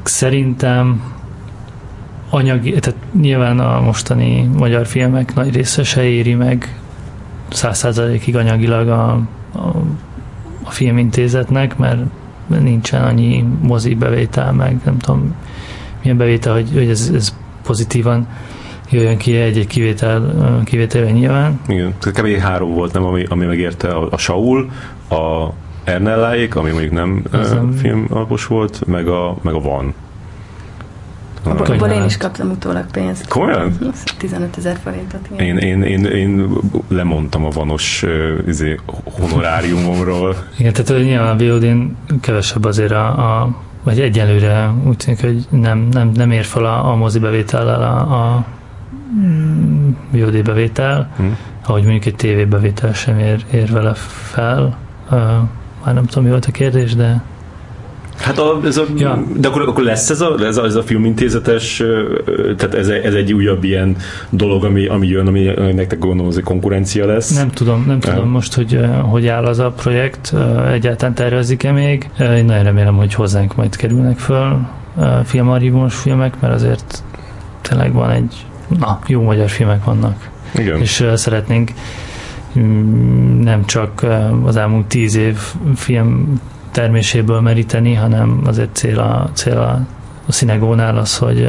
szerintem 0.03 1.13
anyagi, 2.31 2.71
tehát 2.71 3.01
nyilván 3.21 3.61
a 3.61 3.81
mostani 3.81 4.43
magyar 4.43 4.87
filmek 4.87 5.35
nagy 5.35 5.55
része 5.55 5.83
se 5.83 6.03
éri 6.03 6.35
meg 6.35 6.81
száz 7.49 7.79
százalékig 7.79 8.37
anyagilag 8.37 8.89
a, 8.89 9.11
a 9.55 9.83
a 10.65 10.71
filmintézetnek, 10.71 11.77
mert 11.77 12.01
nincsen 12.47 13.03
annyi 13.03 13.45
mozi 13.61 13.95
bevétel, 13.95 14.53
meg 14.53 14.81
nem 14.85 14.99
tudom 14.99 15.35
milyen 16.05 16.19
bevétel, 16.19 16.53
hogy, 16.53 16.71
hogy 16.73 16.89
ez, 16.89 17.11
ez 17.15 17.35
pozitívan 17.63 18.29
jöjjön 18.91 19.17
ki 19.17 19.37
egy-egy 19.37 19.67
kivétel, 19.67 20.63
kivételben 20.65 21.13
nyilván. 21.13 21.61
Igen, 21.67 21.95
kb. 22.01 22.27
három 22.27 22.75
volt, 22.75 22.93
nem, 22.93 23.05
ami, 23.05 23.25
ami 23.29 23.45
megérte 23.45 23.89
a, 23.89 24.09
a 24.11 24.17
Saul, 24.17 24.71
a 25.11 25.49
Ernelláék, 25.85 26.57
ami 26.57 26.71
mondjuk 26.71 26.93
nem, 26.93 27.23
nem 27.31 27.73
filmalapos 27.73 28.47
volt, 28.47 28.87
meg 28.87 29.09
a, 29.09 29.37
meg 29.43 29.55
a 29.55 29.61
Van. 29.61 29.95
Abból 31.45 31.89
én 31.89 32.05
is 32.05 32.17
kaptam 32.17 32.51
utólag 32.51 32.87
pénzt. 32.91 33.29
Komolyan? 33.29 33.77
15 34.19 34.57
ezer 34.57 34.79
forintot. 34.83 35.29
Én, 35.39 35.57
én, 35.57 35.83
én, 35.83 36.05
én 36.05 36.49
lemondtam 36.89 37.45
a 37.45 37.49
vanos 37.49 38.05
izé, 38.47 38.81
honoráriumomról. 39.19 40.37
Igen, 40.59 40.73
tehát 40.73 41.03
nyilván 41.03 41.41
a 41.41 41.45
vod 41.45 41.67
kevesebb 42.21 42.65
azért 42.65 42.93
a, 42.93 43.07
a 43.41 43.57
vagy 43.85 44.01
egyelőre 44.01 44.73
úgy 44.87 44.97
tűnik, 44.97 45.21
hogy 45.21 45.47
nem, 45.51 45.89
nem, 45.91 46.09
nem 46.09 46.31
ér 46.31 46.45
fel 46.45 46.65
a, 46.65 46.91
a 46.91 46.95
mozi 46.95 47.19
bevétellel 47.19 47.83
a, 47.83 48.35
a 48.35 48.45
VOD 50.11 50.43
bevétel, 50.43 51.11
hmm. 51.17 51.37
ahogy 51.67 51.83
mondjuk 51.83 52.05
egy 52.05 52.15
TV 52.15 52.49
bevétel 52.49 52.93
sem 52.93 53.19
ér, 53.19 53.45
ér 53.53 53.73
vele 53.73 53.95
fel. 53.95 54.77
Uh, 55.11 55.19
már 55.85 55.95
nem 55.95 56.05
tudom, 56.05 56.25
mi 56.25 56.31
volt 56.31 56.45
a 56.45 56.51
kérdés, 56.51 56.95
de 56.95 57.23
Hát 58.17 58.39
a, 58.39 58.61
ez 58.65 58.77
a, 58.77 58.85
ja. 58.97 59.25
de 59.37 59.49
akkor, 59.49 59.63
akkor 59.63 59.85
lesz 59.85 60.11
ez 60.11 60.21
a, 60.21 60.35
ez 60.39 60.57
a, 60.57 60.65
ez 60.65 60.75
a 60.75 60.83
filmintézetes, 60.83 61.83
tehát 62.57 62.75
ez, 62.75 62.89
ez 62.89 63.15
egy 63.15 63.33
újabb 63.33 63.65
ilyen 63.65 63.97
dolog, 64.31 64.65
ami, 64.65 64.87
ami 64.87 65.07
jön, 65.07 65.27
ami 65.27 65.43
nektek 65.73 65.99
gondolom, 65.99 66.33
egy 66.37 66.43
konkurencia 66.43 67.07
lesz. 67.07 67.37
Nem 67.37 67.51
tudom, 67.51 67.85
nem 67.87 68.01
tudom 68.01 68.29
most, 68.29 68.55
hogy 68.55 68.81
hogy 69.03 69.27
áll 69.27 69.45
az 69.45 69.59
a 69.59 69.71
projekt, 69.71 70.35
egyáltalán 70.73 71.15
tervezik-e 71.15 71.73
még. 71.73 72.11
Én 72.21 72.45
nagyon 72.45 72.63
remélem, 72.63 72.97
hogy 72.97 73.15
hozzánk 73.15 73.57
majd 73.57 73.77
kerülnek 73.77 74.19
föl 74.19 74.67
filmarchívumos 75.25 75.95
filmek, 75.95 76.41
mert 76.41 76.55
azért 76.55 77.03
tényleg 77.61 77.93
van 77.93 78.11
egy, 78.11 78.47
na, 78.79 78.99
jó 79.07 79.23
magyar 79.23 79.49
filmek 79.49 79.85
vannak. 79.85 80.31
Igen. 80.55 80.81
És 80.81 81.07
szeretnénk 81.15 81.71
mm, 82.59 83.41
nem 83.41 83.65
csak 83.65 84.07
az 84.45 84.57
elmúlt 84.57 84.87
tíz 84.87 85.15
év 85.15 85.39
film 85.75 86.41
terméséből 86.75 87.41
meríteni, 87.41 87.95
hanem 87.95 88.41
azért 88.47 88.77
cél 88.77 88.99
a, 88.99 89.31
cél 89.33 89.57
a, 89.57 89.81
a 90.27 90.33
szinegónál 90.33 90.97
az, 90.97 91.19
hogy 91.19 91.49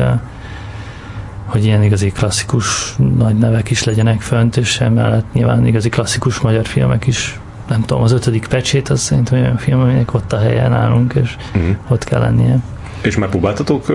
hogy 1.46 1.66
ilyen 1.66 1.84
igazi 1.84 2.10
klasszikus 2.10 2.96
nagy 3.18 3.38
nevek 3.38 3.70
is 3.70 3.84
legyenek 3.84 4.22
fönt, 4.22 4.58
és 4.58 4.80
emellett 4.80 5.34
nyilván 5.34 5.68
igazi 5.68 5.90
klasszikus 5.90 6.40
magyar 6.40 6.66
filmek 6.66 7.08
is 7.08 7.40
nem 7.68 7.82
tudom, 7.82 8.04
az 8.04 8.12
ötödik 8.12 8.48
pecsét, 8.48 8.90
az 8.90 9.00
szerintem 9.00 9.40
olyan 9.40 9.58
film, 9.58 9.80
aminek 9.80 10.14
ott 10.14 10.34
a 10.34 10.38
helyen 10.38 10.74
állunk, 10.74 11.14
és 11.14 11.36
uh-huh. 11.56 11.76
ott 11.88 12.04
kell 12.04 12.20
lennie. 12.20 12.60
És 13.02 13.18
már 13.18 13.30
próbáltatok, 13.30 13.86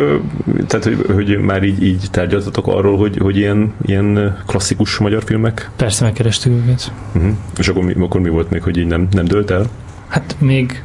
tehát 0.66 0.84
hogy, 0.84 1.06
hogy 1.14 1.38
már 1.38 1.62
így, 1.62 1.82
így 1.82 2.08
tárgyaltatok 2.10 2.66
arról, 2.66 2.96
hogy, 2.96 3.18
hogy 3.18 3.36
ilyen, 3.36 3.72
ilyen 3.82 4.36
klasszikus 4.46 4.98
magyar 4.98 5.22
filmek? 5.22 5.70
Persze 5.76 6.04
megkerestük 6.04 6.52
őket. 6.52 6.92
Uh-huh. 7.14 7.32
És 7.58 7.68
akkor 7.68 7.84
mi, 7.84 7.94
akkor 7.98 8.20
mi 8.20 8.28
volt 8.28 8.50
még, 8.50 8.62
hogy 8.62 8.76
így 8.76 8.86
nem, 8.86 9.08
nem 9.10 9.24
dölt 9.24 9.50
el? 9.50 9.64
Hát 10.08 10.36
még 10.38 10.82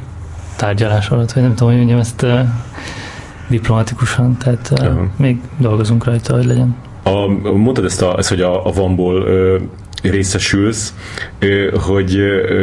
tárgyalás 0.56 1.08
alatt, 1.08 1.32
vagy 1.32 1.42
nem 1.42 1.54
tudom, 1.54 1.68
hogy 1.68 1.78
mondjam 1.78 1.98
ezt 1.98 2.22
uh, 2.22 2.40
diplomatikusan, 3.48 4.36
tehát 4.36 4.72
uh, 4.72 4.86
uh-huh. 4.86 5.06
még 5.16 5.40
dolgozunk 5.58 6.04
rajta, 6.04 6.34
hogy 6.34 6.44
legyen. 6.44 6.76
A, 7.02 7.26
mondtad 7.52 7.84
ezt, 7.84 8.02
a, 8.02 8.18
ezt 8.18 8.28
hogy 8.28 8.40
a, 8.40 8.66
a 8.66 8.72
Vanból 8.72 9.22
uh, 9.22 9.60
részesülsz, 10.02 10.94
hogy, 11.72 12.14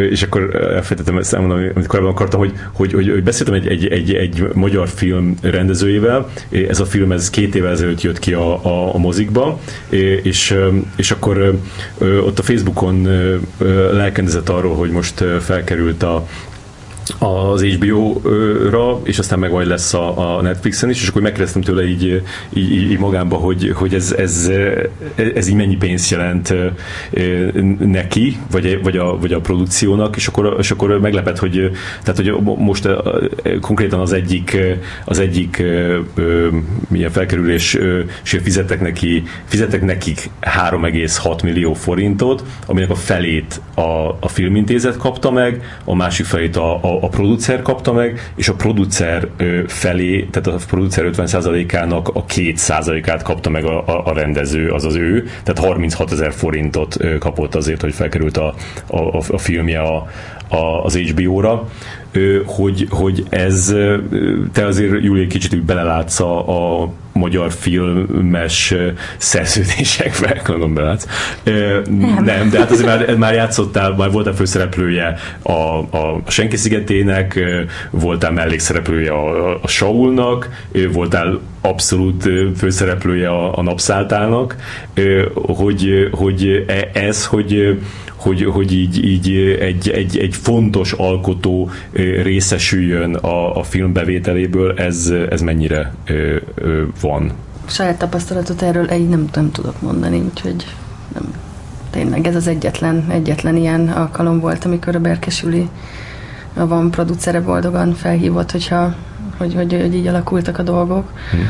és 0.10 0.24
akkor 0.24 0.56
elfelejtettem 0.56 1.18
ezt 1.18 1.34
elmondani, 1.34 1.72
amit 1.76 1.88
korábban 1.88 2.12
akartam, 2.12 2.40
hogy, 2.40 2.54
hogy, 2.74 2.94
hogy, 2.94 3.10
hogy 3.10 3.24
beszéltem 3.24 3.54
egy, 3.54 3.68
egy, 3.68 3.88
egy, 3.88 4.14
egy 4.14 4.48
magyar 4.54 4.88
film 4.88 5.36
rendezőjével, 5.42 6.30
ez 6.70 6.80
a 6.80 6.86
film 6.86 7.12
ez 7.12 7.30
két 7.30 7.56
évvel 7.56 7.72
ezelőtt 7.72 8.02
jött 8.02 8.20
ki 8.20 8.34
a, 8.34 8.66
a, 8.66 8.96
a 8.96 8.98
mozikba, 8.98 9.60
és, 10.24 10.58
és 10.96 11.12
akkor 11.12 11.60
ott 12.26 12.40
a 12.40 12.44
Facebookon 12.44 13.08
lelkendezett 13.92 14.50
arról, 14.50 14.76
hogy 14.76 14.90
most 14.90 15.24
felkerült 15.40 16.04
a, 16.04 16.28
az 17.20 17.64
HBO-ra, 17.64 19.00
és 19.04 19.20
aztán 19.20 19.40
meg 19.40 19.52
majd 19.52 19.68
lesz 19.68 19.94
a, 19.94 20.38
a 20.38 20.42
Netflixen 20.42 20.90
is, 20.90 21.02
és 21.02 21.08
akkor 21.08 21.22
megkérdeztem 21.22 21.62
tőle 21.62 21.88
így, 21.88 22.22
így, 22.54 22.72
így 22.72 23.00
magámba, 23.00 23.36
hogy, 23.36 23.72
hogy 23.76 23.94
ez, 23.94 24.12
ez, 24.12 24.50
ez 25.36 25.48
így 25.48 25.56
mennyi 25.56 25.76
pénzt 25.76 26.12
jelent 26.12 26.54
neki, 27.80 28.38
vagy, 28.52 28.80
vagy, 28.84 28.98
a, 28.98 29.18
vagy 29.20 29.34
a 29.34 29.40
produkciónak, 29.40 30.16
és 30.16 30.28
akkor, 30.28 30.56
és 30.60 30.72
akkor 30.72 31.00
meglepett, 31.00 31.38
hogy, 31.38 31.72
tehát, 32.04 32.16
hogy 32.16 32.56
most 32.58 32.90
konkrétan 33.62 34.00
az 34.00 34.14
egyik, 34.14 34.58
az 35.06 35.20
egyik 35.20 35.64
milyen 36.88 37.12
felkerülés 37.12 37.78
fizettek 38.24 38.82
neki, 38.82 39.24
fizettek 39.46 39.82
nekik 39.82 40.30
3,6 40.42 41.44
millió 41.44 41.74
forintot, 41.74 42.44
aminek 42.66 42.90
a 42.90 42.96
felét 42.96 43.62
a, 43.74 43.82
a 44.20 44.28
filmintézet 44.28 44.98
kapta 44.98 45.32
meg, 45.32 45.64
a 45.84 45.96
másik 45.96 46.26
felét 46.26 46.56
a, 46.56 46.74
a 46.76 46.93
a, 47.02 47.08
producer 47.08 47.62
kapta 47.62 47.94
meg, 47.94 48.32
és 48.36 48.50
a 48.50 48.54
producer 48.54 49.30
felé, 49.68 50.28
tehát 50.32 50.62
a 50.62 50.66
producer 50.68 51.10
50%-ának 51.14 52.08
a 52.08 52.26
2%-át 52.26 53.22
kapta 53.22 53.50
meg 53.50 53.66
a, 53.66 53.88
a, 53.88 54.06
a 54.06 54.14
rendező, 54.14 54.70
az 54.70 54.86
az 54.86 54.96
ő, 54.96 55.28
tehát 55.44 55.66
36 55.66 56.12
ezer 56.12 56.34
forintot 56.34 56.98
kapott 57.20 57.56
azért, 57.56 57.82
hogy 57.82 57.94
felkerült 57.94 58.38
a, 58.38 58.54
a, 58.88 59.18
a 59.28 59.38
filmje 59.38 59.82
a, 59.82 60.08
a, 60.48 60.84
az 60.84 60.98
HBO-ra, 60.98 61.68
hogy, 62.46 62.88
hogy 62.90 63.24
ez, 63.30 63.76
te 64.52 64.66
azért 64.66 65.04
Júli 65.04 65.28
kicsit 65.28 65.54
úgy 65.54 65.64
belelátsz 65.64 66.20
a, 66.20 66.82
a 66.82 66.90
magyar 67.14 67.52
filmes 67.52 68.74
szerződésekbe, 69.18 70.42
gondolom 70.46 70.74
belátsz. 70.74 71.08
Nem. 71.44 72.24
nem, 72.24 72.50
de 72.50 72.60
hát 72.60 72.72
azért 72.72 72.88
már, 72.88 73.16
már 73.16 73.34
játszottál, 73.34 73.92
már 73.92 74.12
voltál 74.12 74.34
főszereplője 74.34 75.16
a, 75.42 75.52
a 75.98 76.22
Senki 76.28 76.58
szigetének, 76.58 77.40
voltál 77.90 78.32
mellékszereplője 78.32 79.12
a, 79.12 79.60
a 79.62 79.68
Saulnak, 79.68 80.50
voltál 80.92 81.40
abszolút 81.62 82.30
főszereplője 82.58 83.30
a, 83.30 83.58
a 83.58 83.62
Napszáltának, 83.62 84.56
hogy, 85.34 86.10
hogy 86.12 86.66
e, 86.68 86.90
ez, 86.94 87.26
hogy 87.26 87.80
hogy, 88.24 88.44
hogy 88.44 88.74
így, 88.74 89.06
így 89.06 89.30
egy, 89.60 89.90
egy, 89.90 90.18
egy 90.18 90.36
fontos 90.36 90.92
alkotó 90.92 91.70
részesüljön 92.24 93.16
a, 93.16 93.58
a 93.58 93.64
film 93.64 93.94
bevételéből, 93.94 94.74
ez, 94.78 95.14
ez 95.30 95.42
mennyire 95.42 95.94
van? 97.02 97.32
Saját 97.66 97.98
tapasztalatot 97.98 98.62
erről 98.62 98.90
egy 98.90 99.10
nem, 99.10 99.30
nem 99.34 99.52
tudok 99.52 99.82
mondani, 99.82 100.20
úgyhogy 100.20 100.66
nem, 101.14 101.34
tényleg 101.90 102.28
ez 102.28 102.36
az 102.36 102.48
egyetlen, 102.48 103.06
egyetlen 103.10 103.56
ilyen 103.56 103.88
alkalom 103.88 104.40
volt, 104.40 104.66
amikor 104.66 104.96
a 104.96 105.00
Berkesüli 105.00 105.70
a 106.54 106.68
van 106.68 106.92
producere 106.92 107.42
boldogan 107.42 107.94
felhívott, 107.94 108.52
hogyha, 108.52 108.96
hogy, 109.38 109.54
hogy, 109.54 109.74
hogy 109.74 109.96
így 109.96 110.08
alakultak 110.08 110.58
a 110.58 110.64
dolgok 110.64 111.12
hmm. 111.32 111.48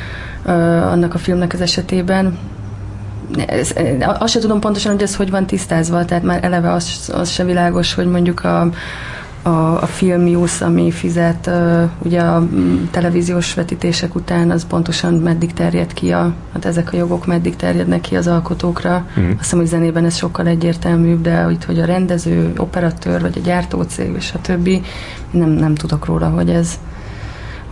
annak 0.84 1.14
a 1.14 1.18
filmnek 1.18 1.54
az 1.54 1.62
esetében. 1.62 2.38
Ez, 3.48 3.74
azt 4.20 4.32
sem 4.32 4.42
tudom 4.42 4.60
pontosan, 4.60 4.92
hogy 4.92 5.02
ez 5.02 5.16
hogy 5.16 5.30
van 5.30 5.46
tisztázva, 5.46 6.06
tehát 6.06 6.24
már 6.24 6.44
eleve 6.44 6.72
az, 6.72 7.12
az 7.14 7.30
se 7.30 7.44
világos, 7.44 7.94
hogy 7.94 8.06
mondjuk 8.06 8.44
a, 8.44 8.70
a, 9.42 9.82
a 9.82 9.86
Filmius, 9.86 10.62
ami 10.62 10.92
fizet 10.92 11.48
uh, 11.48 11.90
ugye 12.00 12.22
a 12.22 12.48
televíziós 12.92 13.54
vetítések 13.54 14.16
után, 14.16 14.52
az 14.52 14.68
pontosan 14.68 15.14
meddig 15.14 15.54
terjed 15.54 15.94
ki, 15.94 16.12
a, 16.12 16.34
hát 16.54 16.66
ezek 16.66 16.94
a 16.94 16.98
jogok 16.98 17.26
meddig 17.26 17.56
terjednek 17.56 18.02
ki 18.02 18.16
az 18.16 18.28
alkotókra. 18.28 19.06
Mm. 19.20 19.30
Azt 19.30 19.40
hiszem, 19.40 19.60
hogy 19.60 19.68
zenében 19.68 20.06
ez 20.06 20.16
sokkal 20.16 20.48
egyértelműbb, 20.48 21.22
de 21.22 21.48
itt, 21.52 21.64
hogy 21.64 21.80
a 21.80 21.86
rendező, 21.86 22.54
operatőr, 22.58 23.22
vagy 23.22 23.38
a 23.38 23.46
gyártócég, 23.46 24.14
és 24.18 24.32
a 24.36 24.42
többi, 24.42 24.82
nem, 25.32 25.50
nem 25.50 25.76
tudok 25.76 26.06
róla, 26.06 26.30
hogy 26.30 26.50
ez, 26.50 26.80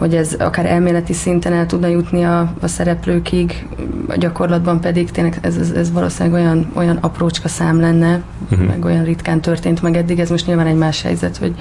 hogy 0.01 0.15
ez 0.15 0.35
akár 0.39 0.65
elméleti 0.65 1.13
szinten 1.13 1.53
el 1.53 1.65
tudna 1.65 1.87
jutni 1.87 2.23
a, 2.23 2.53
a 2.61 2.67
szereplőkig, 2.67 3.67
a 4.07 4.17
gyakorlatban 4.17 4.79
pedig 4.79 5.11
tényleg 5.11 5.37
ez, 5.41 5.57
ez, 5.57 5.71
ez 5.71 5.91
valószínűleg 5.91 6.41
olyan, 6.41 6.71
olyan 6.73 6.97
aprócska 6.97 7.47
szám 7.47 7.79
lenne, 7.79 8.21
uh-huh. 8.51 8.67
meg 8.67 8.85
olyan 8.85 9.03
ritkán 9.03 9.41
történt 9.41 9.81
meg 9.81 9.95
eddig, 9.95 10.19
ez 10.19 10.29
most 10.29 10.47
nyilván 10.47 10.67
egy 10.67 10.75
más 10.75 11.01
helyzet, 11.01 11.37
hogy, 11.37 11.55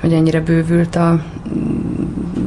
hogy 0.00 0.12
ennyire 0.12 0.40
bővült, 0.40 0.96
a, 0.96 1.22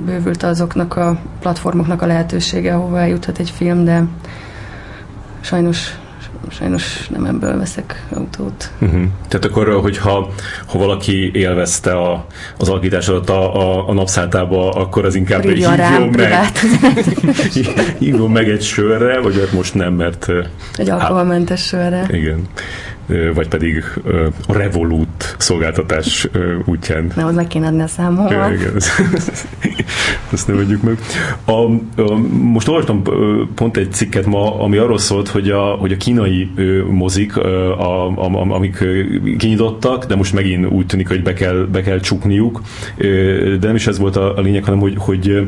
bővült 0.05 0.43
azoknak 0.43 0.95
a 0.95 1.19
platformoknak 1.39 2.01
a 2.01 2.05
lehetősége, 2.05 2.75
ahova 2.75 2.99
eljuthat 2.99 3.39
egy 3.39 3.49
film, 3.49 3.83
de 3.83 4.03
sajnos 5.39 5.97
sajnos 6.49 7.07
nem 7.07 7.25
ebből 7.25 7.57
veszek 7.57 8.05
autót. 8.13 8.71
Uh-huh. 8.79 9.01
Tehát 9.27 9.45
akkor, 9.45 9.79
hogyha 9.81 10.29
ha 10.65 10.77
valaki 10.77 11.31
élvezte 11.33 11.91
a, 11.91 12.25
az 12.57 12.69
alakítás 12.69 13.07
alatt 13.07 13.29
a, 13.29 13.55
a, 13.55 13.89
a 13.89 13.93
napszáltába, 13.93 14.69
akkor 14.71 15.05
az 15.05 15.15
inkább 15.15 15.45
egy 15.45 15.65
hívjon 15.65 16.09
meg, 16.09 16.51
hívjon 17.99 18.31
meg 18.31 18.49
egy 18.49 18.61
sörre, 18.61 19.19
vagy 19.19 19.47
most 19.53 19.73
nem, 19.73 19.93
mert... 19.93 20.27
Egy 20.75 20.89
alkoholmentes 20.89 21.65
sörre. 21.65 22.07
Igen 22.11 22.47
vagy 23.33 23.47
pedig 23.47 23.83
a 24.47 24.53
Revolut 24.53 25.35
szolgáltatás 25.37 26.27
útján. 26.65 27.11
Az 27.15 27.35
meg 27.35 27.47
kéne 27.47 27.67
adni 27.67 27.81
a 27.81 27.87
számomra. 27.87 28.53
Igen, 28.53 28.75
ezt 30.33 30.47
nem 30.47 30.57
adjuk 30.57 30.81
meg. 30.81 30.97
A, 31.45 31.51
a, 32.01 32.15
most 32.41 32.67
olvastam 32.67 33.01
pont 33.55 33.77
egy 33.77 33.91
cikket 33.91 34.25
ma, 34.25 34.59
ami 34.59 34.77
arról 34.77 34.97
szólt, 34.97 35.27
hogy 35.27 35.49
a, 35.49 35.61
hogy 35.61 35.91
a 35.91 35.97
kínai 35.97 36.51
mozik, 36.89 37.37
a, 37.37 38.07
a, 38.07 38.53
amik 38.53 38.83
kinyitottak, 39.37 40.05
de 40.05 40.15
most 40.15 40.33
megint 40.33 40.65
úgy 40.65 40.85
tűnik, 40.85 41.07
hogy 41.07 41.23
be 41.23 41.33
kell, 41.33 41.67
be 41.71 41.81
kell 41.81 41.99
csukniuk, 41.99 42.61
de 43.59 43.67
nem 43.67 43.75
is 43.75 43.87
ez 43.87 43.97
volt 43.97 44.15
a, 44.15 44.37
a 44.37 44.41
lényeg, 44.41 44.63
hanem 44.63 44.79
hogy, 44.79 44.93
hogy 44.97 45.47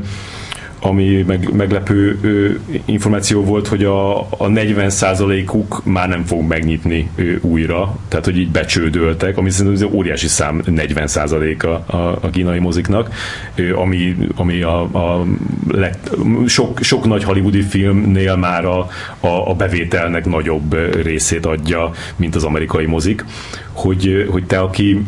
ami 0.80 1.24
meg, 1.28 1.54
meglepő 1.54 2.20
ö, 2.22 2.50
információ 2.86 3.44
volt, 3.44 3.68
hogy 3.68 3.84
a, 3.84 4.20
a 4.22 4.48
40%-uk 4.48 5.82
már 5.86 6.10
nem 6.10 6.24
fog 6.24 6.48
megnyitni 6.48 7.10
ö, 7.16 7.34
újra, 7.42 7.98
tehát 8.08 8.26
hogy 8.26 8.38
így 8.38 8.52
becsődöltek, 8.52 9.38
ami 9.38 9.50
szerintem 9.50 9.88
az 9.88 9.94
óriási 9.96 10.28
szám 10.28 10.62
40% 10.66 11.64
a, 11.64 11.96
a, 11.96 12.18
a 12.22 12.30
kínai 12.30 12.60
moziknak, 12.60 13.14
ö, 13.56 13.76
ami, 13.76 14.16
ami 14.36 14.62
a, 14.62 14.82
a 14.82 15.26
lett, 15.68 16.10
sok, 16.46 16.80
sok 16.82 17.06
nagy 17.06 17.24
hollywoodi 17.24 17.62
filmnél 17.62 18.36
már 18.36 18.66
a, 18.66 18.88
a, 19.20 19.50
a 19.50 19.54
bevételnek 19.54 20.26
nagyobb 20.26 20.78
részét 21.04 21.46
adja, 21.46 21.92
mint 22.16 22.36
az 22.36 22.44
amerikai 22.44 22.86
mozik, 22.86 23.26
hogy, 23.72 24.28
hogy 24.30 24.46
te, 24.46 24.60
aki 24.60 25.02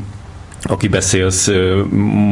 aki 0.64 0.88
beszélsz 0.88 1.51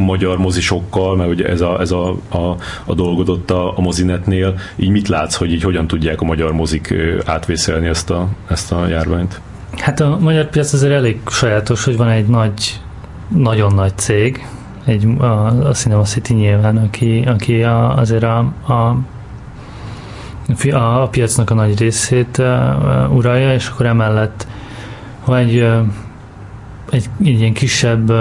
magyar 0.06 0.38
mozisokkal, 0.38 1.16
mert 1.16 1.30
ugye 1.30 1.48
ez 1.48 1.62
a, 1.62 1.80
ez 1.80 1.92
a, 1.92 2.10
a, 2.30 2.56
a 2.86 2.94
dolgod 2.94 3.30
ott 3.30 3.52
a, 3.52 3.78
a 3.78 3.82
mozinetnél, 3.82 4.56
így 4.76 4.90
mit 4.90 5.08
látsz, 5.08 5.36
hogy 5.36 5.52
így 5.52 5.64
hogyan 5.64 5.88
tudják 5.88 6.22
a 6.22 6.26
magyar 6.26 6.52
mozik 6.52 6.94
átvészelni 7.26 7.88
ezt 7.88 8.10
a, 8.10 8.28
ezt 8.50 8.72
a 8.72 8.88
járványt? 8.88 9.42
Hát 9.78 10.00
a 10.00 10.18
magyar 10.20 10.50
piac 10.50 10.74
azért 10.74 10.94
elég 10.94 11.20
sajátos, 11.28 11.84
hogy 11.84 11.98
van 11.98 12.10
egy 12.10 12.28
nagy, 12.28 12.80
nagyon 13.28 13.74
nagy 13.74 13.98
cég, 13.98 14.48
egy, 14.86 15.08
a, 15.18 15.46
a 15.46 15.74
Cinema 15.74 16.04
City 16.04 16.34
nyilván, 16.34 16.78
aki, 16.78 17.24
aki 17.28 17.64
a, 17.64 17.98
azért 17.98 18.24
a, 18.24 18.38
a 18.68 18.98
a, 20.72 21.02
a 21.02 21.08
piacnak 21.08 21.50
a 21.50 21.54
nagy 21.54 21.80
részét 21.80 22.38
uh, 22.38 23.16
uralja, 23.16 23.54
és 23.54 23.68
akkor 23.68 23.86
emellett 23.86 24.48
ha 25.24 25.38
egy 25.38 25.62
uh, 25.62 25.80
egy, 26.92 27.10
egy 27.20 27.40
ilyen 27.40 27.54
kisebb, 27.54 28.12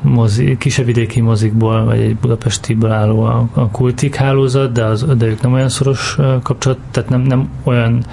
mozi, 0.00 0.56
kisebb 0.56 0.86
vidéki 0.86 1.20
mozikból, 1.20 1.84
vagy 1.84 2.00
egy 2.00 2.16
budapestiből 2.16 2.90
álló 2.90 3.22
a, 3.22 3.48
a 3.54 3.70
kultik 3.70 4.14
hálózat, 4.14 4.72
de, 4.72 4.84
az, 4.84 5.04
de 5.16 5.26
ők 5.26 5.40
nem 5.40 5.52
olyan 5.52 5.68
szoros 5.68 6.16
kapcsolat, 6.42 6.78
tehát 6.90 7.08
nem, 7.08 7.20
nem 7.20 7.48
olyan 7.62 8.04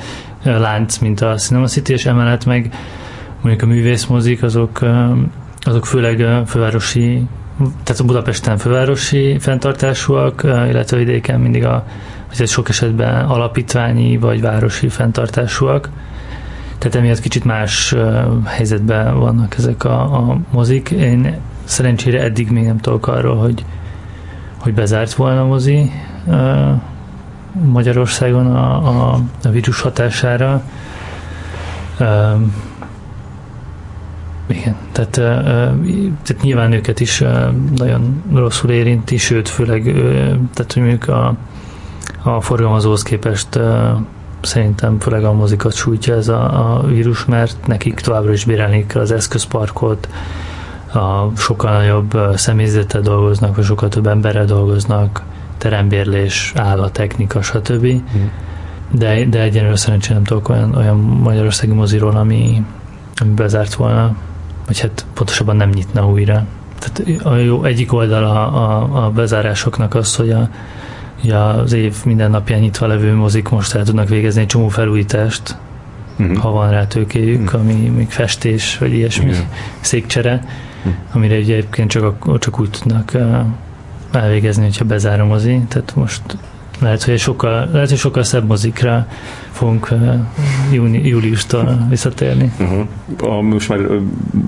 lánc, 0.43 0.97
mint 0.97 1.21
a 1.21 1.35
Cinema 1.35 1.67
City, 1.67 1.93
és 1.93 2.05
emellett 2.05 2.45
meg 2.45 2.73
mondjuk 3.41 3.69
a 3.69 3.73
művészmozik, 3.73 4.43
azok, 4.43 4.79
azok 5.61 5.85
főleg 5.85 6.45
fővárosi, 6.45 7.27
tehát 7.83 8.01
a 8.01 8.03
Budapesten 8.03 8.57
fővárosi 8.57 9.39
fenntartásúak, 9.39 10.41
illetve 10.43 10.97
vidéken 10.97 11.39
mindig 11.39 11.65
a, 11.65 11.85
vagy 12.37 12.47
sok 12.47 12.69
esetben 12.69 13.25
alapítványi 13.25 14.17
vagy 14.17 14.41
városi 14.41 14.89
fenntartásúak 14.89 15.89
tehát 16.77 16.95
emiatt 16.95 17.19
kicsit 17.19 17.43
más 17.43 17.95
helyzetben 18.45 19.19
vannak 19.19 19.55
ezek 19.57 19.83
a, 19.83 20.01
a 20.01 20.37
mozik. 20.51 20.89
Én 20.89 21.37
szerencsére 21.63 22.21
eddig 22.21 22.51
még 22.51 22.65
nem 22.65 22.77
tudok 22.77 23.07
arról, 23.07 23.35
hogy, 23.35 23.65
hogy 24.57 24.73
bezárt 24.73 25.13
volna 25.13 25.41
a 25.41 25.45
mozi 25.45 25.91
Magyarországon 27.65 28.55
a, 28.55 28.87
a, 28.87 29.19
a 29.43 29.49
vírus 29.49 29.81
hatására. 29.81 30.63
Igen, 34.47 34.75
tehát, 34.91 35.09
tehát 35.11 36.41
nyilván 36.41 36.71
őket 36.71 36.99
is 36.99 37.23
nagyon 37.75 38.23
rosszul 38.33 38.69
érinti, 38.69 39.17
sőt, 39.17 39.49
főleg 39.49 39.83
tehát, 40.53 40.73
hogy 40.73 40.81
mondjuk 40.81 41.07
a, 41.07 41.35
a 42.23 42.41
forgalmazóhoz 42.41 43.03
képest 43.03 43.59
szerintem 44.41 44.99
főleg 44.99 45.23
a 45.23 45.33
mozikat 45.33 45.73
sújtja 45.73 46.15
ez 46.15 46.27
a, 46.27 46.75
a 46.75 46.83
vírus, 46.85 47.25
mert 47.25 47.67
nekik 47.67 47.99
továbbra 47.99 48.31
is 48.31 48.45
bérelni 48.45 48.85
kell 48.85 49.01
az 49.01 49.11
eszközparkot, 49.11 50.09
a 50.93 51.37
sokkal 51.37 51.71
nagyobb 51.71 52.17
személyzettel 52.35 53.01
dolgoznak, 53.01 53.55
vagy 53.55 53.65
sokkal 53.65 53.89
több 53.89 54.07
emberrel 54.07 54.45
dolgoznak, 54.45 55.21
terembérlés, 55.57 56.53
technika, 56.91 57.41
stb. 57.41 57.85
Mm. 57.85 58.25
De, 58.91 59.25
de 59.25 59.41
egyenlőre 59.41 59.75
szerencsére 59.75 60.13
nem 60.13 60.23
tudok 60.23 60.49
olyan, 60.49 60.75
olyan 60.75 60.97
magyarországi 60.97 61.73
moziról, 61.73 62.15
ami, 62.15 62.65
ami 63.15 63.31
bezárt 63.31 63.73
volna, 63.73 64.15
vagy 64.67 64.79
hát 64.79 65.05
pontosabban 65.13 65.55
nem 65.55 65.69
nyitna 65.69 66.07
újra. 66.07 66.45
Tehát 66.79 67.23
a 67.23 67.35
jó 67.35 67.63
egyik 67.63 67.93
oldal 67.93 68.23
a, 68.23 68.55
a, 68.55 69.05
a 69.05 69.09
bezárásoknak 69.09 69.95
az, 69.95 70.15
hogy 70.15 70.29
a, 70.29 70.49
hogy 71.21 71.31
az 71.31 71.73
év 71.73 71.95
minden 72.05 72.31
napján 72.31 72.59
nyitva 72.59 72.87
levő 72.87 73.15
mozik 73.15 73.49
most 73.49 73.75
el 73.75 73.83
tudnak 73.83 74.09
végezni 74.09 74.41
egy 74.41 74.47
csomó 74.47 74.67
felújítást, 74.67 75.57
uh-huh. 76.19 76.37
ha 76.37 76.51
van 76.51 76.69
rá 76.69 76.87
tőkéjük, 76.87 77.41
uh-huh. 77.41 77.61
ami 77.61 77.73
még 77.73 78.09
festés, 78.09 78.77
vagy 78.77 78.93
ilyesmi, 78.93 79.29
uh-huh. 79.29 79.45
székcsere, 79.79 80.43
uh-huh. 80.79 80.93
amire 81.11 81.37
ugye 81.37 81.55
egyébként 81.55 81.89
csak, 81.89 82.39
csak 82.39 82.59
úgy 82.59 82.69
tudnak 82.69 83.11
elvégezni, 84.11 84.63
hogyha 84.63 84.85
bezár 84.85 85.19
a 85.19 85.25
mozi. 85.25 85.61
Tehát 85.67 85.95
most 85.95 86.21
lehet, 86.79 87.03
hogy 87.03 87.19
sokkal, 87.19 87.69
lehet, 87.71 87.89
hogy 87.89 87.97
sokkal 87.97 88.23
szebb 88.23 88.47
mozikra 88.47 89.07
fogunk 89.51 89.93
júni, 90.71 91.07
júliustól 91.07 91.87
visszatérni. 91.89 92.51
Uh-huh. 92.59 92.87
A, 93.21 93.41
most 93.41 93.69
már 93.69 93.79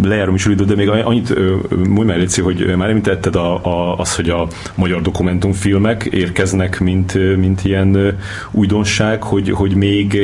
lejárom 0.04 0.36
is 0.36 0.46
idő, 0.46 0.66
de 0.66 0.76
még 0.76 0.90
annyit 0.90 1.34
mondj 1.70 2.04
már 2.04 2.18
Léci, 2.18 2.42
hogy 2.42 2.76
már 2.78 2.90
említetted 2.90 3.36
a, 3.36 3.66
a, 3.66 3.98
az, 3.98 4.16
hogy 4.16 4.30
a 4.30 4.48
magyar 4.76 5.02
dokumentumfilmek 5.02 6.04
érkeznek, 6.04 6.80
mint, 6.80 7.38
mint 7.38 7.66
ilyen 7.66 8.18
újdonság, 8.52 9.24
hogy, 9.24 9.50
hogy 9.50 9.76
még, 9.76 10.20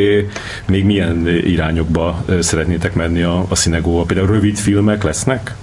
még 0.67 0.85
milyen 0.85 1.27
irányokba 1.27 2.25
szeretnétek 2.39 2.93
menni 2.93 3.21
a, 3.21 3.45
a 3.49 3.55
színegóba? 3.55 4.03
Például 4.03 4.27
rövid 4.27 4.55
filmek 4.55 5.03
lesznek? 5.03 5.55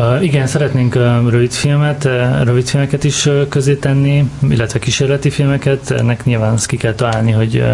Uh, 0.00 0.24
igen, 0.24 0.46
szeretnénk 0.46 0.94
uh, 0.94 1.30
rövidfilmet, 1.30 2.04
uh, 2.04 2.42
rövidfilmeket 2.44 3.04
is 3.04 3.26
uh, 3.26 3.48
közé 3.48 3.74
tenni, 3.74 4.30
illetve 4.48 4.78
kísérleti 4.78 5.30
filmeket. 5.30 5.90
Ennek 5.90 6.24
nyilván 6.24 6.58
ki 6.66 6.76
kell 6.76 6.94
találni, 6.94 7.30
hogy 7.30 7.64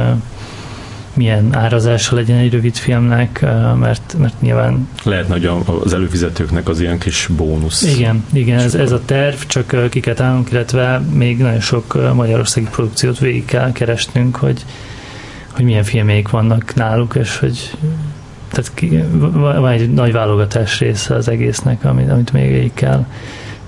milyen 1.15 1.55
árazása 1.55 2.15
legyen 2.15 2.39
egy 2.39 2.53
rövid 2.53 2.75
filmnek, 2.77 3.41
mert, 3.79 4.17
mert 4.19 4.41
nyilván... 4.41 4.89
Lehetne, 5.03 5.35
hogy 5.35 5.51
az 5.85 5.95
előfizetőknek 5.95 6.69
az 6.69 6.81
ilyen 6.81 6.99
kis 6.99 7.29
bónusz. 7.37 7.83
Igen, 7.83 8.25
igen 8.33 8.59
ez, 8.59 8.75
ez 8.75 8.93
a 8.93 9.01
terv, 9.05 9.37
csak 9.47 9.91
ki 9.91 10.01
kell 10.01 10.15
találnunk, 10.15 10.51
illetve 10.51 10.99
még 10.99 11.39
nagyon 11.39 11.61
sok 11.61 12.15
magyarországi 12.15 12.67
produkciót 12.71 13.19
végig 13.19 13.45
kell 13.45 13.73
keresnünk, 13.73 14.37
hogy, 14.37 14.65
hogy 15.51 15.65
milyen 15.65 15.85
filmék 15.85 16.29
vannak 16.29 16.75
náluk, 16.75 17.15
és 17.15 17.39
hogy 17.39 17.71
tehát 18.57 18.75
ki, 18.75 19.03
van 19.35 19.69
egy 19.69 19.93
nagy 19.93 20.13
válogatás 20.13 20.79
része 20.79 21.15
az 21.15 21.29
egésznek, 21.29 21.85
amit, 21.85 22.11
amit 22.11 22.33
még 22.33 22.51
végig 22.51 22.75
kell, 22.75 23.07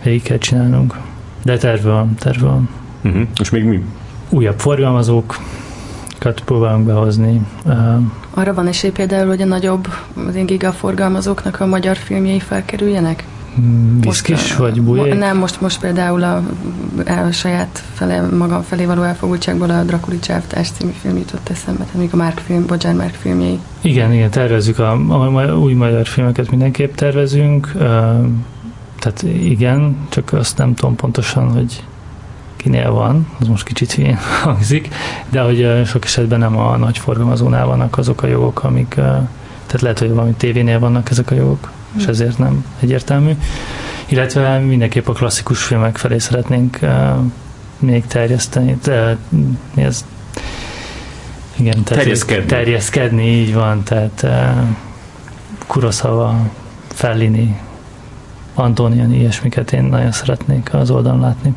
végig 0.02 0.23
kell 0.23 0.39
csinálnunk. 0.39 0.98
De 1.44 1.56
terve 1.56 1.90
van, 1.90 2.15
terve 2.15 2.47
van. 2.47 2.69
Uh-huh. 3.05 3.23
És 3.40 3.51
még 3.51 3.65
mi? 3.65 3.85
Újabb 4.28 4.59
forgalmazók, 4.59 5.39
próbálunk 6.44 6.86
behozni. 6.86 7.40
Arra 8.31 8.55
van 8.55 8.66
esély 8.66 8.90
például, 8.90 9.27
hogy 9.27 9.43
a 9.43 9.44
nagyobb, 9.44 9.89
az 10.28 10.35
én 10.35 10.47
gigaforgalmazóknak 10.47 11.60
a 11.60 11.66
magyar 11.66 11.97
filmjei 11.97 12.40
felkerüljenek? 12.40 13.24
Viszkis 14.01 14.56
vagy 14.56 14.82
bujék? 14.82 15.14
Nem, 15.14 15.36
most, 15.36 15.60
most 15.60 15.80
például 15.80 16.22
a, 16.22 16.43
a 17.06 17.32
saját 17.32 17.82
fele, 17.94 18.20
magam 18.20 18.62
felé 18.62 18.85
való 18.85 19.02
elfogultságból 19.02 19.70
a 19.70 19.82
Drakuli 19.82 20.18
Csáftás 20.18 20.70
című 20.70 20.93
film 21.01 21.16
jutott 21.16 21.48
eszembe, 21.48 21.85
tehát 21.93 22.12
a 22.12 22.16
Márk 22.16 22.39
film, 22.39 22.66
Bocsán 22.66 22.97
Márk 22.97 23.14
filmjei. 23.14 23.59
Igen, 23.80 24.12
igen, 24.12 24.30
tervezzük 24.30 24.78
a, 24.78 24.93
a, 24.93 25.36
a 25.36 25.59
új 25.59 25.72
magyar 25.72 26.06
filmeket 26.06 26.51
mindenképp 26.51 26.94
tervezünk, 26.94 27.70
uh, 27.74 27.80
tehát 28.98 29.22
igen, 29.22 29.97
csak 30.09 30.32
azt 30.32 30.59
nem 30.59 30.74
tudom 30.74 30.97
pontosan, 30.97 31.52
hogy 31.52 31.82
kinél 32.56 32.90
van, 32.90 33.26
az 33.40 33.48
most 33.48 33.64
kicsit 33.64 33.93
hülyén 33.93 34.18
hangzik, 34.43 34.89
de 35.28 35.40
hogy 35.40 35.86
sok 35.86 36.05
esetben 36.05 36.39
nem 36.39 36.56
a 36.59 36.76
nagy 36.76 36.98
forgalmazónál 36.98 37.66
vannak 37.66 37.98
azok 37.98 38.22
a 38.22 38.26
jogok, 38.26 38.64
amik, 38.64 38.94
tehát 39.66 39.80
lehet, 39.80 39.98
hogy 39.98 40.10
valami 40.10 40.32
tévénél 40.36 40.78
vannak 40.78 41.10
ezek 41.10 41.30
a 41.30 41.35
jogok, 41.35 41.70
és 41.97 42.06
ezért 42.06 42.39
nem 42.39 42.65
egyértelmű. 42.81 43.32
Illetve 44.06 44.59
mindenképp 44.59 45.09
a 45.09 45.12
klasszikus 45.12 45.62
filmek 45.62 45.97
felé 45.97 46.19
szeretnénk 46.19 46.78
még 47.78 48.06
terjeszteni, 48.06 48.78
de 48.82 49.16
mi 49.74 49.82
ez 49.82 50.05
igen, 51.56 51.82
tehát 51.82 52.02
terjeszkedni. 52.02 52.47
terjeszkedni, 52.47 53.27
így 53.27 53.55
van, 53.55 53.82
tehát 53.82 54.20
uh, 54.23 54.31
Kurosawa, 55.66 56.51
Fellini, 56.89 57.60
Antonioni, 58.55 59.19
ilyesmiket 59.19 59.73
én 59.73 59.82
nagyon 59.82 60.12
szeretnék 60.12 60.74
az 60.74 60.90
oldalon 60.90 61.20
látni. 61.20 61.55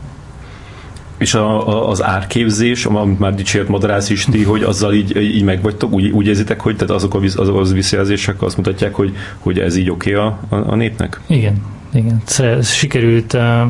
És 1.21 1.33
a, 1.33 1.67
a, 1.67 1.89
az 1.89 2.03
árképzés, 2.03 2.85
amit 2.85 3.19
már 3.19 3.35
dicsért 3.35 3.67
Madarász 3.67 4.09
is 4.09 4.25
ti, 4.25 4.43
hogy 4.43 4.63
azzal 4.63 4.93
így, 4.93 5.17
így 5.17 5.43
megvagytok, 5.43 5.91
úgy, 5.91 6.09
úgy 6.09 6.27
érzitek, 6.27 6.61
hogy 6.61 6.75
tehát 6.75 6.93
azok, 6.93 7.13
a, 7.13 7.19
azok 7.35 7.59
az 7.59 7.73
visszajelzések 7.73 8.41
azt 8.41 8.57
mutatják, 8.57 8.93
hogy, 8.93 9.15
hogy 9.39 9.59
ez 9.59 9.75
így 9.75 9.89
oké 9.89 10.15
okay 10.15 10.27
a, 10.27 10.55
a, 10.55 10.71
a 10.71 10.75
népnek? 10.75 11.21
Igen, 11.27 11.61
igen. 11.93 12.21
Sikerült 12.61 13.33
uh, 13.33 13.61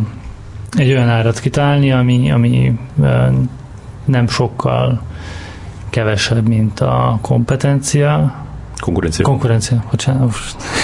egy 0.78 0.90
olyan 0.90 1.10
árat 1.10 1.40
kitalálni, 1.40 1.92
ami, 1.92 2.32
ami 2.32 2.80
uh, 2.96 3.08
nem 4.06 4.28
sokkal 4.28 5.02
kevesebb, 5.90 6.48
mint 6.48 6.80
a 6.80 7.20
kompetencia, 7.22 8.36
Konkurencia. 8.82 9.24
Konkurencia, 9.24 9.84
bocsánat. 9.90 10.34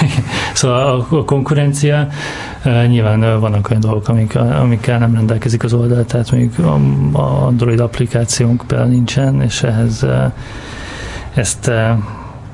szóval 0.53 1.05
a, 1.09 1.15
a 1.15 1.25
konkurencia 1.25 2.07
nyilván 2.63 3.39
vannak 3.39 3.69
olyan 3.69 3.81
dolgok, 3.81 4.07
amik, 4.07 4.35
amikkel 4.35 4.99
nem 4.99 5.13
rendelkezik 5.13 5.63
az 5.63 5.73
oldal, 5.73 6.05
tehát 6.05 6.31
még 6.31 6.59
a, 6.59 6.79
a 7.17 7.45
Android 7.45 7.79
applikációnk 7.79 8.63
például 8.67 8.89
nincsen, 8.89 9.41
és 9.41 9.63
ehhez 9.63 10.05
ezt 11.33 11.71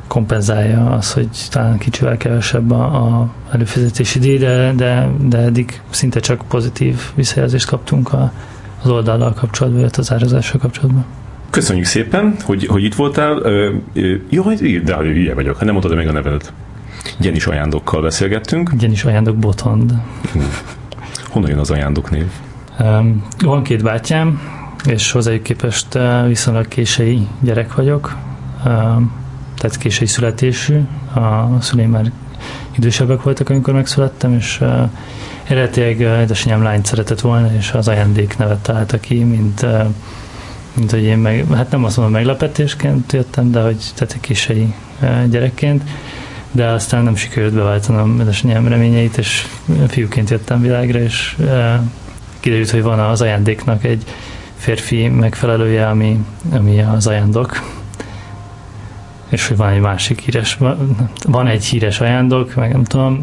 kompenzálja 0.07 0.89
az, 0.91 1.13
hogy 1.13 1.27
talán 1.49 1.77
kicsivel 1.77 2.17
kevesebb 2.17 2.71
a, 2.71 2.83
a 2.83 3.29
előfizetési 3.51 4.19
díj, 4.19 4.37
de, 4.37 4.73
de, 4.75 5.09
de 5.19 5.37
eddig 5.37 5.81
szinte 5.89 6.19
csak 6.19 6.43
pozitív 6.47 6.99
visszajelzést 7.15 7.67
kaptunk 7.67 8.13
a, 8.13 8.31
az 8.83 8.89
oldallal 8.89 9.33
kapcsolatban, 9.33 9.81
illetve 9.81 10.01
az 10.01 10.11
árazással 10.11 10.59
kapcsolatban. 10.59 11.05
Köszönjük 11.53 11.85
szépen, 11.85 12.35
hogy, 12.43 12.65
hogy 12.65 12.83
itt 12.83 12.95
voltál. 12.95 13.41
Jó, 14.29 14.43
hogy 14.43 14.83
de 14.83 14.95
hülye 14.95 15.33
vagyok, 15.33 15.59
nem 15.59 15.73
mondtad 15.73 15.95
meg 15.95 16.07
a 16.07 16.11
nevedet. 16.11 16.53
Gyenis 17.19 17.45
ajándokkal 17.45 18.01
beszélgettünk. 18.01 18.75
Gyenis 18.75 19.03
ajándok 19.03 19.37
Botond. 19.37 19.93
Honnan 21.29 21.49
jön 21.49 21.59
az 21.59 21.71
ajándok 21.71 22.11
név? 22.11 22.25
Um, 22.79 23.25
van 23.39 23.63
két 23.63 23.83
bátyám, 23.83 24.41
és 24.85 25.11
hozzájuk 25.11 25.43
képest 25.43 25.99
viszonylag 26.27 26.67
késői 26.67 27.27
gyerek 27.39 27.75
vagyok. 27.75 28.15
Um, 28.65 29.11
tehát 29.57 29.77
késői 29.77 30.07
születésű. 30.07 30.79
A 31.15 31.61
szüleim 31.61 31.89
már 31.89 32.11
idősebbek 32.71 33.21
voltak, 33.21 33.49
amikor 33.49 33.73
megszülettem, 33.73 34.33
és 34.33 34.59
uh, 34.61 34.89
eredetileg 35.43 35.99
édesanyám 35.99 36.63
lányt 36.63 36.85
szeretett 36.85 37.21
volna, 37.21 37.55
és 37.57 37.71
az 37.71 37.87
ajándék 37.87 38.37
nevet 38.37 38.59
találta 38.59 38.99
ki, 38.99 39.23
mint 39.23 39.61
uh, 39.61 39.85
mint 40.73 40.91
hogy 40.91 41.03
én 41.03 41.17
meg, 41.17 41.45
hát 41.53 41.71
nem 41.71 41.83
azt 41.83 41.97
mondom 41.97 42.15
meglepetésként 42.15 43.13
jöttem, 43.13 43.51
de 43.51 43.61
hogy 43.61 43.91
tehát 43.95 44.13
egy 44.13 44.19
kisei 44.19 44.73
gyerekként, 45.29 45.83
de 46.51 46.65
aztán 46.65 47.03
nem 47.03 47.15
sikerült 47.15 47.53
beváltanom 47.53 48.19
édesanyám 48.19 48.67
reményeit, 48.67 49.17
és 49.17 49.47
fiúként 49.87 50.29
jöttem 50.29 50.61
világra, 50.61 50.99
és 50.99 51.35
kiderült, 52.39 52.69
hogy 52.69 52.81
van 52.81 52.99
az 52.99 53.21
ajándéknak 53.21 53.83
egy 53.83 54.03
férfi 54.57 55.07
megfelelője, 55.07 55.87
ami, 55.87 56.25
ami 56.51 56.81
az 56.81 57.07
ajándok, 57.07 57.61
és 59.29 59.47
hogy 59.47 59.57
van 59.57 59.69
egy 59.69 59.79
másik 59.79 60.19
híres, 60.19 60.57
van 61.27 61.47
egy 61.47 61.65
híres 61.65 61.99
ajándok, 61.99 62.55
meg 62.55 62.71
nem 62.71 62.83
tudom. 62.83 63.21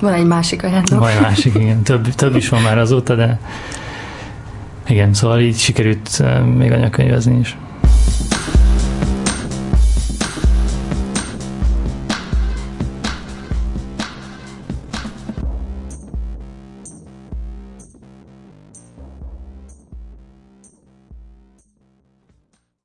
Van 0.00 0.12
egy 0.12 0.26
másik 0.26 0.62
ajándok. 0.62 0.98
Van 0.98 1.08
egy 1.08 1.20
másik, 1.20 1.54
igen. 1.54 1.82
Több, 1.82 2.14
több 2.14 2.36
is 2.36 2.48
van 2.48 2.62
már 2.62 2.78
azóta, 2.78 3.14
de 3.14 3.38
igen, 4.90 5.14
szóval 5.14 5.40
így 5.40 5.58
sikerült 5.58 6.22
még 6.56 6.72
anyakönyvezni 6.72 7.38
is. 7.38 7.56